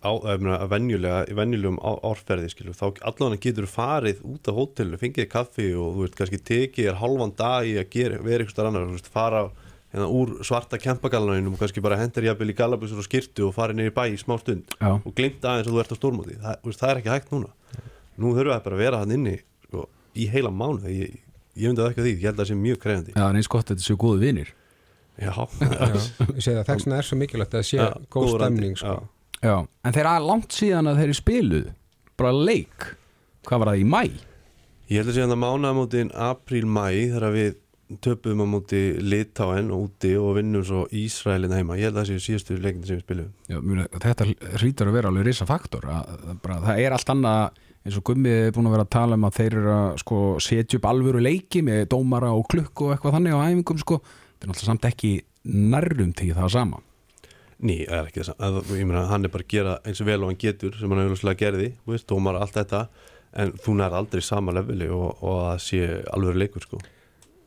á, 0.02 0.10
að, 0.14 0.68
venjulega, 0.72 1.20
í 1.30 1.34
venjulegum 1.38 1.78
á, 1.78 1.90
árferði, 2.06 2.50
skilur, 2.50 2.74
þá 2.74 2.98
allan 3.06 3.38
getur 3.38 3.66
þú 3.66 3.70
farið 3.74 4.20
út 4.26 4.48
af 4.50 4.54
hótelinu, 4.58 4.98
fengið 4.98 5.28
kaffi 5.30 5.68
og 5.78 5.94
þú 5.94 6.02
veist, 6.04 6.16
kannski 6.18 6.40
tekið 6.42 6.88
er 6.92 6.98
halvan 7.02 7.34
dag 7.38 7.66
í 7.66 7.76
að 7.78 7.90
gera, 7.90 8.18
vera 8.22 8.44
eitthvað 8.44 8.66
annar, 8.70 8.86
þú 8.88 8.96
veist, 8.98 9.10
fara 9.14 9.42
hérna, 9.92 10.08
úr 10.10 10.34
svarta 10.44 10.78
kempagalanum 10.82 11.54
og 11.54 11.58
kannski 11.62 11.80
bara 11.82 11.96
hendur 11.96 12.26
jafnvel 12.26 12.50
í 12.52 12.56
galabusur 12.58 12.98
og 13.00 13.06
skirtu 13.06 13.46
og 13.48 13.54
farið 13.56 13.86
í 13.86 13.94
bæ 13.94 14.04
í 14.12 14.18
smá 14.20 14.36
stund 14.42 14.74
já, 14.78 14.90
og 14.98 15.14
glimt 15.14 15.40
aðeins 15.40 15.66
að 15.70 15.72
þú 15.72 15.80
ert 15.80 15.94
á 15.94 16.00
stórmóti. 16.00 16.36
Það, 16.42 16.74
það 16.76 16.90
er 16.90 17.00
ekki 17.02 17.14
hægt 17.14 17.30
núna 17.32 17.50
nú 18.18 18.34
þurfum 18.36 18.52
við 18.54 18.62
bara 18.68 18.78
að 18.78 18.82
vera 18.84 19.02
hann 19.02 19.14
inni 19.16 19.34
sko, 19.66 19.84
í 20.18 20.28
heila 20.32 20.52
mánu 20.54 20.92
ég, 20.92 21.18
ég 21.58 21.68
myndi 21.70 21.82
það 21.82 21.90
ekki 21.92 22.02
að 22.02 22.08
því, 22.08 22.14
ég 22.14 22.26
held 22.28 22.34
að 22.36 22.42
það 22.44 22.50
sé 22.52 22.58
mjög 22.62 22.80
krefandi 22.84 23.12
já, 23.14 23.18
það 23.20 23.28
er 23.30 23.40
eins 23.42 23.52
gott 23.54 23.68
að 23.68 23.74
þetta 23.76 23.88
séu 23.88 24.00
góðu 24.04 24.22
vinir 24.24 24.54
já, 25.18 25.32
Já, 25.68 25.90
ég 26.34 26.42
segi 26.44 26.56
það, 26.58 26.64
þess 26.68 26.86
vegna 26.86 26.98
er 27.00 27.08
svo 27.08 27.20
mikilvægt 27.22 27.54
að 27.54 27.62
það 27.62 27.68
sé 27.70 27.88
góð 28.14 28.30
stemning 28.36 28.78
sko. 28.78 28.94
já. 28.94 29.14
Já, 29.38 29.54
en 29.86 29.94
þeir 29.94 30.10
að 30.10 30.24
langt 30.26 30.54
síðan 30.54 30.90
að 30.90 31.00
þeir 31.02 31.14
spiluð 31.18 31.68
bara 32.18 32.34
leik 32.34 32.88
hvað 33.46 33.62
var 33.62 33.72
það 33.72 33.82
í 33.82 33.86
mæ? 33.88 34.02
Ég 34.88 35.02
held 35.02 35.10
að 35.12 35.16
sé 35.18 35.24
að 35.26 35.38
mánaðamótin 35.38 36.10
apríl-mæ 36.16 36.84
þegar 37.14 37.34
við 37.34 37.56
töpum 38.04 38.42
á 38.44 38.46
móti 38.48 38.80
Litáen 39.00 39.70
úti 39.72 40.10
og 40.20 40.34
vinnum 40.36 40.64
svo 40.66 40.82
Ísraelin 40.92 41.54
heima. 41.56 41.76
Ég 41.80 41.88
held 41.88 41.96
að 41.96 42.02
það 42.02 42.10
séu 42.10 42.24
síðustu 42.24 42.56
leikindi 42.60 42.90
sem 42.90 42.98
við 42.98 43.04
spilum. 43.06 43.30
Já, 43.48 43.60
muni, 43.64 43.86
þetta 43.94 44.26
hrýtur 44.58 44.90
að 44.90 44.98
vera 44.98 45.12
alveg 45.12 45.28
risa 45.28 45.46
faktor 45.48 45.88
að, 45.88 46.10
að 46.18 46.42
bara, 46.44 46.58
það 46.66 46.82
er 46.84 46.96
allt 46.98 47.12
annað 47.14 47.62
eins 47.86 47.98
og 47.98 48.04
Gummið 48.08 48.48
er 48.48 48.54
búin 48.56 48.68
að 48.68 48.74
vera 48.76 48.86
að 48.86 48.94
tala 48.94 49.18
um 49.18 49.26
að 49.28 49.38
þeir 49.38 49.56
eru 49.60 49.72
að 49.74 49.88
sko, 50.02 50.18
setja 50.44 50.80
upp 50.80 50.88
alvöru 50.90 51.22
leiki 51.24 51.62
með 51.64 51.86
dómara 51.94 52.32
og 52.36 52.48
klukk 52.50 52.84
og 52.84 52.94
eitthvað 52.94 53.16
þannig 53.18 53.38
á 53.38 53.44
æfingum 53.46 53.80
sko. 53.82 54.00
það 54.02 54.44
er 54.46 54.50
náttúrulega 54.50 54.70
samt 54.72 54.88
ekki 54.90 55.12
nærrum 55.74 56.12
til 56.16 56.32
það 56.36 56.54
sama 56.56 56.82
Ný, 57.58 57.76
það 57.88 57.98
er 57.98 58.10
ekki 58.10 58.22
það 58.22 58.28
sama 58.28 59.06
hann 59.10 59.24
er 59.26 59.32
bara 59.34 59.46
að 59.46 59.54
gera 59.54 59.78
eins 59.82 60.02
og 60.02 60.10
vel 60.10 60.18
og 60.22 60.30
hann 60.30 60.42
getur 60.42 60.76
sem 60.78 60.92
hann 60.92 61.04
auðvitað 61.06 61.40
gerði, 61.40 61.70
veist, 61.88 62.06
dómara, 62.10 62.42
allt 62.44 62.58
þetta 62.58 62.84
en 63.38 63.54
þú 63.64 63.74
nær 63.78 63.96
aldrei 63.98 64.22
sama 64.24 64.54
leveli 64.56 64.88
og, 64.92 65.22
og 65.22 65.40
að 65.52 65.58
sé 65.64 65.82
alvöru 66.14 66.38
leikur 66.38 66.64
sko. 66.64 66.80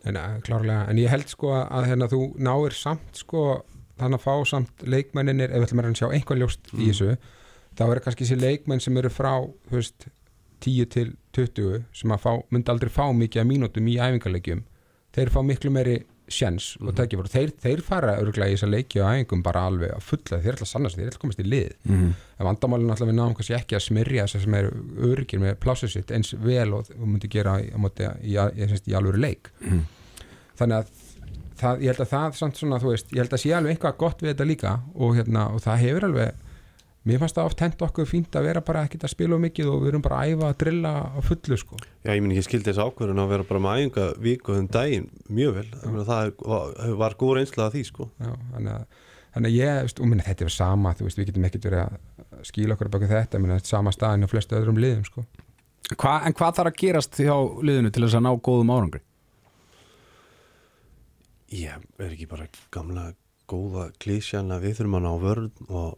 en, 0.04 0.18
eh, 0.18 0.40
klárlega, 0.46 0.88
en 0.90 0.98
ég 0.98 1.10
held 1.12 1.30
sko 1.30 1.54
að 1.62 1.88
hérna, 1.92 2.10
þú 2.12 2.24
náir 2.42 2.76
samt 2.76 3.22
sko 3.24 3.62
þannig 4.02 4.18
að 4.20 4.26
fá 4.26 4.50
samt 4.50 4.84
leikmenninir 4.88 5.52
ef 5.52 5.62
við 5.62 5.68
ætlum 5.68 5.84
að 5.84 6.00
sjá 6.00 6.10
einhvern 6.10 6.42
ljóst 6.42 6.72
mm. 6.72 6.82
í 6.82 6.90
þessu 6.90 7.16
þá 7.78 7.84
verður 7.86 8.04
kannski 8.08 8.26
þessi 8.26 8.40
leikmenn 8.42 8.84
sem 8.84 8.98
eru 9.00 9.12
frá 9.14 9.34
höfst, 9.72 10.08
10-20 10.66 11.84
sem 11.94 12.18
fá, 12.18 12.32
myndi 12.50 12.72
aldrei 12.72 12.92
fá 12.94 13.06
mikið 13.14 13.48
mínútum 13.50 13.88
í 13.88 13.98
æfingarleikjum 13.98 14.64
þeir 15.16 15.32
fá 15.34 15.42
miklu 15.46 15.72
meiri 15.74 16.02
sjens 16.32 16.76
mm 16.76 16.80
-hmm. 16.80 16.88
og 16.88 16.94
mhm. 16.94 16.98
tækifar 17.02 17.28
þeir, 17.28 17.52
þeir 17.64 17.82
fara 17.82 18.18
öruglega 18.22 18.50
í 18.50 18.56
þess 18.56 18.64
að 18.68 18.74
leikja 18.76 19.04
og 19.04 19.12
æfingum 19.12 19.44
bara 19.44 19.66
alveg 19.68 19.92
að 19.92 20.06
fulla 20.10 20.40
þeir 20.40 20.48
er 20.48 20.56
alltaf 20.56 20.68
sannast 20.68 20.96
þeir 20.96 21.04
er 21.04 21.10
alltaf 21.10 21.22
komist 21.22 21.40
í 21.40 21.48
lið 21.48 21.72
mm 21.84 21.96
-hmm. 21.96 22.14
en 22.38 22.46
vandamálinu 22.46 22.92
alltaf 22.92 23.08
við 23.08 23.18
náum 23.20 23.36
kannski 23.36 23.58
ekki 23.58 23.76
að 23.76 23.88
smyrja 23.88 24.24
þess 24.24 24.36
að 24.36 24.42
sem 24.42 24.54
eru 24.54 24.72
örugir 25.12 25.40
með 25.40 25.56
plásu 25.56 25.88
sitt 25.88 26.12
eins 26.12 26.34
vel 26.34 26.74
og 26.74 26.88
myndi 26.98 27.28
gera 27.28 27.60
í, 27.62 27.68
í, 28.24 28.36
í 28.92 28.94
alveg 28.94 29.18
leik 29.18 29.52
mm 29.60 29.70
-hmm. 29.70 29.84
þannig 30.56 30.78
að 30.78 30.88
það, 31.62 31.82
ég 31.82 31.92
held 31.92 32.06
að 32.06 32.14
það 32.14 32.38
samt 32.40 32.58
svona 32.58 32.80
þú 32.80 32.94
veist, 32.94 33.12
ég 33.12 33.22
held 33.24 33.34
að 33.34 33.44
sé 33.44 33.54
alveg 33.54 33.76
eitthvað 33.76 33.98
gott 33.98 34.22
við 34.22 34.34
þetta 34.34 34.48
líka 34.50 34.80
og, 34.96 35.16
hérna, 35.16 35.48
og 35.54 35.62
það 35.62 35.84
hefur 35.86 36.08
alveg 36.10 36.32
mér 37.08 37.22
fannst 37.22 37.38
það 37.38 37.48
oft 37.50 37.62
hent 37.64 37.84
okkur 37.86 38.10
fínt 38.10 38.36
að 38.38 38.48
vera 38.50 38.62
bara 38.66 38.84
ekkert 38.86 39.06
að 39.08 39.14
spila 39.16 39.38
of 39.38 39.42
mikið 39.42 39.70
og 39.72 39.80
við 39.82 39.92
erum 39.92 40.04
bara 40.06 40.20
að 40.22 40.34
æfa 40.34 40.50
að 40.52 40.58
drilla 40.64 40.92
á 41.02 41.20
fullu 41.26 41.58
sko 41.58 41.80
Já, 41.82 42.12
ég 42.14 42.22
minn 42.22 42.34
ekki 42.36 42.46
skildi 42.46 42.70
þessu 42.70 42.86
ákvörðun 42.86 43.24
að 43.24 43.32
vera 43.34 43.48
bara 43.50 43.64
með 43.66 43.80
æfinga 43.82 44.08
viku 44.28 44.58
um 44.58 44.68
daginn 44.70 45.08
mjög 45.30 45.56
vel, 45.58 45.68
ég 45.72 45.88
meina, 45.88 46.08
það 46.12 46.28
er, 46.28 46.34
var, 46.54 46.76
var 47.02 47.18
góð 47.18 47.34
reynsla 47.40 47.68
að 47.68 47.78
því, 47.78 47.84
sko. 47.90 48.10
Já, 48.22 48.32
þannig 48.54 48.74
að, 48.76 49.06
þannig 49.34 49.50
að 49.52 49.58
ég, 49.58 49.80
veist, 49.88 50.02
og 50.02 50.12
minna, 50.12 50.28
þetta 50.28 50.46
er 50.46 50.56
sama 50.58 50.94
þú 50.98 51.08
veist, 51.08 51.22
við 51.22 51.32
getum 51.32 51.48
ekkert 51.50 51.70
verið 51.70 51.86
að 51.88 52.46
skýla 52.52 52.78
okkur 52.78 52.92
baka 52.94 53.10
þetta, 53.10 53.42
minna, 53.42 53.58
þetta 53.58 53.72
er 53.72 53.76
sama 53.78 53.96
staðin 53.96 54.28
og 54.28 54.34
flestu 54.34 54.60
öðrum 54.60 54.82
liðum 54.82 55.08
sko 55.10 55.26
Hva, 55.92 56.22
en 56.24 56.36
hvað 56.38 56.60
þarf 56.60 56.70
að 56.72 56.78
gerast 56.80 57.18
hjá 57.20 57.34
liðinu 57.66 57.90
til 57.92 58.06
þess 58.06 58.20
að 58.20 58.24
ná 58.24 58.32
góðum 58.46 58.70
árangri? 58.72 59.02
Ég 61.52 61.82
er 62.00 62.14
ekki 62.14 62.30
bara 62.32 62.46
gamla 62.72 63.10
góða 63.52 63.90
klísjan 64.00 64.54
að 64.56 64.70
við 64.70 64.78
þurfum 64.78 64.98
að 65.02 65.04
ná 65.04 65.12
vörn 65.26 65.50
og 65.68 65.98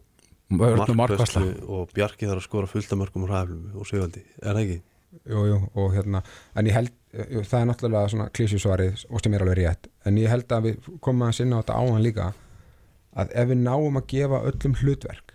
Og 0.60 0.74
markvæsla 0.78 0.94
markvæslu 0.94 1.68
og 1.68 1.88
Bjarki 1.94 2.26
þarf 2.26 2.40
að 2.42 2.46
skora 2.48 2.66
fullta 2.70 2.96
mörgum 3.00 3.24
og 3.26 3.30
ræflum 3.30 3.64
og 3.80 3.86
segjaldi, 3.86 4.22
er 4.42 4.52
það 4.54 4.62
ekki? 4.64 4.80
jú, 5.30 5.42
jú, 5.46 5.58
og 5.78 5.92
hérna, 5.94 6.22
en 6.58 6.66
ég 6.66 6.74
held 6.74 6.90
það 7.46 7.60
er 7.60 7.66
náttúrulega 7.70 8.08
svona 8.10 8.28
klísjusvarið 8.34 9.04
og 9.10 9.20
sem 9.22 9.34
er 9.36 9.44
alveg 9.44 9.58
rétt, 9.60 9.86
en 10.04 10.16
ég 10.18 10.28
held 10.28 10.50
að 10.52 10.64
við 10.66 10.88
komum 11.00 11.28
að 11.28 11.36
sinna 11.38 11.56
á 11.56 11.62
þetta 11.62 11.76
áhan 11.78 12.02
líka 12.02 12.32
að 13.14 13.30
ef 13.38 13.48
við 13.52 13.60
náum 13.62 14.00
að 14.00 14.06
gefa 14.10 14.40
öllum 14.50 14.74
hlutverk 14.80 15.34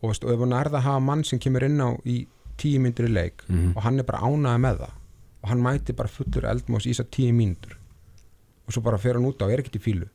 og, 0.00 0.08
veist, 0.08 0.24
og 0.24 0.32
ef 0.32 0.40
við 0.40 0.48
nærða 0.54 0.78
að 0.80 0.86
hafa 0.88 1.00
mann 1.04 1.24
sem 1.28 1.38
kemur 1.38 1.66
inn 1.68 1.76
á 1.84 1.92
í 2.08 2.16
tíu 2.56 2.80
myndur 2.80 3.04
í 3.10 3.12
leik 3.12 3.44
Mhm. 3.48 3.76
og 3.76 3.82
hann 3.84 3.98
er 4.00 4.08
bara 4.08 4.24
ánaði 4.24 4.62
með 4.64 4.78
það 4.80 4.96
og 5.42 5.48
hann 5.50 5.62
mæti 5.62 5.92
bara 5.96 6.08
fullur 6.08 6.44
eldmós 6.48 6.86
í 6.86 6.94
þess 6.94 7.04
að 7.04 7.10
tíu 7.18 7.32
mínútur 7.36 7.76
og 8.66 8.72
svo 8.72 8.80
bara 8.82 8.96
fer 8.98 9.14
hann 9.20 9.26
út 9.28 9.42
á 9.42 9.44
og 9.44 9.52
er 9.52 9.60
ekkert 9.60 9.76
í 9.76 9.84
fílu 9.84 10.08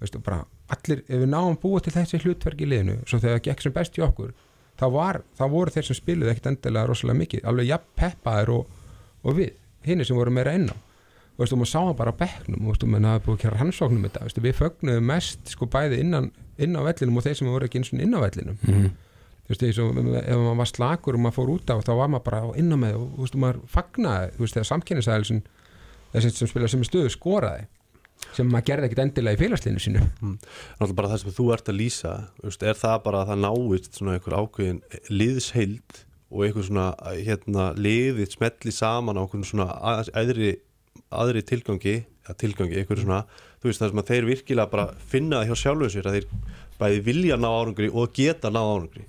Veistu, 0.00 0.18
bara 0.18 0.42
allir, 0.74 1.04
ef 1.06 1.22
við 1.22 1.30
náum 1.30 1.56
búa 1.62 1.80
til 1.82 1.94
þessi 1.94 2.20
hlutverk 2.24 2.60
í 2.62 2.68
liðinu, 2.68 2.98
svo 3.06 3.20
þegar 3.22 3.38
það 3.38 3.46
gekk 3.46 3.64
sem 3.64 3.74
best 3.76 3.98
í 3.98 4.04
okkur 4.06 4.32
þá, 4.80 4.88
var, 4.92 5.20
þá 5.36 5.44
voru 5.52 5.74
þeir 5.74 5.88
sem 5.88 5.98
spiluðu 5.98 6.32
ekkert 6.32 6.50
endilega 6.52 6.90
rosalega 6.90 7.20
mikið, 7.20 7.44
alveg 7.48 7.70
jafn 7.70 7.94
peppaðir 8.00 8.52
og, 8.56 8.82
og 9.22 9.38
við, 9.38 9.54
hinni 9.86 10.06
sem 10.06 10.18
voru 10.18 10.34
meira 10.34 10.54
inn 10.56 10.68
á. 10.70 10.76
Og 11.36 11.42
veistu, 11.44 11.58
maður 11.60 11.72
sá 11.72 11.80
það 11.82 11.96
bara 11.98 12.14
bekknum 12.16 12.62
og 12.62 12.72
veistu, 12.72 12.88
maður 12.90 13.10
hafði 13.10 13.24
búið 13.26 13.36
að 13.36 13.42
kæra 13.42 13.58
rannsóknum 13.60 14.06
þetta 14.06 14.22
veistu, 14.24 14.44
við 14.44 14.54
fögnuðum 14.60 15.10
mest 15.12 15.52
sko 15.52 15.68
bæði 15.72 15.98
innan, 16.04 16.30
inn 16.56 16.78
á 16.78 16.80
vellinum 16.86 17.20
og 17.20 17.26
þeir 17.26 17.36
sem 17.40 17.50
voru 17.52 17.68
ekki 17.68 17.82
eins 17.82 17.92
og 17.92 18.00
inn 18.00 18.16
á 18.16 18.20
vellinum. 18.24 18.56
Mm. 18.64 18.86
þú 19.46 19.52
veist, 19.52 19.66
eins 19.68 19.80
og 19.82 20.00
ef 20.00 20.40
maður 20.40 20.56
var 20.62 20.70
slakur 20.72 21.18
og 21.18 21.22
maður 21.22 21.36
fór 21.36 21.52
út 21.52 21.72
á 21.72 21.76
þá 21.84 21.92
var 22.00 22.08
maður 22.14 22.24
bara 22.30 22.40
inn 22.58 22.72
á 22.72 22.78
með 22.80 22.96
og 22.96 23.10
þú 23.12 23.26
veist, 23.26 23.38
maður 23.44 23.60
fagnaði, 23.70 24.30
þú 24.36 24.44
veist, 24.46 24.56
þegar 24.56 24.68
samkynnisæðilsin 24.72 25.42
þessi 26.14 26.32
sem 26.32 26.50
spilaði 26.50 26.72
sem 26.72 26.86
stöðu 26.88 27.12
skoraði 27.12 27.68
sem 28.36 28.48
maður 28.50 28.66
gerði 28.70 28.88
ekkit 28.88 29.02
endilega 29.04 29.38
í 29.38 29.40
félagslinu 29.40 29.82
sínu. 29.82 30.02
Náttúrulega 30.22 30.98
bara 30.98 31.12
það 31.12 31.22
sem 31.22 31.36
þú 31.36 31.46
ert 31.54 31.70
að 31.70 31.78
lýsa 31.80 32.12
er 32.44 32.78
það 32.80 32.98
bara 33.06 33.22
að 33.22 33.30
það 33.30 33.42
náist 33.44 33.98
svona 33.98 34.16
einhver 34.16 34.36
ákveðin 34.40 34.82
liðsheild 35.12 36.02
og 36.30 36.44
einhver 36.46 36.66
svona 36.66 36.86
hérna, 37.14 37.70
liðið 37.78 38.34
smelli 38.34 38.74
saman 38.74 39.18
á 39.18 39.22
einhvern 39.22 39.46
svona 39.46 39.68
aðri, 40.16 40.56
aðri 41.14 41.42
tilgangi, 41.46 41.96
ja, 42.26 42.36
tilgangi 42.38 42.80
einhver 42.80 43.00
svona, 43.00 43.22
þú 43.60 43.70
veist 43.70 43.82
það 43.82 43.92
sem 43.92 44.02
að 44.02 44.12
þeir 44.12 44.28
virkilega 44.32 44.72
bara 44.72 44.86
finna 45.12 45.42
það 45.42 45.50
hjá 45.52 45.62
sjálfu 45.62 45.90
sér 45.94 46.10
að 46.10 46.18
þeir 46.18 46.28
bæði 46.80 47.02
vilja 47.06 47.38
ná 47.40 47.48
árangri 47.52 47.92
og 47.92 48.16
geta 48.16 48.50
ná 48.52 48.60
árangri. 48.60 49.06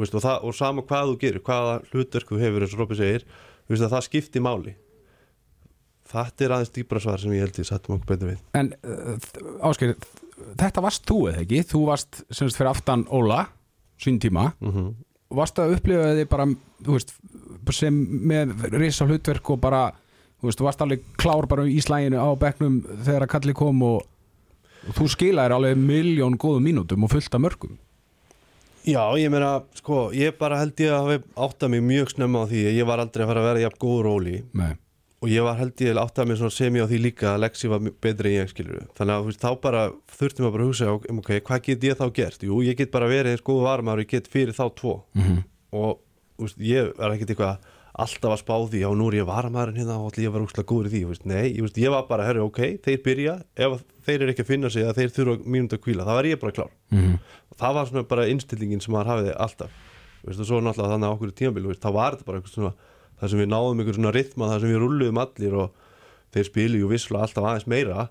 Veist, 0.00 0.14
og, 0.14 0.22
það, 0.24 0.44
og 0.46 0.54
sama 0.56 0.84
hvað 0.86 1.10
þú 1.10 1.16
gerir, 1.20 1.42
hvaða 1.44 1.80
hlutverk 1.90 2.30
þú 2.30 2.38
hefur 2.40 2.64
eins 2.64 2.76
og 2.76 2.80
Rópi 2.84 2.96
segir, 3.00 3.26
þú 3.66 3.74
veist 3.74 3.84
að 3.84 3.96
það 3.96 4.06
skipti 4.06 4.44
máli 4.44 4.76
þetta 6.10 6.44
er 6.46 6.56
aðeins 6.56 6.74
dýbra 6.74 7.02
svar 7.02 7.22
sem 7.22 7.34
ég 7.36 7.46
held 7.46 7.60
ég 7.60 7.68
sattum 7.68 7.96
okkur 7.96 8.14
betur 8.14 8.32
við. 8.32 8.42
En 8.58 8.72
uh, 8.82 9.14
Ásker 9.68 9.94
þetta 10.60 10.84
varst 10.84 11.06
þú 11.08 11.20
eða 11.30 11.44
ekki? 11.44 11.62
Þú 11.70 11.84
varst 11.88 12.22
semst 12.28 12.58
fyrir 12.58 12.72
aftan 12.72 13.06
Óla 13.10 13.46
sín 14.00 14.20
tíma. 14.20 14.52
Mm 14.60 14.72
-hmm. 14.72 14.94
varst 15.30 15.58
að 15.58 15.76
upplifa 15.76 16.14
þið 16.16 16.28
bara 16.28 16.46
veist, 16.86 17.14
sem 17.70 17.94
með 18.28 18.54
risa 18.72 19.06
hlutverk 19.06 19.50
og 19.50 19.60
bara 19.60 19.92
þú 20.40 20.48
veist, 20.48 20.58
þú 20.58 20.64
varst 20.64 20.80
alveg 20.80 21.04
klár 21.16 21.46
bara 21.46 21.66
í 21.68 21.80
slæginu 21.80 22.18
á 22.18 22.28
bekknum 22.34 22.82
þegar 23.04 23.22
að 23.22 23.32
kalli 23.34 23.52
kom 23.52 23.82
og, 23.82 24.02
og 24.88 24.94
þú 24.96 25.08
skilaðir 25.08 25.52
alveg 25.52 25.76
miljón 25.76 26.38
góðum 26.38 26.64
mínútum 26.64 27.04
og 27.04 27.10
fullt 27.10 27.34
af 27.34 27.40
mörgum. 27.40 27.78
Já, 28.88 29.12
ég 29.20 29.28
meina, 29.28 29.60
sko, 29.76 30.08
ég 30.16 30.38
bara 30.38 30.58
held 30.58 30.80
ég 30.80 30.88
að 30.88 31.02
hafa 31.04 31.16
áttað 31.36 31.68
mig 31.74 31.82
mjög 31.84 32.14
snemma 32.14 32.44
á 32.44 32.50
því 32.50 32.62
að 32.64 32.78
ég 32.78 32.86
var 32.88 33.02
aldrei 33.02 33.24
að 33.24 33.28
fara 33.28 33.42
að 33.42 33.48
vera 33.50 33.64
jafn 33.66 33.80
góður 33.84 34.08
óli. 34.08 34.36
Nei, 34.56 34.72
og 35.20 35.28
ég 35.28 35.42
var 35.44 35.58
held 35.60 35.76
ég 35.84 35.98
áttað 36.00 36.26
mig 36.30 36.38
svona 36.40 36.54
semi 36.54 36.80
á 36.80 36.86
því 36.88 36.98
líka 37.04 37.34
að 37.34 37.42
Lexi 37.44 37.68
var 37.68 37.80
betri 38.00 38.36
en 38.38 38.46
ég 38.46 38.52
skilur 38.54 38.86
þannig 38.96 39.14
að 39.18 39.26
veist, 39.28 39.42
þá 39.42 39.50
bara 39.60 39.82
þurfti 40.16 40.40
maður 40.44 40.54
bara 40.54 40.64
að 40.64 40.70
hugsa 40.70 40.92
um, 41.10 41.18
ok, 41.20 41.32
hvað 41.44 41.64
get 41.66 41.84
ég 41.90 41.98
þá 42.00 42.06
gert? 42.16 42.46
Jú, 42.46 42.62
ég 42.64 42.76
get 42.78 42.90
bara 42.94 43.08
verið 43.10 43.34
eins 43.36 43.44
góðu 43.44 43.66
varmaður 43.66 44.00
og 44.00 44.06
ég 44.06 44.14
get 44.14 44.30
fyrir 44.32 44.56
þá 44.56 44.64
tvo 44.80 44.94
Mhm. 45.14 45.42
og 45.72 45.98
þú 46.38 46.46
veist, 46.48 46.58
ég 46.64 46.88
er 46.96 47.10
ekkert 47.12 47.34
eitthvað 47.34 47.58
alltaf 48.00 48.32
að 48.32 48.40
spá 48.40 48.54
því, 48.70 48.80
já 48.80 48.88
nú 48.96 49.08
er 49.10 49.16
ég 49.20 49.26
varmaðurinn 49.28 49.76
hérna 49.82 49.98
og 50.00 50.08
ætla 50.12 50.22
ég 50.24 50.30
að 50.30 50.32
vera 50.38 50.44
úrslega 50.46 50.70
góður 50.70 50.86
í 50.88 50.92
því, 50.94 51.02
veist, 51.10 51.26
nei 51.26 51.46
ég, 51.52 51.68
ég 51.76 51.90
var 51.92 52.06
bara, 52.08 52.24
herri, 52.24 52.40
ok, 52.40 52.60
þeir 52.80 53.02
byrja 53.04 53.34
ef 53.60 53.82
þeir 54.06 54.22
eru 54.22 54.32
ekki 54.32 54.44
að 54.46 54.50
finna 54.54 54.70
sig 54.70 54.84
að 54.88 54.96
þeir 55.02 55.12
þurfa 55.18 55.44
mínúti 55.44 55.76
að 55.76 55.82
kvíla 55.84 56.06
þá 56.08 56.12
er 56.16 56.28
ég 56.30 56.40
bara 56.40 56.52
klár 56.56 56.70
Mhm. 56.90 57.18
og 57.50 57.56
það 57.60 57.74
var 57.74 57.86
svona 57.90 58.08
bara 58.08 58.26
innstillingin 58.30 58.80
sem 58.80 58.94
maður 58.94 59.10
hafiði 59.12 59.36
alltaf 59.36 59.70
Veist, 63.20 63.28
og 63.28 63.28
náttúrulega 63.28 63.28
veist, 63.28 63.28
þetta 63.28 63.28
það 63.28 63.30
sem 63.30 63.40
við 63.40 63.50
náðum 63.52 63.82
einhver 63.82 63.98
svona 63.98 64.14
ritma, 64.16 64.48
það 64.50 64.60
sem 64.64 64.72
við 64.72 64.80
rulluðum 64.84 65.20
allir 65.20 65.60
og 65.60 65.76
þeir 66.34 66.48
spilu 66.48 66.80
ju 66.80 66.90
visslega 66.90 67.26
alltaf 67.26 67.46
aðeins 67.46 67.68
meira. 67.70 68.08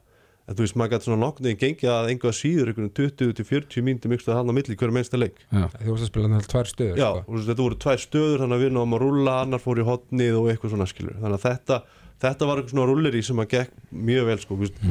En 0.50 0.58
þú 0.58 0.66
veist, 0.66 0.78
maður 0.82 0.92
gæti 0.96 1.06
svona 1.06 1.22
nokkuð 1.22 1.48
gengið 1.62 1.92
að 1.94 2.08
einhvað 2.10 2.36
síður 2.40 2.72
einhvern 2.72 2.94
20-40 2.98 3.84
mínútum 3.86 4.16
ykkur 4.16 4.32
að 4.34 4.40
hann 4.40 4.50
á 4.50 4.54
milli 4.58 4.78
hverju 4.80 4.96
mennsta 4.96 5.20
leik. 5.20 5.38
Já, 5.54 5.68
þú 5.78 5.92
varst 5.94 6.06
að 6.08 6.10
spila 6.10 6.26
þannig 6.26 6.50
tvær 6.50 6.70
stöður 6.72 6.98
Já, 6.98 7.06
sko. 7.06 7.20
og 7.22 7.30
þú 7.30 7.36
veist, 7.38 7.50
þetta 7.52 7.66
voru 7.68 7.78
tvær 7.86 8.02
stöður 8.02 8.42
þannig 8.42 8.58
að 8.58 8.64
við 8.64 8.74
náðum 8.74 8.96
að 8.98 9.04
rulla, 9.04 9.36
annar 9.44 9.62
fór 9.62 9.78
í 9.78 9.86
hotnið 9.86 10.40
og 10.40 10.50
eitthvað 10.50 10.74
svona 10.74 10.90
skilur, 10.90 11.20
þannig 11.22 11.38
að 11.38 11.46
þetta 11.46 11.80
þetta 12.20 12.50
var 12.50 12.60
eitthvað 12.60 12.74
svona 12.74 12.88
rulleri 12.90 13.22
sem 13.30 13.44
að 13.44 13.50
gekk 13.54 13.78
mjög 14.10 14.28
vel 14.32 14.40
sko, 14.42 14.58
þú 14.58 14.66
veist, 14.66 14.82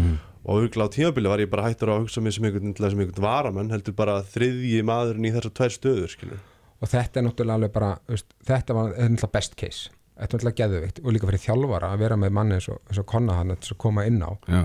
og 0.45 0.55
auðvitað 0.55 0.87
á 0.87 0.95
tímabili 0.95 1.33
var 1.35 1.43
ég 1.43 1.51
bara 1.53 1.67
hættur 1.67 1.93
að 1.93 2.01
hugsa 2.05 2.23
mig 2.25 2.37
sem 2.37 2.47
einhvern, 2.49 2.73
einhvern 2.73 3.27
varamenn, 3.27 3.75
heldur 3.75 3.99
bara 3.99 4.21
þriðji 4.31 4.85
maðurinn 4.87 5.29
í 5.29 5.35
þessar 5.35 5.55
tvær 5.59 5.75
stöður 5.75 6.15
skilur. 6.15 6.41
Og 6.79 6.89
þetta 6.89 7.21
er 7.21 7.27
náttúrulega 7.27 7.73
bara 7.75 7.91
veist, 8.09 8.31
þetta 8.47 8.79
var 8.79 8.95
er 8.95 9.11
náttúrulega 9.11 9.35
best 9.35 9.59
case 9.59 9.98
þetta 10.19 10.27
er 10.27 10.43
náttúrulega 10.43 10.59
geðvikt 10.61 11.01
og 11.05 11.15
líka 11.15 11.31
fyrir 11.31 11.45
þjálfara 11.47 11.93
að 11.95 12.05
vera 12.05 12.19
með 12.21 12.35
manni 12.37 12.59
eins 12.59 12.69
og, 12.73 12.83
eins 12.91 13.01
og 13.01 13.09
Konna 13.09 13.39
hann 13.39 13.55
að 13.55 13.73
koma 13.79 14.05
inn 14.09 14.21
á. 14.21 14.31
Já, 14.51 14.63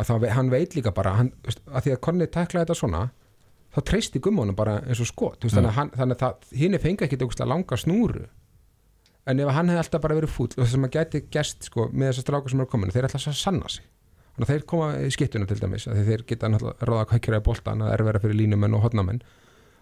að 0.00 0.10
þá, 0.10 0.28
hann 0.36 0.50
veit 0.52 0.76
líka 0.76 0.92
bara 0.96 1.14
hann, 1.18 1.32
að 1.46 1.86
því 1.86 1.94
að 1.94 2.02
Konni 2.06 2.28
tæklaði 2.30 2.64
þetta 2.64 2.78
svona 2.78 3.06
þá 3.70 3.80
treysti 3.86 4.22
gummunum 4.22 4.56
bara 4.58 4.80
eins 4.86 5.00
og 5.02 5.08
skot. 5.10 5.44
Veist, 5.44 5.54
þannig 5.56 5.70
að, 5.70 5.76
hann, 5.78 5.90
þannig 5.98 6.24
að 6.26 6.54
hinn 6.60 6.76
er 6.76 6.82
fengið 6.82 7.24
ógustlega 7.24 7.50
langa 7.50 7.78
snúru. 7.78 8.26
En 9.28 9.42
ef 9.42 9.52
hann 9.54 9.70
hefði 9.70 9.82
alltaf 9.84 10.02
bara 10.02 10.16
verið 10.16 10.32
fúll 10.32 10.50
og 10.56 10.68
sem 10.70 10.86
að 10.86 10.96
gæti 10.96 11.22
gerst 11.30 11.68
sko, 11.68 11.88
með 11.92 12.10
þessar 12.10 12.26
strákar 12.26 12.52
sem 12.52 12.62
eru 12.62 12.70
komin 12.72 12.94
þeir 12.94 13.06
ætla 13.10 13.20
að 13.20 13.36
sanna 13.38 13.70
sig. 13.70 13.84
Þannig 14.34 14.46
að 14.46 14.52
þeir 14.54 14.64
koma 14.72 14.88
í 14.96 15.10
skittuna 15.12 15.48
til 15.50 15.58
dæmis 15.60 15.86
að 15.90 16.00
þeir 16.08 16.24
geta 16.26 16.50
náttúrulega 16.50 16.88
ráða 16.88 17.06
hvað 17.10 17.22
kjöra 17.26 17.40
í 17.42 17.44
boltan 17.50 17.84
að 17.84 17.92
er 17.92 18.04
vera 18.08 18.22
fyrir 18.22 18.38
línumenn 18.40 18.76
og 18.78 18.84
hotnamenn 18.86 19.20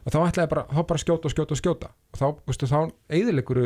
og 0.03 0.14
þá 0.14 0.18
ætlaði 0.24 0.51
bara, 0.51 0.64
bara 0.88 1.01
skjóta 1.01 1.29
og 1.29 1.35
skjóta 1.35 1.55
og 1.55 1.61
skjóta. 1.61 1.90
Og 2.12 2.18
þá, 2.18 2.27
veistu, 2.48 2.68
þá 2.68 2.79
eðilegur 3.14 3.62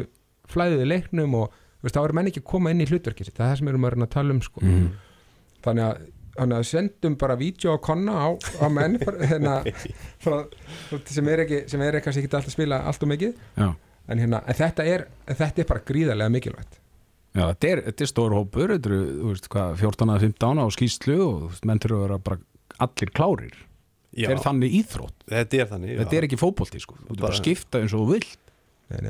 flæðið 0.51 0.83
í 0.85 0.89
leiknum 0.89 1.37
og 1.39 1.55
veistu, 1.83 1.99
þá 1.99 2.03
eru 2.07 2.19
menn 2.19 2.33
ekki 2.33 2.43
að 2.43 2.51
koma 2.55 2.73
inn 2.73 2.83
í 2.83 2.89
hlutverki 2.89 3.27
sitt. 3.27 3.37
Það 3.37 3.47
er 3.47 3.53
það 3.53 3.61
sem 3.61 3.69
við 3.69 3.75
erum 3.75 3.87
að 3.89 4.03
að 4.07 4.13
tala 4.17 4.37
um 4.37 4.43
sko. 4.43 4.65
Mhm. 4.65 4.91
þannig 5.63 5.89
að 5.91 6.11
Þannig 6.33 6.57
að 6.57 6.63
sendum 6.65 7.17
bara 7.21 7.35
vídeo 7.37 7.75
á 7.77 7.79
konna 7.85 8.13
á, 8.17 8.29
á 8.65 8.67
menn 8.73 8.95
hérna, 9.31 9.59
frá, 10.23 10.39
sem 11.05 11.29
er 11.29 11.43
ekki 11.45 11.59
sem 11.69 11.83
er 11.85 11.99
ekki 11.99 12.09
alltaf 12.09 12.47
að 12.49 12.55
spila 12.55 12.79
allt 12.89 13.05
og 13.05 13.11
mikið. 13.11 13.35
Já, 13.61 13.67
en, 14.09 14.23
hérna, 14.23 14.41
en 14.49 14.57
þetta, 14.57 14.87
er, 14.89 15.05
þetta 15.29 15.61
er 15.61 15.69
bara 15.69 15.85
gríðarlega 15.91 16.33
mikilvægt. 16.33 16.79
Já 17.33 17.45
þetta, 17.49 17.69
er, 17.69 17.83
þetta 17.89 18.05
er 18.05 18.11
stór 18.11 18.37
hópur 18.37 18.73
þetta 18.75 18.91
eru, 18.91 19.03
þú 19.19 19.35
veist, 19.35 19.51
hvað, 19.53 19.77
14 19.81 20.15
að 20.15 20.25
15 20.29 20.63
á 20.65 20.67
skýslu 20.77 21.19
og 21.21 21.37
þú 21.37 21.51
veist, 21.53 21.69
menn 21.69 21.83
þurfa 21.85 21.99
að 21.99 22.07
vera 22.07 22.19
bara 22.31 22.41
allir 22.87 23.13
klárir, 23.13 23.61
Já, 24.13 24.27
þetta 24.27 24.35
er 24.35 24.43
þannig 24.47 24.75
íþrótt. 24.81 25.17
Þetta 25.33 25.61
er 25.61 25.71
þannig 25.71 26.01
þetta 26.01 26.19
er 26.19 26.27
ekki 26.29 26.41
fótbolti, 26.41 26.81
sko, 26.81 26.97
þú 27.01 27.11
veist, 27.13 27.23
bara 27.25 27.41
skipta 27.41 27.81
eins 27.81 27.93
og 27.97 28.05
þú 28.05 28.17
vilt 28.17 28.52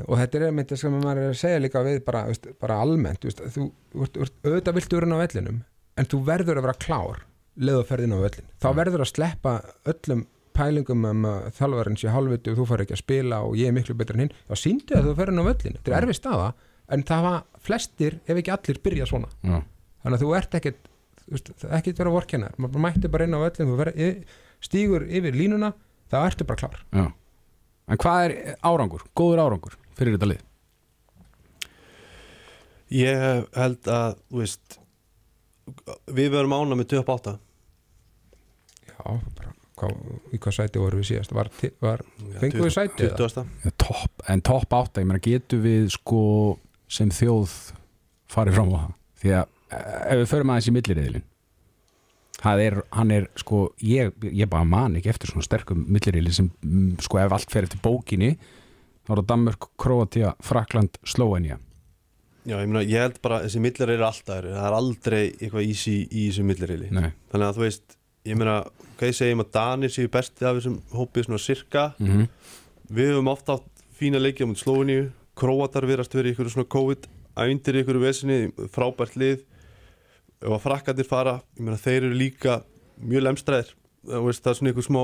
og 0.03 0.19
þetta 0.19 0.39
er 0.39 0.47
einmitt 0.47 0.71
það 0.71 0.81
sem 0.83 0.97
maður 0.97 1.21
er 1.23 1.31
að 1.33 1.39
segja 1.41 1.61
líka 1.63 1.83
við 1.85 1.99
bara, 2.07 2.25
veist, 2.29 2.47
bara 2.61 2.79
almennt 2.83 3.25
veist, 3.27 3.41
þú, 3.55 3.69
þú, 3.93 4.27
auðvitað 4.45 4.77
viltu 4.79 4.99
vera 4.99 5.09
inn 5.09 5.15
á 5.15 5.23
vellinum 5.23 5.61
en 5.99 6.09
þú 6.09 6.19
verður 6.27 6.59
að 6.59 6.67
vera 6.67 6.81
klár 6.85 7.23
leðuferðin 7.53 8.15
á 8.17 8.19
vellin, 8.23 8.47
þá 8.61 8.69
verður 8.79 9.03
að 9.05 9.11
sleppa 9.11 9.55
öllum 9.91 10.23
pælingum 10.53 11.05
um 11.09 11.27
að 11.29 11.49
þjálfarinn 11.57 11.99
sé 11.99 12.13
hálfviti 12.13 12.53
og 12.53 12.59
þú 12.59 12.67
fær 12.69 12.83
ekki 12.83 12.95
að 12.95 13.01
spila 13.01 13.41
og 13.45 13.57
ég 13.57 13.69
er 13.69 13.75
miklu 13.75 13.95
betur 13.97 14.17
en 14.17 14.25
hinn, 14.25 14.35
þá 14.49 14.55
síndu 14.61 14.97
að 14.97 15.09
þú 15.09 15.15
fer 15.19 15.31
inn 15.33 15.41
á 15.41 15.45
vellin 15.49 15.77
þetta 15.77 15.93
er 15.93 15.97
erfið 15.99 16.19
staða, 16.19 16.49
en 16.93 17.05
það 17.09 17.27
var 17.27 17.39
flestir 17.67 18.17
ef 18.25 18.41
ekki 18.41 18.53
allir 18.53 18.81
byrja 18.85 19.07
svona. 19.09 19.31
Já, 19.41 19.57
þannig 20.03 20.17
að 20.19 20.25
þú 20.25 20.35
ert 20.37 20.57
ekkit 20.59 20.91
það 21.33 21.67
er 21.69 21.75
ekkit 21.79 22.01
vera 22.03 22.13
vorkennar, 22.13 22.57
maður 22.57 22.75
bara 22.75 22.85
mætti 22.85 23.13
bara 23.13 23.27
inn 23.27 23.37
á 23.37 23.45
vellin 23.45 23.73
þú 23.73 24.13
stígur 24.63 25.05
yfir 25.09 25.35
línuna 25.35 25.73
þá 26.11 26.17
ertu 26.23 26.47
bara 26.47 26.61
klár. 26.61 26.81
Já 26.93 27.07
en 27.87 27.99
hvað 27.99 28.25
er 28.27 28.35
árangur, 28.63 29.03
góður 29.17 29.43
árangur 29.43 29.77
fyrir 29.97 30.17
þetta 30.17 30.31
lið? 30.31 30.45
Ég 32.93 33.47
held 33.57 33.89
að, 33.89 34.19
þú 34.29 34.41
veist 34.43 34.79
við 36.13 36.31
verum 36.35 36.55
ána 36.55 36.77
með 36.77 36.97
28 36.99 37.37
Já, 38.93 39.03
bara, 39.07 39.53
hvað, 39.79 39.93
í 40.35 40.39
hvað 40.43 40.57
sæti 40.59 40.81
voru 40.81 40.99
við 41.01 41.09
síðast 41.11 41.33
var, 41.35 41.49
var 41.83 42.03
fengum 42.41 42.67
við 42.67 42.75
sæti 42.75 43.07
eða? 43.07 43.17
20. 43.23 43.53
Já, 43.63 43.73
topp, 43.81 44.25
en 44.29 44.43
topp 44.45 44.77
átta, 44.77 45.03
ég 45.03 45.09
meina 45.09 45.23
getur 45.23 45.63
við 45.63 45.89
sko 45.95 46.23
sem 46.91 47.11
þjóð 47.13 47.55
farið 48.31 48.59
fram 48.59 48.73
á 48.73 48.77
það 48.77 48.91
því 49.23 49.35
að 49.39 49.45
eh, 49.73 50.01
ef 50.13 50.21
við 50.21 50.27
förum 50.33 50.53
aðeins 50.53 50.69
í 50.69 50.75
milliriðilin 50.77 51.25
það 51.25 51.32
er, 52.43 52.79
hann 52.91 53.13
er 53.15 53.29
sko 53.39 53.65
ég, 53.79 54.11
ég 54.29 54.49
bara 54.51 54.67
man 54.67 54.97
ekki 54.99 55.11
eftir 55.13 55.31
svona 55.31 55.45
sterkum 55.45 55.85
milliriðili 55.87 56.33
sem 56.35 56.49
mm, 56.61 56.97
sko 57.03 57.21
ef 57.23 57.35
allt 57.35 57.53
fer 57.53 57.67
eftir 57.67 57.81
bókinni 57.83 58.33
þá 59.03 59.13
er 59.13 59.21
það 59.21 59.29
Danmörk, 59.31 59.69
Kroatia, 59.79 60.33
Frakland, 60.43 60.99
Slóenja 61.07 61.59
Já, 62.43 62.57
ég 62.59 62.67
meina, 62.67 62.81
ég 62.83 62.99
held 62.99 63.21
bara 63.23 63.39
þessi 63.45 63.61
millir 63.63 63.93
eru 63.93 64.03
alltaf 64.03 64.41
eru, 64.41 64.49
það 64.51 64.65
er 64.67 64.73
aldrei 64.75 65.21
eitthvað 65.29 65.63
easy 65.63 65.93
í 66.11 66.25
þessu 66.25 66.43
millirili. 66.43 66.89
Þannig 66.91 67.45
að 67.47 67.53
þú 67.55 67.63
veist, 67.63 67.95
ég 68.27 68.35
meina 68.35 68.55
hvað 68.97 69.07
ég 69.07 69.15
segjum 69.15 69.43
að 69.45 69.53
Danir 69.55 69.93
séu 69.93 70.09
bestið 70.11 70.49
af 70.49 70.57
þessum 70.57 70.75
hópið 70.91 71.27
svona 71.29 71.39
sirka, 71.39 71.85
mm 72.03 72.25
við 72.93 73.13
höfum 73.13 73.31
ofta 73.31 73.57
átt 73.57 73.83
fína 73.97 74.19
leikja 74.21 74.45
mot 74.45 74.59
Slóiníu, 74.59 75.07
Króatar 75.39 75.87
verðast 75.89 76.13
verið 76.13 76.33
í 76.33 76.35
ykkur 76.35 76.49
svona 76.51 76.69
COVID, 76.69 77.07
ævindir 77.41 77.77
í 77.77 77.81
ykkur 77.83 77.99
vesinni, 78.03 78.39
frábært 78.73 79.15
lið 79.17 79.39
ef 80.43 80.51
að 80.51 80.65
frakkandir 80.65 81.07
fara, 81.07 81.39
ég 81.57 81.65
meina 81.65 81.79
þeir 81.79 82.01
eru 82.03 82.19
líka 82.19 82.59
mjög 83.03 83.25
lemstræðir 83.27 83.71
það 84.03 84.49
er 84.51 84.57
svona 84.57 84.71
ykkur 84.73 84.83
smá 84.83 84.99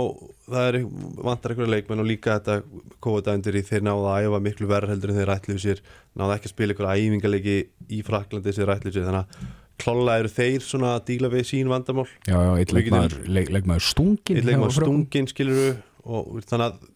það 0.49 0.65
er 0.67 0.78
vantar 1.23 1.54
ykkur 1.54 1.71
leikmenn 1.71 2.04
og 2.04 2.10
líka 2.10 2.36
þetta 2.36 2.58
COVID-ævindir 3.06 3.56
í 3.56 3.63
þeir 3.69 3.86
náða 3.88 4.12
að 4.12 4.28
æfa 4.28 4.41
miklu 4.43 4.67
verð 4.67 4.91
heldur 4.91 5.13
en 5.13 5.19
þeir 5.21 5.32
ætluðu 5.38 5.63
sér 5.63 5.82
náða 6.19 6.36
ekki 6.36 6.49
að 6.49 6.54
spila 6.54 6.75
ykkur 6.75 6.89
æfingalegi 6.91 7.58
í 7.95 8.02
Fraklandi 8.04 8.56
þeir 8.58 8.73
ætluðu 8.75 8.97
sér, 8.97 9.08
þannig 9.08 9.23
að 9.23 9.58
klálega 9.80 10.19
eru 10.19 10.34
þeir 10.36 10.65
svona 10.65 10.93
að 10.97 11.04
díla 11.08 11.32
við 11.32 11.45
sín 11.47 11.71
vandamál. 11.71 12.08
Já, 12.28 12.36
já, 12.36 12.52
eitt 12.60 12.73
Við 12.73 12.80
leikmaður, 12.82 13.17
leik, 13.32 13.52
leikmaður 13.56 13.86
stungin 13.88 14.39
Eitt 14.39 14.49
leikmaður 14.49 14.75
stungin 14.82 15.30
skiluru 15.32 15.69
og 16.04 16.41
þannig 16.49 16.65
að 16.65 16.88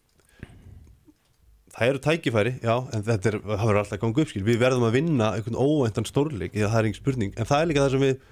það 1.74 1.90
eru 1.90 2.02
tækifæri, 2.04 2.52
já, 2.62 2.74
en 2.94 3.04
þetta 3.08 3.30
er, 3.30 3.40
það 3.48 3.64
verður 3.64 3.80
alltaf 3.80 4.02
ganga 4.04 4.22
upp 4.22 4.30
skil, 4.30 4.44
við 4.46 4.60
verðum 4.60 4.86
að 4.86 4.96
vinna 4.98 5.32
einhvern 5.34 5.58
óvæntan 5.58 6.06
stórleik, 6.06 6.54
já, 6.54 6.68
það 6.68 6.78
er 6.78 6.88
engin 6.90 7.00
spurning. 7.00 7.32
En 7.34 7.48
það 7.48 7.62
er 7.62 7.70
líka 7.70 7.82
það 7.82 7.96
sem 7.96 8.04
við, 8.04 8.28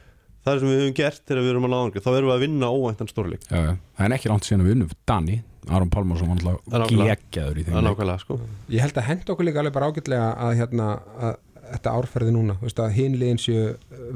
það 0.46 0.58
sem 0.60 0.68
við 0.72 0.80
höfum 0.82 0.94
gert 0.98 1.22
þegar 1.28 1.42
við 1.46 1.50
erum 1.54 1.66
að 1.68 1.72
lága, 1.76 2.02
þá 2.02 2.10
erum 2.16 2.28
við 2.30 2.34
að 2.36 2.44
vinna 2.46 2.70
óvæntan 2.74 3.10
stórleik 3.12 3.44
já, 3.48 3.58
já. 3.68 3.72
það 3.98 4.06
er 4.08 4.14
ekki 4.18 4.30
langt 4.32 4.48
síðan 4.48 4.62
að 4.64 4.68
við 4.70 4.76
unnum 4.76 4.92
Dani, 5.12 5.36
Aron 5.70 5.90
Pálmarsson 5.94 6.28
var 6.32 6.42
Það 6.42 6.74
er 6.74 6.82
nákvæmlega. 6.82 7.16
geggjaður 7.22 7.58
í 7.60 7.62
það 7.62 7.72
þeim 7.72 7.78
er 7.78 7.82
leik. 7.82 7.90
nákvæmlega, 7.92 8.18
sko 8.24 8.38
Ég 8.74 8.80
held 8.86 8.96
að 9.02 9.08
henda 9.12 9.32
okkur 9.36 9.46
líka 9.48 9.60
alveg 9.62 9.74
bara 9.76 9.90
ágætlega 9.92 10.30
að, 10.46 10.54
hérna, 10.58 10.88
að 11.22 11.36
þetta 11.72 11.92
árferði 12.00 12.32
núna 12.34 12.56
veist, 12.60 12.80
að 12.82 12.96
hinliðin 12.98 13.38
séu 13.38 13.68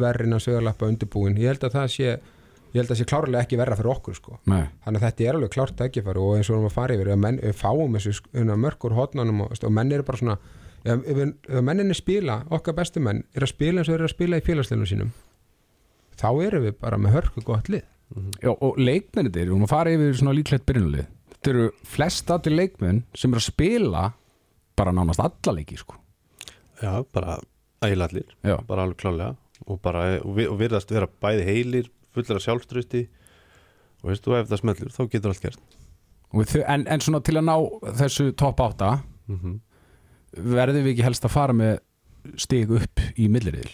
verrin 0.02 0.34
að 0.36 0.42
sögurlappa 0.48 0.88
undirbúin, 0.90 1.38
ég 1.38 1.52
held 1.54 1.68
að 1.70 1.76
það 1.78 1.92
sé 1.94 2.08
ég 2.10 2.82
held 2.82 2.90
að 2.90 2.90
það 2.90 2.98
sé 3.00 3.06
klárlega 3.08 3.44
ekki 3.46 3.56
verra 3.56 3.76
fyrir 3.78 3.88
okkur 3.94 4.16
sko. 4.18 4.34
Nei, 4.50 4.66
þannig 4.84 4.98
að 5.00 5.04
þetta 5.06 5.24
er 5.30 5.36
alveg 5.38 5.52
klárt 5.54 5.76
tækifæri 5.78 6.20
og 6.20 6.34
eins 6.36 6.50
og 6.50 6.52
við 6.52 6.58
erum 6.58 6.66
að 6.68 6.74
fara 6.74 6.96
yfir, 6.98 7.08
ef 7.14 7.20
menn, 7.22 7.38
við 7.40 7.54
fáum 7.56 7.94
þessu 7.96 8.12
sk- 8.18 8.34
hérna, 8.36 8.56
mörkur 8.60 8.96
hotnanum 8.98 9.40
og, 9.46 9.52
veist, 9.54 9.64
og 9.64 9.72
menn 9.72 9.94
eru 9.96 10.04
bara 10.04 10.20
svona 10.20 10.34
ef, 10.84 11.06
ef, 11.08 11.22
ef 11.48 11.62
menninni 11.64 11.96
spila, 11.96 12.36
okkar 12.52 12.76
bestu 12.76 13.00
menn 13.00 13.22
er 13.32 13.46
að 13.46 13.52
spila 13.54 13.80
eins 13.80 13.88
og 13.88 13.96
eru 13.96 14.08
að 14.10 14.12
spila 14.12 14.42
í 14.42 14.44
félagsleinu 14.44 14.90
sínum 14.90 15.14
þá 16.20 16.28
erum 16.46 16.64
við 16.66 16.76
bara 16.80 16.98
með 17.00 17.14
hörku 17.18 17.42
gott 17.44 17.68
lið. 17.72 17.84
Já, 18.42 18.52
og 18.54 18.76
leikmennir 18.78 19.32
þeir, 19.34 19.48
við 19.48 19.52
erum 19.52 19.64
að 19.66 19.72
fara 19.72 19.92
yfir 19.96 20.12
svona 20.20 20.34
líklegt 20.38 20.66
byrjunalið 20.68 21.06
Þetta 21.36 21.50
eru 21.52 21.64
flest 21.90 22.30
allir 22.30 22.54
leikmenn 22.54 23.00
sem 23.18 23.32
eru 23.34 23.40
að 23.42 23.46
spila 23.50 24.02
bara 24.78 24.92
nánast 24.94 25.20
alla 25.24 25.54
leiki 25.56 25.76
sko. 25.80 25.96
já, 26.82 27.02
bara 27.12 27.38
ægilega 27.82 28.08
allir, 28.08 28.28
Já, 28.46 28.56
bara 28.68 28.82
alveg 28.86 28.96
klálega 29.02 29.36
og 29.66 29.80
bara, 29.82 30.04
og, 30.22 30.36
vi, 30.36 30.46
og 30.46 30.58
virðast 30.60 30.90
vera 30.94 31.08
bæði 31.22 31.44
heilir 31.48 31.90
fullir 32.14 32.38
af 32.38 32.44
sjálfströsti 32.46 33.02
og 34.04 34.10
veist, 34.12 34.26
og 34.28 34.36
ef 34.38 34.48
það 34.52 34.60
smellur, 34.62 34.90
þá 34.94 35.02
getur 35.12 35.32
allt 35.34 35.42
gert 35.42 35.76
og 36.30 36.40
við, 36.42 36.50
þau- 36.54 36.66
en, 36.74 36.86
en 36.92 37.00
svona 37.04 37.20
til 37.26 37.36
að 37.40 37.46
ná 37.48 37.56
þessu 38.02 38.30
topp 38.38 38.62
átta 38.68 38.90
mm 39.26 39.56
verðum 40.36 40.84
við 40.84 40.92
ekki 40.96 41.04
helst 41.06 41.24
að 41.24 41.32
fara 41.32 41.54
með 41.56 41.78
stig 42.42 42.70
upp 42.76 43.00
í 43.16 43.28
milliriðil 43.32 43.70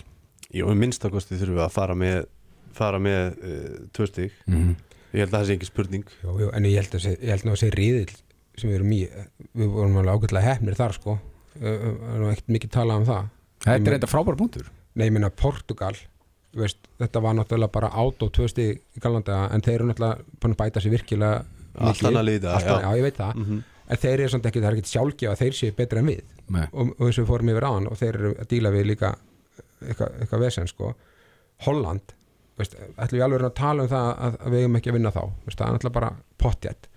Jú, 0.53 0.67
um 0.69 0.79
minnstakosti 0.79 1.39
þurfum 1.41 1.57
við 1.59 1.65
að 1.67 1.73
fara 1.73 1.95
með 1.95 2.25
fara 2.73 2.99
með 2.99 3.39
uh, 3.45 3.87
tvö 3.93 4.07
stig 4.09 4.33
mm 4.47 4.55
-hmm. 4.57 4.75
ég 5.13 5.21
held 5.25 5.33
að 5.35 5.39
það 5.41 5.47
sé 5.47 5.53
ekki 5.59 5.67
spurning 5.71 6.05
jú, 6.23 6.39
jú, 6.41 6.51
en 6.53 6.65
ég 6.65 6.77
held, 6.81 6.95
að, 6.95 7.01
sé- 7.07 7.19
ég 7.21 7.31
held 7.31 7.45
nú 7.45 7.53
að 7.53 7.61
sé 7.63 7.71
ríðil 7.71 8.13
sem 8.57 8.71
við 8.71 8.75
erum 8.79 8.93
í 8.93 9.01
við 9.57 9.69
vorum 9.73 9.97
alveg 9.97 10.15
ágætlega 10.15 10.47
hefnir 10.55 10.75
þar 10.77 10.93
sko 10.93 11.19
það 11.59 12.15
er 12.15 12.19
nú 12.21 12.31
ekkert 12.33 12.49
mikið 12.49 12.71
talað 12.71 12.97
um 13.03 13.05
það 13.07 13.29
Þetta 13.63 13.91
er 13.91 13.95
eitthvað 13.95 14.11
frábæra 14.11 14.37
punktur 14.37 14.71
Nei, 14.95 15.07
ég 15.07 15.13
minna 15.13 15.31
Portugal 15.31 15.95
þú 16.53 16.61
veist, 16.61 16.79
þetta 16.99 17.21
var 17.23 17.35
náttúrulega 17.35 17.73
bara 17.73 17.89
át 17.89 18.23
og 18.23 18.33
tvö 18.33 18.49
stig 18.49 18.81
í 18.97 19.01
galanda 19.01 19.49
en 19.55 19.61
þeir 19.65 19.75
eru 19.81 19.87
náttúrulega 19.89 20.19
að 20.43 20.57
bæta 20.57 20.81
sér 20.81 20.91
virkilega 20.91 21.45
Allt 21.79 21.97
mikið. 22.03 22.09
annað 22.09 22.25
lið 22.29 22.35
í 22.37 22.41
dag, 22.43 22.55
Allt 22.55 22.67
annað- 22.67 22.83
já. 22.83 22.89
já, 22.93 22.97
ég 22.99 23.03
veit 23.03 23.17
það 23.17 23.35
Mhm. 23.37 23.63
en 23.89 23.97
þeir 23.97 24.19
eru 24.21 24.29
samt 24.29 24.47
ekki, 24.47 24.61
það 24.61 24.69
er 24.69 24.73
ekkert 24.77 24.93
sjálfgefa 24.93 25.37
þeir 25.41 25.53
séu 25.53 25.73
betri 25.77 25.99
en 25.99 26.07
við 26.07 26.21
Nei. 26.49 26.67
og, 26.73 26.89
og 27.01 27.07
eins 27.07 27.19
og 27.19 27.25
við 27.25 27.31
fórum 27.33 27.49
yfir 27.53 27.65
á 27.65 27.71
hann 27.73 27.87
og 27.87 27.97
þeir 27.99 28.15
eru 28.15 28.35
að 28.35 28.47
díla 28.49 28.71
við 28.71 28.85
líka 28.87 29.15
eitthvað, 29.89 30.17
eitthvað 30.21 30.45
vesen 30.47 30.69
sko. 30.71 30.93
Holland, 31.67 32.15
veist, 32.59 32.75
ætlum 32.97 33.19
við 33.19 33.25
alveg 33.27 33.45
að 33.49 33.55
tala 33.59 33.83
um 33.87 33.91
það 33.93 34.09
að, 34.27 34.37
að 34.47 34.51
við 34.57 34.63
eigum 34.65 34.77
ekki 34.81 34.91
að 34.93 34.97
vinna 34.99 35.13
þá. 35.15 35.23
Veist, 35.47 35.59
það 35.59 35.67
er 35.69 35.77
náttúrulega 35.77 35.99
bara 36.01 36.13
pottjætt 36.43 36.89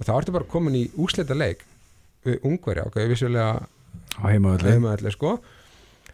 og 0.00 0.06
þá 0.08 0.12
ertu 0.16 0.32
bara 0.32 0.48
komin 0.48 0.76
í 0.78 0.84
úslita 0.96 1.34
leik 1.36 1.64
við 2.24 2.38
ungverja, 2.48 2.86
ok, 2.88 2.96
vissulega 3.10 3.66
heimaðalli 4.24 5.12
sko. 5.12 5.34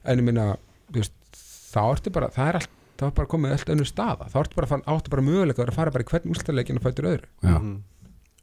En 0.07 0.19
ég 0.23 0.27
minna, 0.27 0.47
þá 0.95 1.83
ertu 1.93 2.13
bara 2.15 2.31
það 2.35 2.49
er 2.53 2.59
allt, 2.61 2.73
þá 2.97 3.05
er 3.09 3.15
bara 3.19 3.31
komið 3.31 3.55
allt 3.57 3.73
önnur 3.75 3.89
staða. 3.91 4.27
Þá 4.33 4.39
ertu 4.43 4.59
bara, 4.59 4.71
fann, 4.71 4.85
áttu 4.91 5.13
bara 5.13 5.25
möguleika 5.27 5.67
að 5.67 5.75
fara 5.77 5.93
bara 5.95 6.07
í 6.07 6.11
hvern 6.11 6.33
úslitaleikin 6.33 6.81
og 6.81 6.87
fættur 6.87 7.11
öðru. 7.13 7.31
Já, 7.43 7.57
Mhm. 7.59 7.77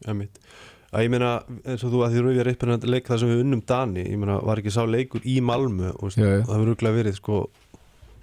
Einmitt. 0.07 0.39
að 0.93 1.03
ég 1.05 1.09
meina 1.09 1.29
eins 1.65 1.83
og 1.83 1.89
þú 1.93 1.99
að 2.05 2.11
því 2.13 2.21
rauðið 2.21 2.39
er 2.43 2.47
eitthvað 2.51 2.83
leik 2.91 3.07
það 3.07 3.19
sem 3.19 3.29
við 3.29 3.39
unnum 3.41 3.61
Dani 3.65 4.03
ég 4.03 4.17
meina 4.19 4.35
var 4.45 4.57
ekki 4.61 4.69
sá 4.75 4.83
leikur 4.85 5.21
í 5.25 5.39
Malmö 5.41 5.89
og 6.03 6.11
það 6.13 6.45
verður 6.45 6.67
rúglega 6.75 6.97
verið 6.99 7.15
sko 7.17 7.37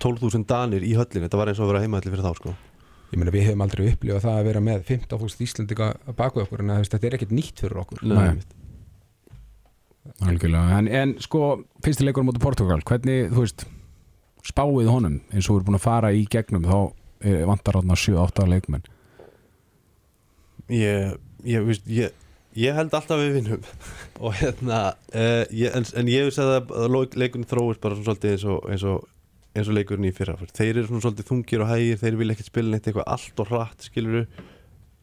12.000 0.00 0.46
Danir 0.48 0.84
í 0.86 0.94
höllin 0.96 1.26
þetta 1.26 1.40
var 1.40 1.50
eins 1.50 1.60
og 1.60 1.66
að 1.66 1.72
vera 1.74 1.82
heimaðalli 1.84 2.14
fyrir 2.14 2.26
þá 2.26 2.38
sko. 2.38 2.54
Ég 3.10 3.18
meina, 3.18 3.34
við 3.34 3.48
hefum 3.48 3.64
aldrei 3.64 3.88
upplifað 3.90 4.22
það 4.22 4.38
að 4.38 4.46
vera 4.46 4.62
með 4.62 4.82
15.000 4.86 5.44
Íslandika 5.46 5.90
að 6.06 6.16
baka 6.20 6.44
okkur 6.44 6.62
en 6.62 6.70
að, 6.70 6.78
þú 6.78 6.84
veist, 6.84 6.94
þetta 6.94 7.08
er 7.08 7.16
ekkert 7.16 7.34
nýtt 7.34 7.62
fyrir 7.64 7.80
okkur. 7.82 8.04
Nei. 8.06 8.38
algjörlega. 10.30 10.78
En, 10.78 10.90
en 11.00 11.16
sko, 11.22 11.42
fyrsti 11.84 12.06
leikur 12.06 12.24
mútið 12.26 12.44
Portugal 12.44 12.78
Hvernig, 12.86 13.32
þú 13.34 13.44
veist, 13.44 13.66
spáið 14.46 14.92
honum 14.92 15.18
eins 15.34 15.48
og 15.48 15.56
við 15.56 15.58
erum 15.58 15.68
búin 15.68 15.80
að 15.80 15.84
fara 15.88 16.14
í 16.14 16.22
gegnum 16.30 16.64
þá 16.70 16.78
eh, 17.26 17.42
vantar 17.50 17.80
hann 17.80 17.98
7-8 17.98 18.48
leikmenn? 18.54 18.88
Ég, 20.70 21.18
ég, 21.44 21.66
veist, 21.66 21.86
ég, 21.90 22.14
ég 22.54 22.78
held 22.78 22.94
alltaf 22.94 23.18
að 23.18 23.24
við 23.26 23.38
vinnum. 23.40 23.70
Og 24.24 24.36
hérna 24.38 24.82
uh, 25.10 25.42
ég, 25.50 25.74
en, 25.74 25.86
en 25.98 26.10
ég 26.12 26.28
veist 26.28 26.42
að 26.42 26.60
það 26.70 27.16
leikurinn 27.18 27.50
þróist 27.50 27.82
bara 27.82 27.98
svona 27.98 28.12
svolítið 28.12 28.36
eins 28.36 28.46
og, 28.54 28.70
eins 28.70 28.86
og 28.86 29.08
eins 29.50 29.68
og 29.68 29.76
leikurinn 29.76 30.06
í 30.06 30.14
fyrra 30.14 30.36
þeir 30.46 30.76
eru 30.76 30.86
svona 30.88 31.04
svolítið 31.04 31.30
þungir 31.30 31.64
og 31.64 31.70
hægir 31.72 32.00
þeir 32.00 32.18
vilja 32.20 32.36
ekkert 32.36 32.50
spila 32.52 32.74
neitt 32.74 32.86
eitthvað 32.86 33.08
allt 33.14 33.42
og 33.42 33.50
hratt 33.50 33.86
skiluru 33.88 34.24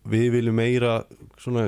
við 0.07 0.27
viljum 0.37 0.55
meira 0.55 0.93
svona 1.41 1.67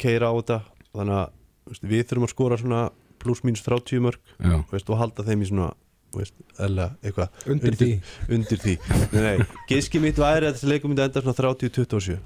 keira 0.00 0.30
á 0.32 0.34
þetta 0.38 0.60
þannig 0.96 1.18
að 1.18 1.26
veist, 1.70 1.82
við 1.84 2.06
þurfum 2.06 2.28
að 2.28 2.32
skora 2.32 2.60
svona 2.60 2.84
pluss 3.22 3.44
mínus 3.44 3.64
30 3.66 4.04
mörg 4.06 4.32
veist, 4.72 4.88
og 4.88 5.00
halda 5.00 5.26
þeim 5.26 5.44
í 5.44 5.50
svona 5.50 5.72
veist, 6.16 6.36
eðla, 6.62 6.90
eitthvað 7.04 7.50
undir 7.52 7.76
því. 7.76 7.90
undir 8.32 8.60
því. 8.62 8.76
Nei, 9.12 9.20
nei. 9.20 9.46
giski 9.68 10.00
mitt 10.00 10.20
væri 10.20 10.48
að 10.48 10.56
þessi 10.56 10.70
leikur 10.70 10.92
myndi 10.92 11.04
enda 11.04 11.22
svona 11.24 11.36
30-27 11.36 12.16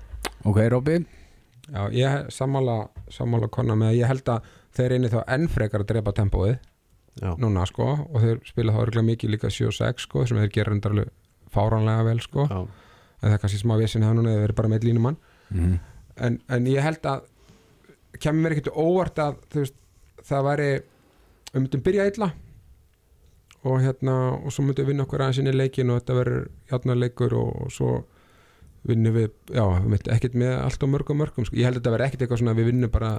ok, 0.46 0.60
Robby? 0.70 1.00
Já, 1.70 1.82
ég 1.94 2.30
sammála, 2.34 2.84
sammála 3.10 3.50
konna 3.52 3.76
með 3.78 3.92
að 3.92 4.00
ég 4.00 4.10
held 4.10 4.32
að 4.34 4.50
þeir 4.76 4.94
eini 4.96 5.10
þá 5.10 5.20
enn 5.34 5.50
frekar 5.50 5.84
að 5.84 5.90
drepa 5.90 6.14
tempóið 6.14 6.58
já, 7.18 7.32
núna 7.40 7.66
sko 7.68 7.88
og 8.06 8.20
þeir 8.22 8.42
spila 8.48 8.74
þá 8.76 8.82
örgulega 8.84 9.08
mikið 9.08 9.34
líka 9.34 9.50
7 9.50 9.70
og 9.70 9.76
6 9.78 10.06
sko 10.06 10.26
sem 10.28 10.38
þeir 10.40 10.54
gera 10.54 10.76
alveg 10.76 11.10
fáránlega 11.50 12.06
vel 12.06 12.20
sko. 12.22 12.46
Já, 12.46 12.60
en 13.20 13.26
það 13.26 13.36
er 13.36 13.42
kannski 13.42 13.60
smá 13.60 13.74
vissin 13.80 14.06
hefur 14.06 14.20
núna 14.20 14.36
þeir 14.36 14.46
eru 14.48 14.58
bara 14.60 14.72
með 14.72 14.86
línumann. 14.88 15.18
Mm. 15.50 15.78
en, 16.22 16.36
en 16.46 16.66
ég 16.70 16.84
held 16.84 17.06
að 17.10 17.24
kemur 18.22 18.44
mér 18.44 18.54
ekkert 18.54 18.76
óvart 18.78 19.18
að 19.18 19.40
þú 19.50 19.64
veist, 19.64 19.76
það 20.28 20.46
væri 20.46 20.68
við 21.50 21.58
myndum 21.58 21.82
byrja 21.86 22.06
illa 22.10 22.28
og 23.66 23.82
hérna 23.82 24.14
og 24.38 24.54
svo 24.54 24.64
myndum 24.64 24.86
við 24.86 24.92
vinna 24.92 25.06
okkur 25.06 25.24
aðeins 25.24 25.40
inn 25.42 25.50
í 25.50 25.56
leikin 25.56 25.90
og 25.90 26.00
þetta 26.00 26.16
verður 26.20 26.44
játnarleikur 26.70 27.36
og, 27.40 27.50
og 27.64 27.74
svo 27.74 27.90
vinnum 28.88 29.12
við, 29.14 29.32
já, 29.52 29.64
ekkert 30.14 30.36
með 30.40 30.54
allt 30.56 30.84
á 30.84 30.88
mörgum 30.88 31.18
mörgum, 31.20 31.44
sko. 31.44 31.58
ég 31.58 31.68
held 31.68 31.76
að 31.76 31.82
þetta 31.82 31.94
verður 31.94 32.06
ekkert 32.06 32.22
eitthvað 32.24 32.40
svona 32.40 32.54
við 32.56 32.70
vinnum 32.70 32.92
bara, 32.92 33.10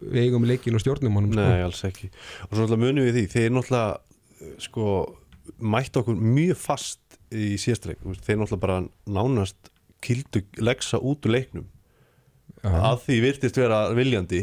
við 0.00 0.22
eigum 0.24 0.46
leikin 0.48 0.78
og 0.78 0.82
stjórnum 0.84 1.18
honum, 1.18 1.34
sko. 1.34 1.44
Nei, 1.44 1.64
alls 1.66 1.82
ekki. 1.88 2.08
Og 2.46 2.54
svo 2.54 2.62
náttúrulega 2.62 2.84
munum 2.86 3.08
við 3.08 3.18
því 3.18 3.24
þeir 3.34 3.52
náttúrulega 3.56 4.54
sko 4.64 4.86
mættu 5.60 6.00
okkur 6.00 6.16
mjög 6.20 6.60
fast 6.60 7.18
í 7.30 7.52
síðastleik 7.60 8.00
þeir 8.00 8.40
náttúrulega 8.40 8.62
bara 8.64 8.78
nánast 9.10 9.70
kildu 10.04 10.44
leggsa 10.60 11.00
út 11.00 11.28
úr 11.28 11.36
leiknum. 11.36 11.68
Já, 12.60 12.72
að 12.72 13.04
því 13.04 13.20
virtist 13.24 13.60
vera 13.60 13.84
viljandi. 13.96 14.42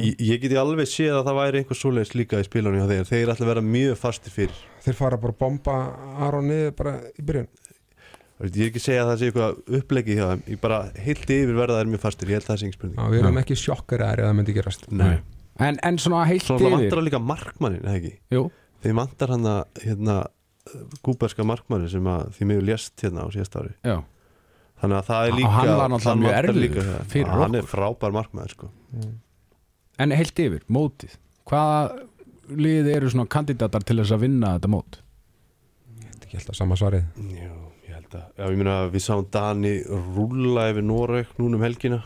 Ég, 0.00 0.16
ég 0.18 0.40
geti 0.42 0.56
alveg 0.58 0.88
séð 0.90 1.20
að 1.20 1.28
það 1.28 1.36
væri 1.38 1.60
einhver 1.60 1.78
svoleiðis 1.78 2.16
líka 2.18 2.40
í 2.42 2.46
spilunum 2.46 2.80
hjá 2.80 2.88
þeir 2.90 3.04
þeir 3.06 3.32
ætla 3.34 3.46
að 3.46 3.50
vera 3.52 3.62
mjög 3.64 3.98
fastir 4.00 4.34
fyrir. 4.34 4.62
Þeir 4.82 4.96
fara 4.98 5.20
bara 5.20 5.36
að 5.36 5.42
bomba 5.44 5.76
Aron 6.26 6.48
niður 6.50 6.72
bara 6.80 6.94
í 7.14 7.24
byrjun 7.28 7.46
ég 8.48 8.62
er 8.64 8.70
ekki 8.70 8.80
að 8.80 8.86
segja 8.86 9.02
að 9.04 9.10
það 9.10 9.18
sé 9.20 9.28
eitthvað 9.28 9.76
uppleggi 9.80 10.16
hjá 10.16 10.24
þeim. 10.30 10.42
Ég 10.48 10.60
bara 10.62 10.78
heilt 10.96 11.32
yfir 11.34 11.56
verða 11.58 11.80
þeir 11.80 11.90
mjög 11.92 12.02
fastir. 12.04 12.30
Ég 12.30 12.38
held 12.38 12.46
að 12.46 12.50
það 12.50 12.60
sé 12.60 12.68
ekki 12.68 12.78
spurning. 12.78 12.98
Já, 13.00 13.12
við 13.12 13.20
erum 13.20 13.40
ekki 13.42 13.56
sjokkar 13.60 14.04
að 14.06 14.22
það 14.22 14.36
myndi 14.38 14.54
gerast. 14.56 14.86
Nei. 14.90 15.16
en, 15.60 15.80
en 15.84 15.98
svona 16.00 16.22
það 16.24 16.36
yfir 16.38 16.76
vantar 16.76 17.02
líka 17.04 17.20
markmannin, 17.20 17.82
eða 17.84 17.98
ekki? 17.98 18.12
Jú, 18.32 18.44
þeir 18.84 18.96
vantar 19.00 19.34
hann 19.34 19.50
að 19.50 19.82
hérna, 19.84 20.16
gúberska 21.04 21.46
markmannin 21.48 21.92
sem 21.92 22.08
að 22.08 22.30
því 22.38 22.48
miður 22.48 22.66
lést 22.70 23.04
hérna 23.04 23.26
á 23.26 23.28
síðast 23.34 23.58
ári. 23.60 23.74
Já. 23.84 23.98
Þannig 24.80 24.96
að 24.96 25.10
það 25.10 25.26
er 25.26 25.36
líka 25.36 25.50
hann 25.52 25.74
var 25.76 25.92
náttúrulega 25.92 26.38
hann 26.40 26.60
mjög 26.60 26.78
það. 26.80 27.02
fyrir 27.12 27.30
hann 27.34 27.42
okkur. 27.44 27.58
er 27.60 27.68
frábær 27.68 28.16
markmaður 28.16 28.54
sko. 28.54 28.70
En 30.00 30.16
heilt 30.16 30.40
yfir, 30.40 30.64
mótið. 30.72 31.18
Hvaða 31.50 32.06
lið 32.56 32.88
eru 32.94 33.10
svona 33.12 33.28
kandidatar 33.30 33.84
til 33.84 33.98
þess 34.00 34.16
að 34.16 34.24
vinna 34.24 34.54
þetta 34.56 34.70
mót? 34.72 35.02
er 36.10 36.24
ekki 36.24 36.40
alltaf 36.40 36.56
sama 36.56 36.78
svarið. 36.78 37.04
Já, 37.36 37.52
að 38.18 38.26
já, 38.40 38.44
ég 38.50 38.58
meina, 38.60 38.76
við 38.92 39.04
sáum 39.06 39.26
Dani 39.32 39.74
rúlla 40.16 40.68
yfir 40.72 40.86
Noreg 40.86 41.34
núna 41.38 41.58
um 41.60 41.64
helgina 41.66 42.00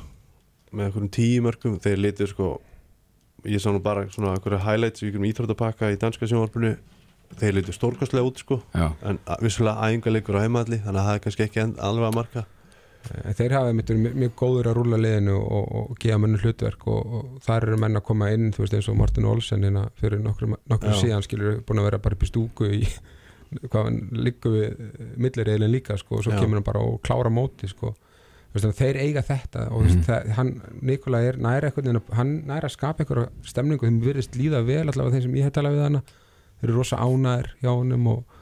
með 0.74 0.88
einhverjum 0.88 1.10
tíu 1.14 1.42
mörgum 1.46 1.76
þeir 1.84 2.00
litur 2.02 2.30
sko 2.32 2.48
ég 3.44 3.60
sá 3.62 3.68
nú 3.74 3.80
bara 3.84 4.06
svona 4.10 4.32
einhverja 4.34 4.62
highlights 4.64 5.02
í 5.04 5.08
einhverjum 5.10 5.28
íþróttapakka 5.30 5.92
í 5.94 5.98
danska 6.00 6.26
sjónvarpinu. 6.30 6.74
Þeir 7.34 7.54
litur 7.56 7.74
stórkastlega 7.74 8.26
út 8.28 8.38
sko 8.42 8.60
Já, 8.76 8.90
en 9.02 9.18
að- 9.26 9.40
vissulega 9.42 9.88
æfingarleikur 9.88 10.36
á 10.38 10.44
heimalli 10.44 10.78
þannig 10.84 11.00
að 11.00 11.06
það 11.08 11.14
er 11.18 11.22
kannski 11.24 11.44
ekki 11.48 11.62
alveg 11.82 12.08
að 12.10 12.18
marka. 12.18 12.44
En 13.24 13.34
þeir 13.36 13.52
hafa 13.52 13.72
verið 13.76 14.14
mjög, 14.16 14.30
góður 14.40 14.68
að 14.70 14.76
rúla 14.78 14.96
liðinu 14.96 15.34
og, 15.36 15.48
og, 15.76 15.90
og 15.90 15.98
gefa 16.00 16.16
mönnum 16.22 16.40
hlutverk 16.40 16.86
og, 16.88 17.16
og 17.18 17.34
þar 17.44 17.66
eru 17.68 17.76
menn 17.82 17.98
að 18.00 18.04
koma 18.08 18.30
inn 18.32 18.46
þú 18.54 18.62
veist 18.64 18.76
eins 18.78 18.88
og 18.88 18.96
Martin 18.96 19.26
Olsen 19.28 19.66
hérna 19.66 19.82
fyrir 20.00 20.22
nokkur, 20.24 20.54
síðan 21.02 21.26
skilur 21.26 21.58
búin 21.68 21.82
að 21.82 21.88
vera 21.90 21.98
bara 22.06 22.16
upp 22.16 22.24
í 22.24 22.30
stúku 22.30 22.70
í 22.78 22.80
hvað 23.68 23.84
hann 23.88 23.98
liggur 24.26 24.54
við 24.54 24.80
millireilin 25.20 25.72
líka 25.72 25.96
sko 26.00 26.18
og 26.18 26.24
svo 26.26 26.34
Já. 26.34 26.40
kemur 26.42 26.60
hann 26.60 26.66
bara 26.66 26.82
og 26.84 27.00
klára 27.06 27.30
móti 27.32 27.68
sko. 27.70 27.94
Þeir 28.54 29.00
eiga 29.02 29.22
þetta 29.26 29.64
og 29.74 29.82
mm 29.82 30.02
það, 30.06 30.28
hann, 30.36 30.50
Nikola 30.86 31.20
er 31.26 31.38
næra 31.42 31.70
eitthvað 31.72 31.96
hann 32.14 32.34
næra 32.46 32.68
að 32.68 32.74
skapa 32.76 33.02
einhverja 33.02 33.30
stemningu 33.50 33.88
þeim 33.88 33.96
virðist 34.04 34.36
líða 34.38 34.60
vel 34.66 34.84
allavega 34.84 35.16
þeim 35.16 35.24
sem 35.26 35.34
ég 35.40 35.48
hef 35.48 35.56
talað 35.56 35.74
við 35.74 35.82
hana. 35.88 36.02
Þeir 36.60 36.68
eru 36.70 36.76
rosa 36.78 37.00
ánæðir 37.02 37.48
hjá 37.64 37.70
honum 37.72 38.06
og, 38.12 38.38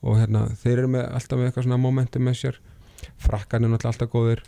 og 0.00 0.16
hérna, 0.22 0.46
þeir 0.62 0.78
eru 0.78 0.88
með, 0.96 1.04
alltaf 1.18 1.38
með 1.38 1.50
eitthvað 1.50 1.66
svona 1.68 1.80
momentum 1.84 2.24
með 2.24 2.38
sér. 2.40 2.58
Frakkan 3.20 3.66
er 3.68 3.74
náttúrulega 3.74 3.92
alltaf 3.92 4.12
góðir. 4.14 4.42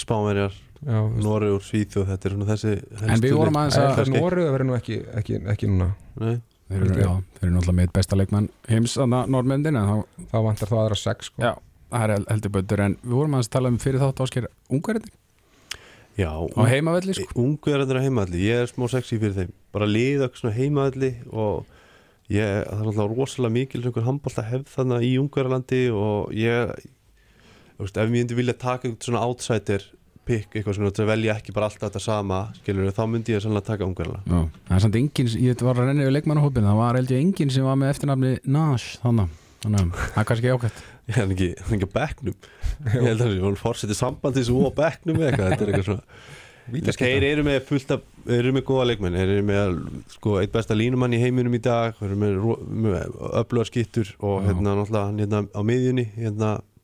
Spánverjar. 0.00 0.56
Noregur, 0.86 1.62
Svíþjóð 1.64 2.10
þetta 2.10 2.28
er 2.28 2.34
svona 2.34 2.48
þessi 2.50 2.72
En 3.08 3.20
við 3.22 3.36
vorum 3.36 3.56
aðeins 3.56 3.78
að- 3.80 4.00
er 4.16 4.38
að 4.46 4.52
vera 4.56 4.64
nú 4.64 4.74
ekki, 4.76 4.98
ekki, 5.20 5.38
ekki 5.52 5.68
núna. 5.70 5.92
Nei, 6.20 6.40
þeir 6.70 6.82
eru, 6.86 7.04
náttúrulega 7.42 7.76
með 7.78 7.84
eitt 7.86 7.94
besta 7.98 8.16
leikmann 8.18 8.48
heims 8.70 8.96
þannig 8.98 9.20
að 9.22 9.30
normendin 9.36 9.78
en 9.78 9.86
þá, 9.90 10.24
þá 10.32 10.36
vantar 10.48 10.72
það 10.72 10.80
aðra 10.84 10.98
sex 11.02 11.30
sko. 11.30 11.42
já, 11.44 11.52
það 11.92 12.02
er 12.08 12.14
hel- 12.16 12.26
heldur 12.32 12.54
betur 12.56 12.82
en 12.86 12.96
við 13.04 13.14
vorum 13.20 13.36
aðeins 13.38 13.50
að 13.50 13.54
tala 13.58 13.70
um 13.72 13.78
fyrir 13.84 14.02
þátt 14.02 14.22
ásker 14.26 14.48
ungverðin 14.74 15.14
já, 16.18 16.30
á 16.32 16.62
heimavelli 16.72 17.14
sko. 17.20 17.28
ungverðarnir 17.44 18.00
á 18.02 18.06
heimaðalli 18.06 18.42
ég 18.48 18.64
er 18.64 18.70
smá 18.72 18.86
sexy 18.90 19.18
fyrir 19.22 19.36
þeim 19.38 19.54
bara 19.76 19.86
liða 19.90 20.30
svona 20.34 20.56
heimaðalli 20.56 21.12
og 21.30 21.66
ég, 22.32 22.64
það 22.66 22.80
er 22.82 22.90
alltaf 22.90 23.12
rosalega 23.14 23.54
mikil 23.60 23.84
einhver 23.84 24.06
handbólta 24.08 24.46
hefð 24.50 24.72
þarna 24.74 24.98
í 25.06 25.12
ungverðarlandi 25.22 25.82
og 25.94 26.32
ég 26.34 26.72
veist, 27.78 27.94
ef 28.00 28.02
ég 28.08 28.10
myndi 28.16 28.34
vilja 28.38 28.56
taka 28.58 28.88
eitthvað 28.88 29.06
svona 29.10 29.22
outsider 29.28 29.84
pick, 30.26 30.50
eitthvað 30.52 30.78
svona 30.78 30.92
til 30.96 31.04
að 31.04 31.10
velja 31.12 31.36
ekki 31.38 31.54
bara 31.56 31.70
alltaf 31.70 31.88
þetta 31.88 32.02
sama, 32.02 32.40
skilur 32.60 32.92
þá 32.94 33.02
myndi 33.12 33.34
ég 33.36 33.42
sannlega 33.44 33.70
taka 33.70 33.86
ungverðarla 33.86 34.20
Já, 34.26 34.40
það 34.68 34.76
er 34.76 34.84
samt 34.84 35.00
engin, 35.00 35.32
ég 35.46 35.64
var 35.66 35.76
að 35.76 35.90
renna 35.90 36.06
yfir 36.06 36.16
leikmannahópin 36.16 36.66
það 36.66 36.80
var 36.82 37.00
held 37.00 37.12
ég 37.14 37.24
engin 37.24 37.52
sem 37.54 37.66
var 37.66 37.78
með 37.80 37.92
eftirnafni 37.94 38.32
Nash 38.56 38.98
þannig, 39.04 39.36
þannig 39.64 39.84
að 39.84 40.00
það 40.02 40.22
er 40.22 40.28
kannski 40.32 40.54
ákvæmt 40.56 40.82
ég 41.06 41.20
er 41.22 41.30
ekki, 41.30 41.52
hann 41.62 41.70
er 41.70 41.76
ekki 41.76 41.86
á 41.86 41.96
bekknum. 42.00 42.34
Ég 42.90 43.04
held 43.06 43.22
að 43.22 43.36
hann 43.44 43.60
fórsetið 43.60 43.98
sambandis 44.00 44.50
og 44.50 44.66
á 44.74 44.78
bekknum 44.80 45.20
eða 45.20 45.28
eitthvað, 45.30 45.50
þetta 45.52 45.62
er 45.62 45.70
eitthvað 45.70 45.88
svona. 45.92 46.04
Þeir 46.66 47.24
eru 47.28 47.42
með 47.46 47.60
fullt 47.68 47.92
af, 47.94 48.00
eru 48.34 48.50
með 48.56 48.64
góða 48.66 48.86
leikmenn 48.90 49.14
Þeir 49.14 49.32
eru 49.36 49.44
með 49.46 49.76
sko, 50.16 50.32
eitt 50.40 50.50
besta 50.50 50.74
línumann 50.74 51.14
í 51.14 51.20
heiminum 51.22 51.54
í 51.54 51.60
dag 51.62 51.94
Þeir 51.94 52.08
eru 52.08 52.18
með, 52.18 52.32
með 52.82 53.04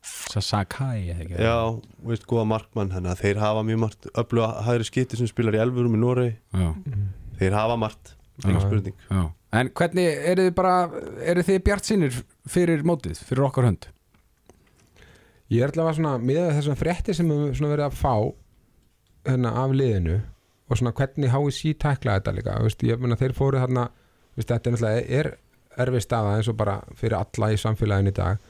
Sakai 0.03 1.05
eða 1.13 1.23
ekki 1.23 1.45
Já, 1.45 1.59
veist, 2.03 2.25
góða 2.27 2.47
markmann 2.51 2.91
Þannig 2.91 3.13
að 3.13 3.21
þeir 3.23 3.41
hafa 3.43 3.63
mjög 3.69 3.81
margt 3.85 4.09
Öfluga 4.19 4.65
hægri 4.67 4.89
skipti 4.89 5.21
sem 5.21 5.31
spilar 5.31 5.55
í 5.55 5.63
Elfurum 5.63 5.95
í 5.95 6.01
Noregi 6.03 6.33
já, 6.59 6.73
Þeir 7.39 7.57
hafa 7.59 7.79
margt 7.79 8.15
Já. 8.43 8.59
spurning 8.65 8.97
já. 9.11 9.23
En 9.53 9.69
hvernig 9.77 10.23
eru 10.33 10.47
þið 10.49 10.55
bara 10.57 10.77
eru 11.29 11.43
þið 11.45 11.59
bjart 11.67 11.89
sínir 11.89 12.15
fyrir 12.49 12.85
mótið 12.89 13.21
fyrir 13.29 13.45
okkar 13.47 13.69
hönd? 13.69 13.89
Ég 15.53 15.61
er 15.61 15.69
alltaf 15.69 15.91
að 15.91 15.99
svona 15.99 16.15
miða 16.23 16.55
þessum 16.57 16.79
frétti 16.81 17.15
sem 17.17 17.29
við 17.29 17.43
svona 17.59 17.75
verið 17.75 17.87
að 17.91 17.99
fá 18.01 18.15
hérna 19.29 19.53
af 19.63 19.75
liðinu 19.77 20.17
og 20.73 20.81
svona 20.81 20.95
hvernig 20.97 21.35
HSC 21.35 21.75
tækla 21.85 22.17
þetta 22.19 22.35
líka 22.39 22.57
veist, 22.65 22.87
ég 22.89 23.03
meina 23.03 23.19
þeir 23.21 23.37
fóru 23.37 23.61
þarna 23.61 23.91
veist, 24.39 24.49
þetta 24.49 24.73
er 24.89 25.13
er 25.21 25.31
erfið 25.83 26.05
staða 26.07 26.39
eins 26.39 26.49
og 26.49 26.57
bara 26.57 26.81
fyrir 26.97 27.19
alla 27.21 27.53
í 27.53 27.61
samfélaginu 27.61 28.13
í 28.13 28.17
dag 28.17 28.41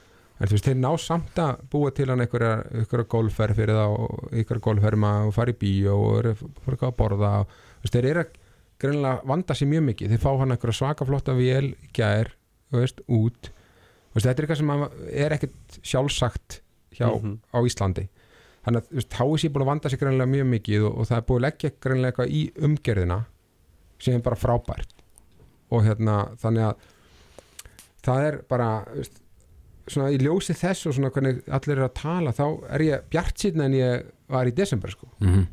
en 0.43 0.51
þú 0.51 0.57
veist 0.57 0.67
þeir 0.67 0.79
ná 0.83 0.91
samt 0.99 1.39
að 1.39 1.61
búa 1.71 1.93
til 1.95 2.09
hann 2.11 2.23
einhverja, 2.25 3.05
golfferð 3.13 3.59
fyrir 3.61 3.79
þá 3.79 3.85
og 3.95 4.25
einhverja 4.33 4.65
golfferð 4.67 5.05
og 5.07 5.35
fara 5.37 5.55
í 5.55 5.59
bíó 5.61 5.95
og 6.03 6.17
eru 6.19 6.33
fyrir 6.35 6.75
eitthvað 6.75 6.89
að 6.91 6.97
borða 6.99 7.33
og 7.45 7.53
þú 7.53 7.85
veist 7.87 7.97
þeir 7.99 8.09
eru 8.11 8.25
að 8.25 8.39
greinilega 8.83 9.23
vanda 9.31 9.55
sér 9.55 9.69
mjög 9.71 9.85
mikið. 9.87 10.11
Þeir 10.17 10.23
fá 10.25 10.31
hann 10.41 10.51
einhverja 10.57 10.75
svaka 10.81 11.07
flotta 11.07 11.35
vél 11.39 11.69
gær 11.95 12.33
þú 12.73 12.81
veist, 12.83 13.03
út. 13.07 13.51
Þú 13.53 14.17
veist, 14.19 14.27
þetta 14.27 14.43
er 14.43 14.47
eitthvað 14.49 14.59
sem 14.59 14.73
er 15.23 15.37
ekkert 15.37 15.79
sjálfsagt 15.87 16.59
hjá 16.99 17.07
Mhm. 17.13 17.39
á 17.55 17.59
Íslandi. 17.63 18.09
Þannig 18.67 18.83
að 18.83 18.89
þú 18.91 18.99
veist, 18.99 19.13
HSI 19.19 19.47
er 19.47 19.53
búin 19.55 19.63
að 19.63 19.71
vanda 19.71 19.89
sig 19.91 20.01
greinlega 20.03 20.33
mjög 20.35 20.49
mikið 20.51 20.87
og, 20.89 20.99
og 20.99 21.07
það 21.07 21.17
er 21.17 21.27
búin 21.31 21.39
að 21.39 21.47
leggja 21.47 21.71
greinlega 21.81 22.11
eitthvað 22.13 22.35
í 22.35 22.43
umgerðina 22.67 23.21
sem 24.03 24.15
er 24.19 24.21
bara 24.27 24.37
frábært. 24.37 24.93
Og 25.71 25.83
hérna 25.87 26.17
þannig 26.43 26.67
að 26.67 26.77
það 28.03 28.27
er 28.27 28.39
bara 28.51 28.69
þú 28.91 28.99
veist, 28.99 29.22
svona 29.91 30.13
í 30.15 30.21
ljósi 30.23 30.55
þess 30.59 30.89
og 30.89 30.97
svona 30.97 31.11
hvernig 31.15 31.43
allir 31.49 31.77
eru 31.79 31.89
að 31.89 31.99
tala 31.99 32.35
þá 32.37 32.47
er 32.77 32.87
ég 32.87 33.11
bjart 33.13 33.43
síðan 33.43 33.67
en 33.67 33.77
ég 33.79 34.07
var 34.33 34.49
í 34.49 34.55
desember 34.57 34.95
sko. 34.95 35.11
Mm 35.25 35.49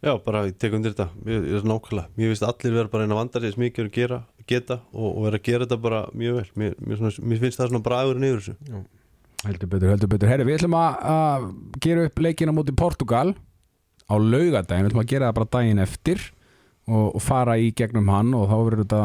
Já, 0.00 0.14
bara 0.24 0.46
ég 0.48 0.56
tek 0.56 0.72
undir 0.72 0.94
þetta. 0.94 1.10
Ég 1.28 1.42
ég 1.44 1.58
er 1.58 1.66
nákvæmlega. 1.68 2.08
Mér 2.16 2.30
finnst 2.30 2.44
allir 2.46 2.72
vera 2.72 2.88
bara 2.88 3.04
einn 3.04 3.12
að 3.12 3.18
vanda 3.18 3.42
sér 3.42 3.52
sem 3.52 3.62
mikið 3.66 3.84
að 3.84 3.90
gera, 3.98 4.18
geta 4.48 4.78
og, 4.94 5.08
og 5.10 5.26
vera 5.26 5.36
að 5.36 5.44
gera 5.50 5.66
þetta 5.66 5.76
bara 5.84 5.98
mjög 6.16 6.38
vel. 6.38 6.44
Mér, 6.62 6.76
mér, 6.80 7.00
svona, 7.02 7.26
mér 7.28 7.42
finnst 7.42 7.60
það 7.60 7.68
svona 7.68 7.84
bragurinn 7.84 8.24
yfir 8.30 8.40
þessu. 8.40 8.80
Heldur 9.44 9.70
betur, 9.74 9.92
heldur 9.92 10.12
betur. 10.14 10.30
Herri, 10.32 10.46
við 10.48 10.56
ætlum 10.56 10.76
að, 10.80 10.96
að 11.12 11.46
gera 11.84 12.06
upp 12.08 12.24
leikina 12.24 12.54
mútið 12.56 12.78
Portugal 12.80 13.34
á 14.08 14.14
laugadaginn, 14.16 14.86
við 14.86 14.90
ætlum 14.90 15.02
að 15.04 15.12
gera 15.12 15.28
það 15.28 15.36
bara 15.36 15.52
daginn 15.58 15.84
eftir 15.84 16.24
og, 16.88 17.04
og 17.04 17.20
fara 17.24 17.58
í 17.60 17.68
gegnum 17.76 18.08
hann 18.08 18.32
og 18.36 18.48
þá 18.48 18.56
verður 18.56 18.84
þetta 18.86 19.02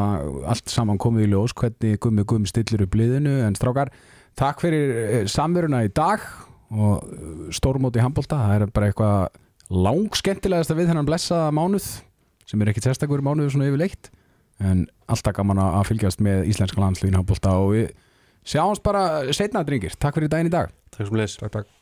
allt 0.54 0.72
saman 0.72 1.00
komið 1.02 1.26
í 1.26 1.30
ljós 1.34 1.56
hvernig 1.60 2.00
gummi 2.00 2.24
gummi 2.24 2.48
stillir 2.48 2.86
upp 2.88 2.96
liðinu. 2.96 3.36
En 3.44 3.58
strákar, 3.58 3.92
takk 4.38 4.62
fyrir 4.64 4.96
eh, 5.02 5.24
samveruna 5.30 5.84
í 5.86 5.92
dag 5.94 6.22
og 6.72 7.02
eh, 7.02 7.48
stórmóti 7.56 8.00
í 8.00 8.04
handbólta, 8.04 8.38
það 8.48 8.66
er 8.66 8.74
bara 8.74 8.90
eitthvað 8.90 9.76
lang 9.86 10.18
skemmtilegast 10.18 10.72
að 10.72 10.82
við 10.82 10.92
þennan 10.92 11.08
blessaða 11.08 11.54
mánuð 11.56 11.88
sem 12.46 12.62
er 12.62 12.70
ekki 12.70 12.84
sérstakur 12.84 13.24
mánuð 13.24 13.54
svona 13.54 13.70
yfirleitt 13.70 14.10
en 14.62 14.84
alltaf 15.10 15.34
gaman 15.36 15.60
að 15.60 15.88
fylgjast 15.90 16.22
með 16.24 16.46
íslenska 16.52 16.80
landslíðin 16.80 17.18
handbólta 17.18 17.56
og 17.60 17.72
við 17.74 17.88
sjáumst 18.46 18.84
bara 18.86 19.26
setna 19.36 19.64
dringir, 19.66 19.96
takk 19.98 20.16
fyrir 20.16 20.30
daginn 20.32 20.48
í 20.48 20.54
dag. 20.54 20.70
Takk 20.94 21.08
sem 21.08 21.18
leys 21.18 21.34
takk 21.40 21.52
takk 21.58 21.72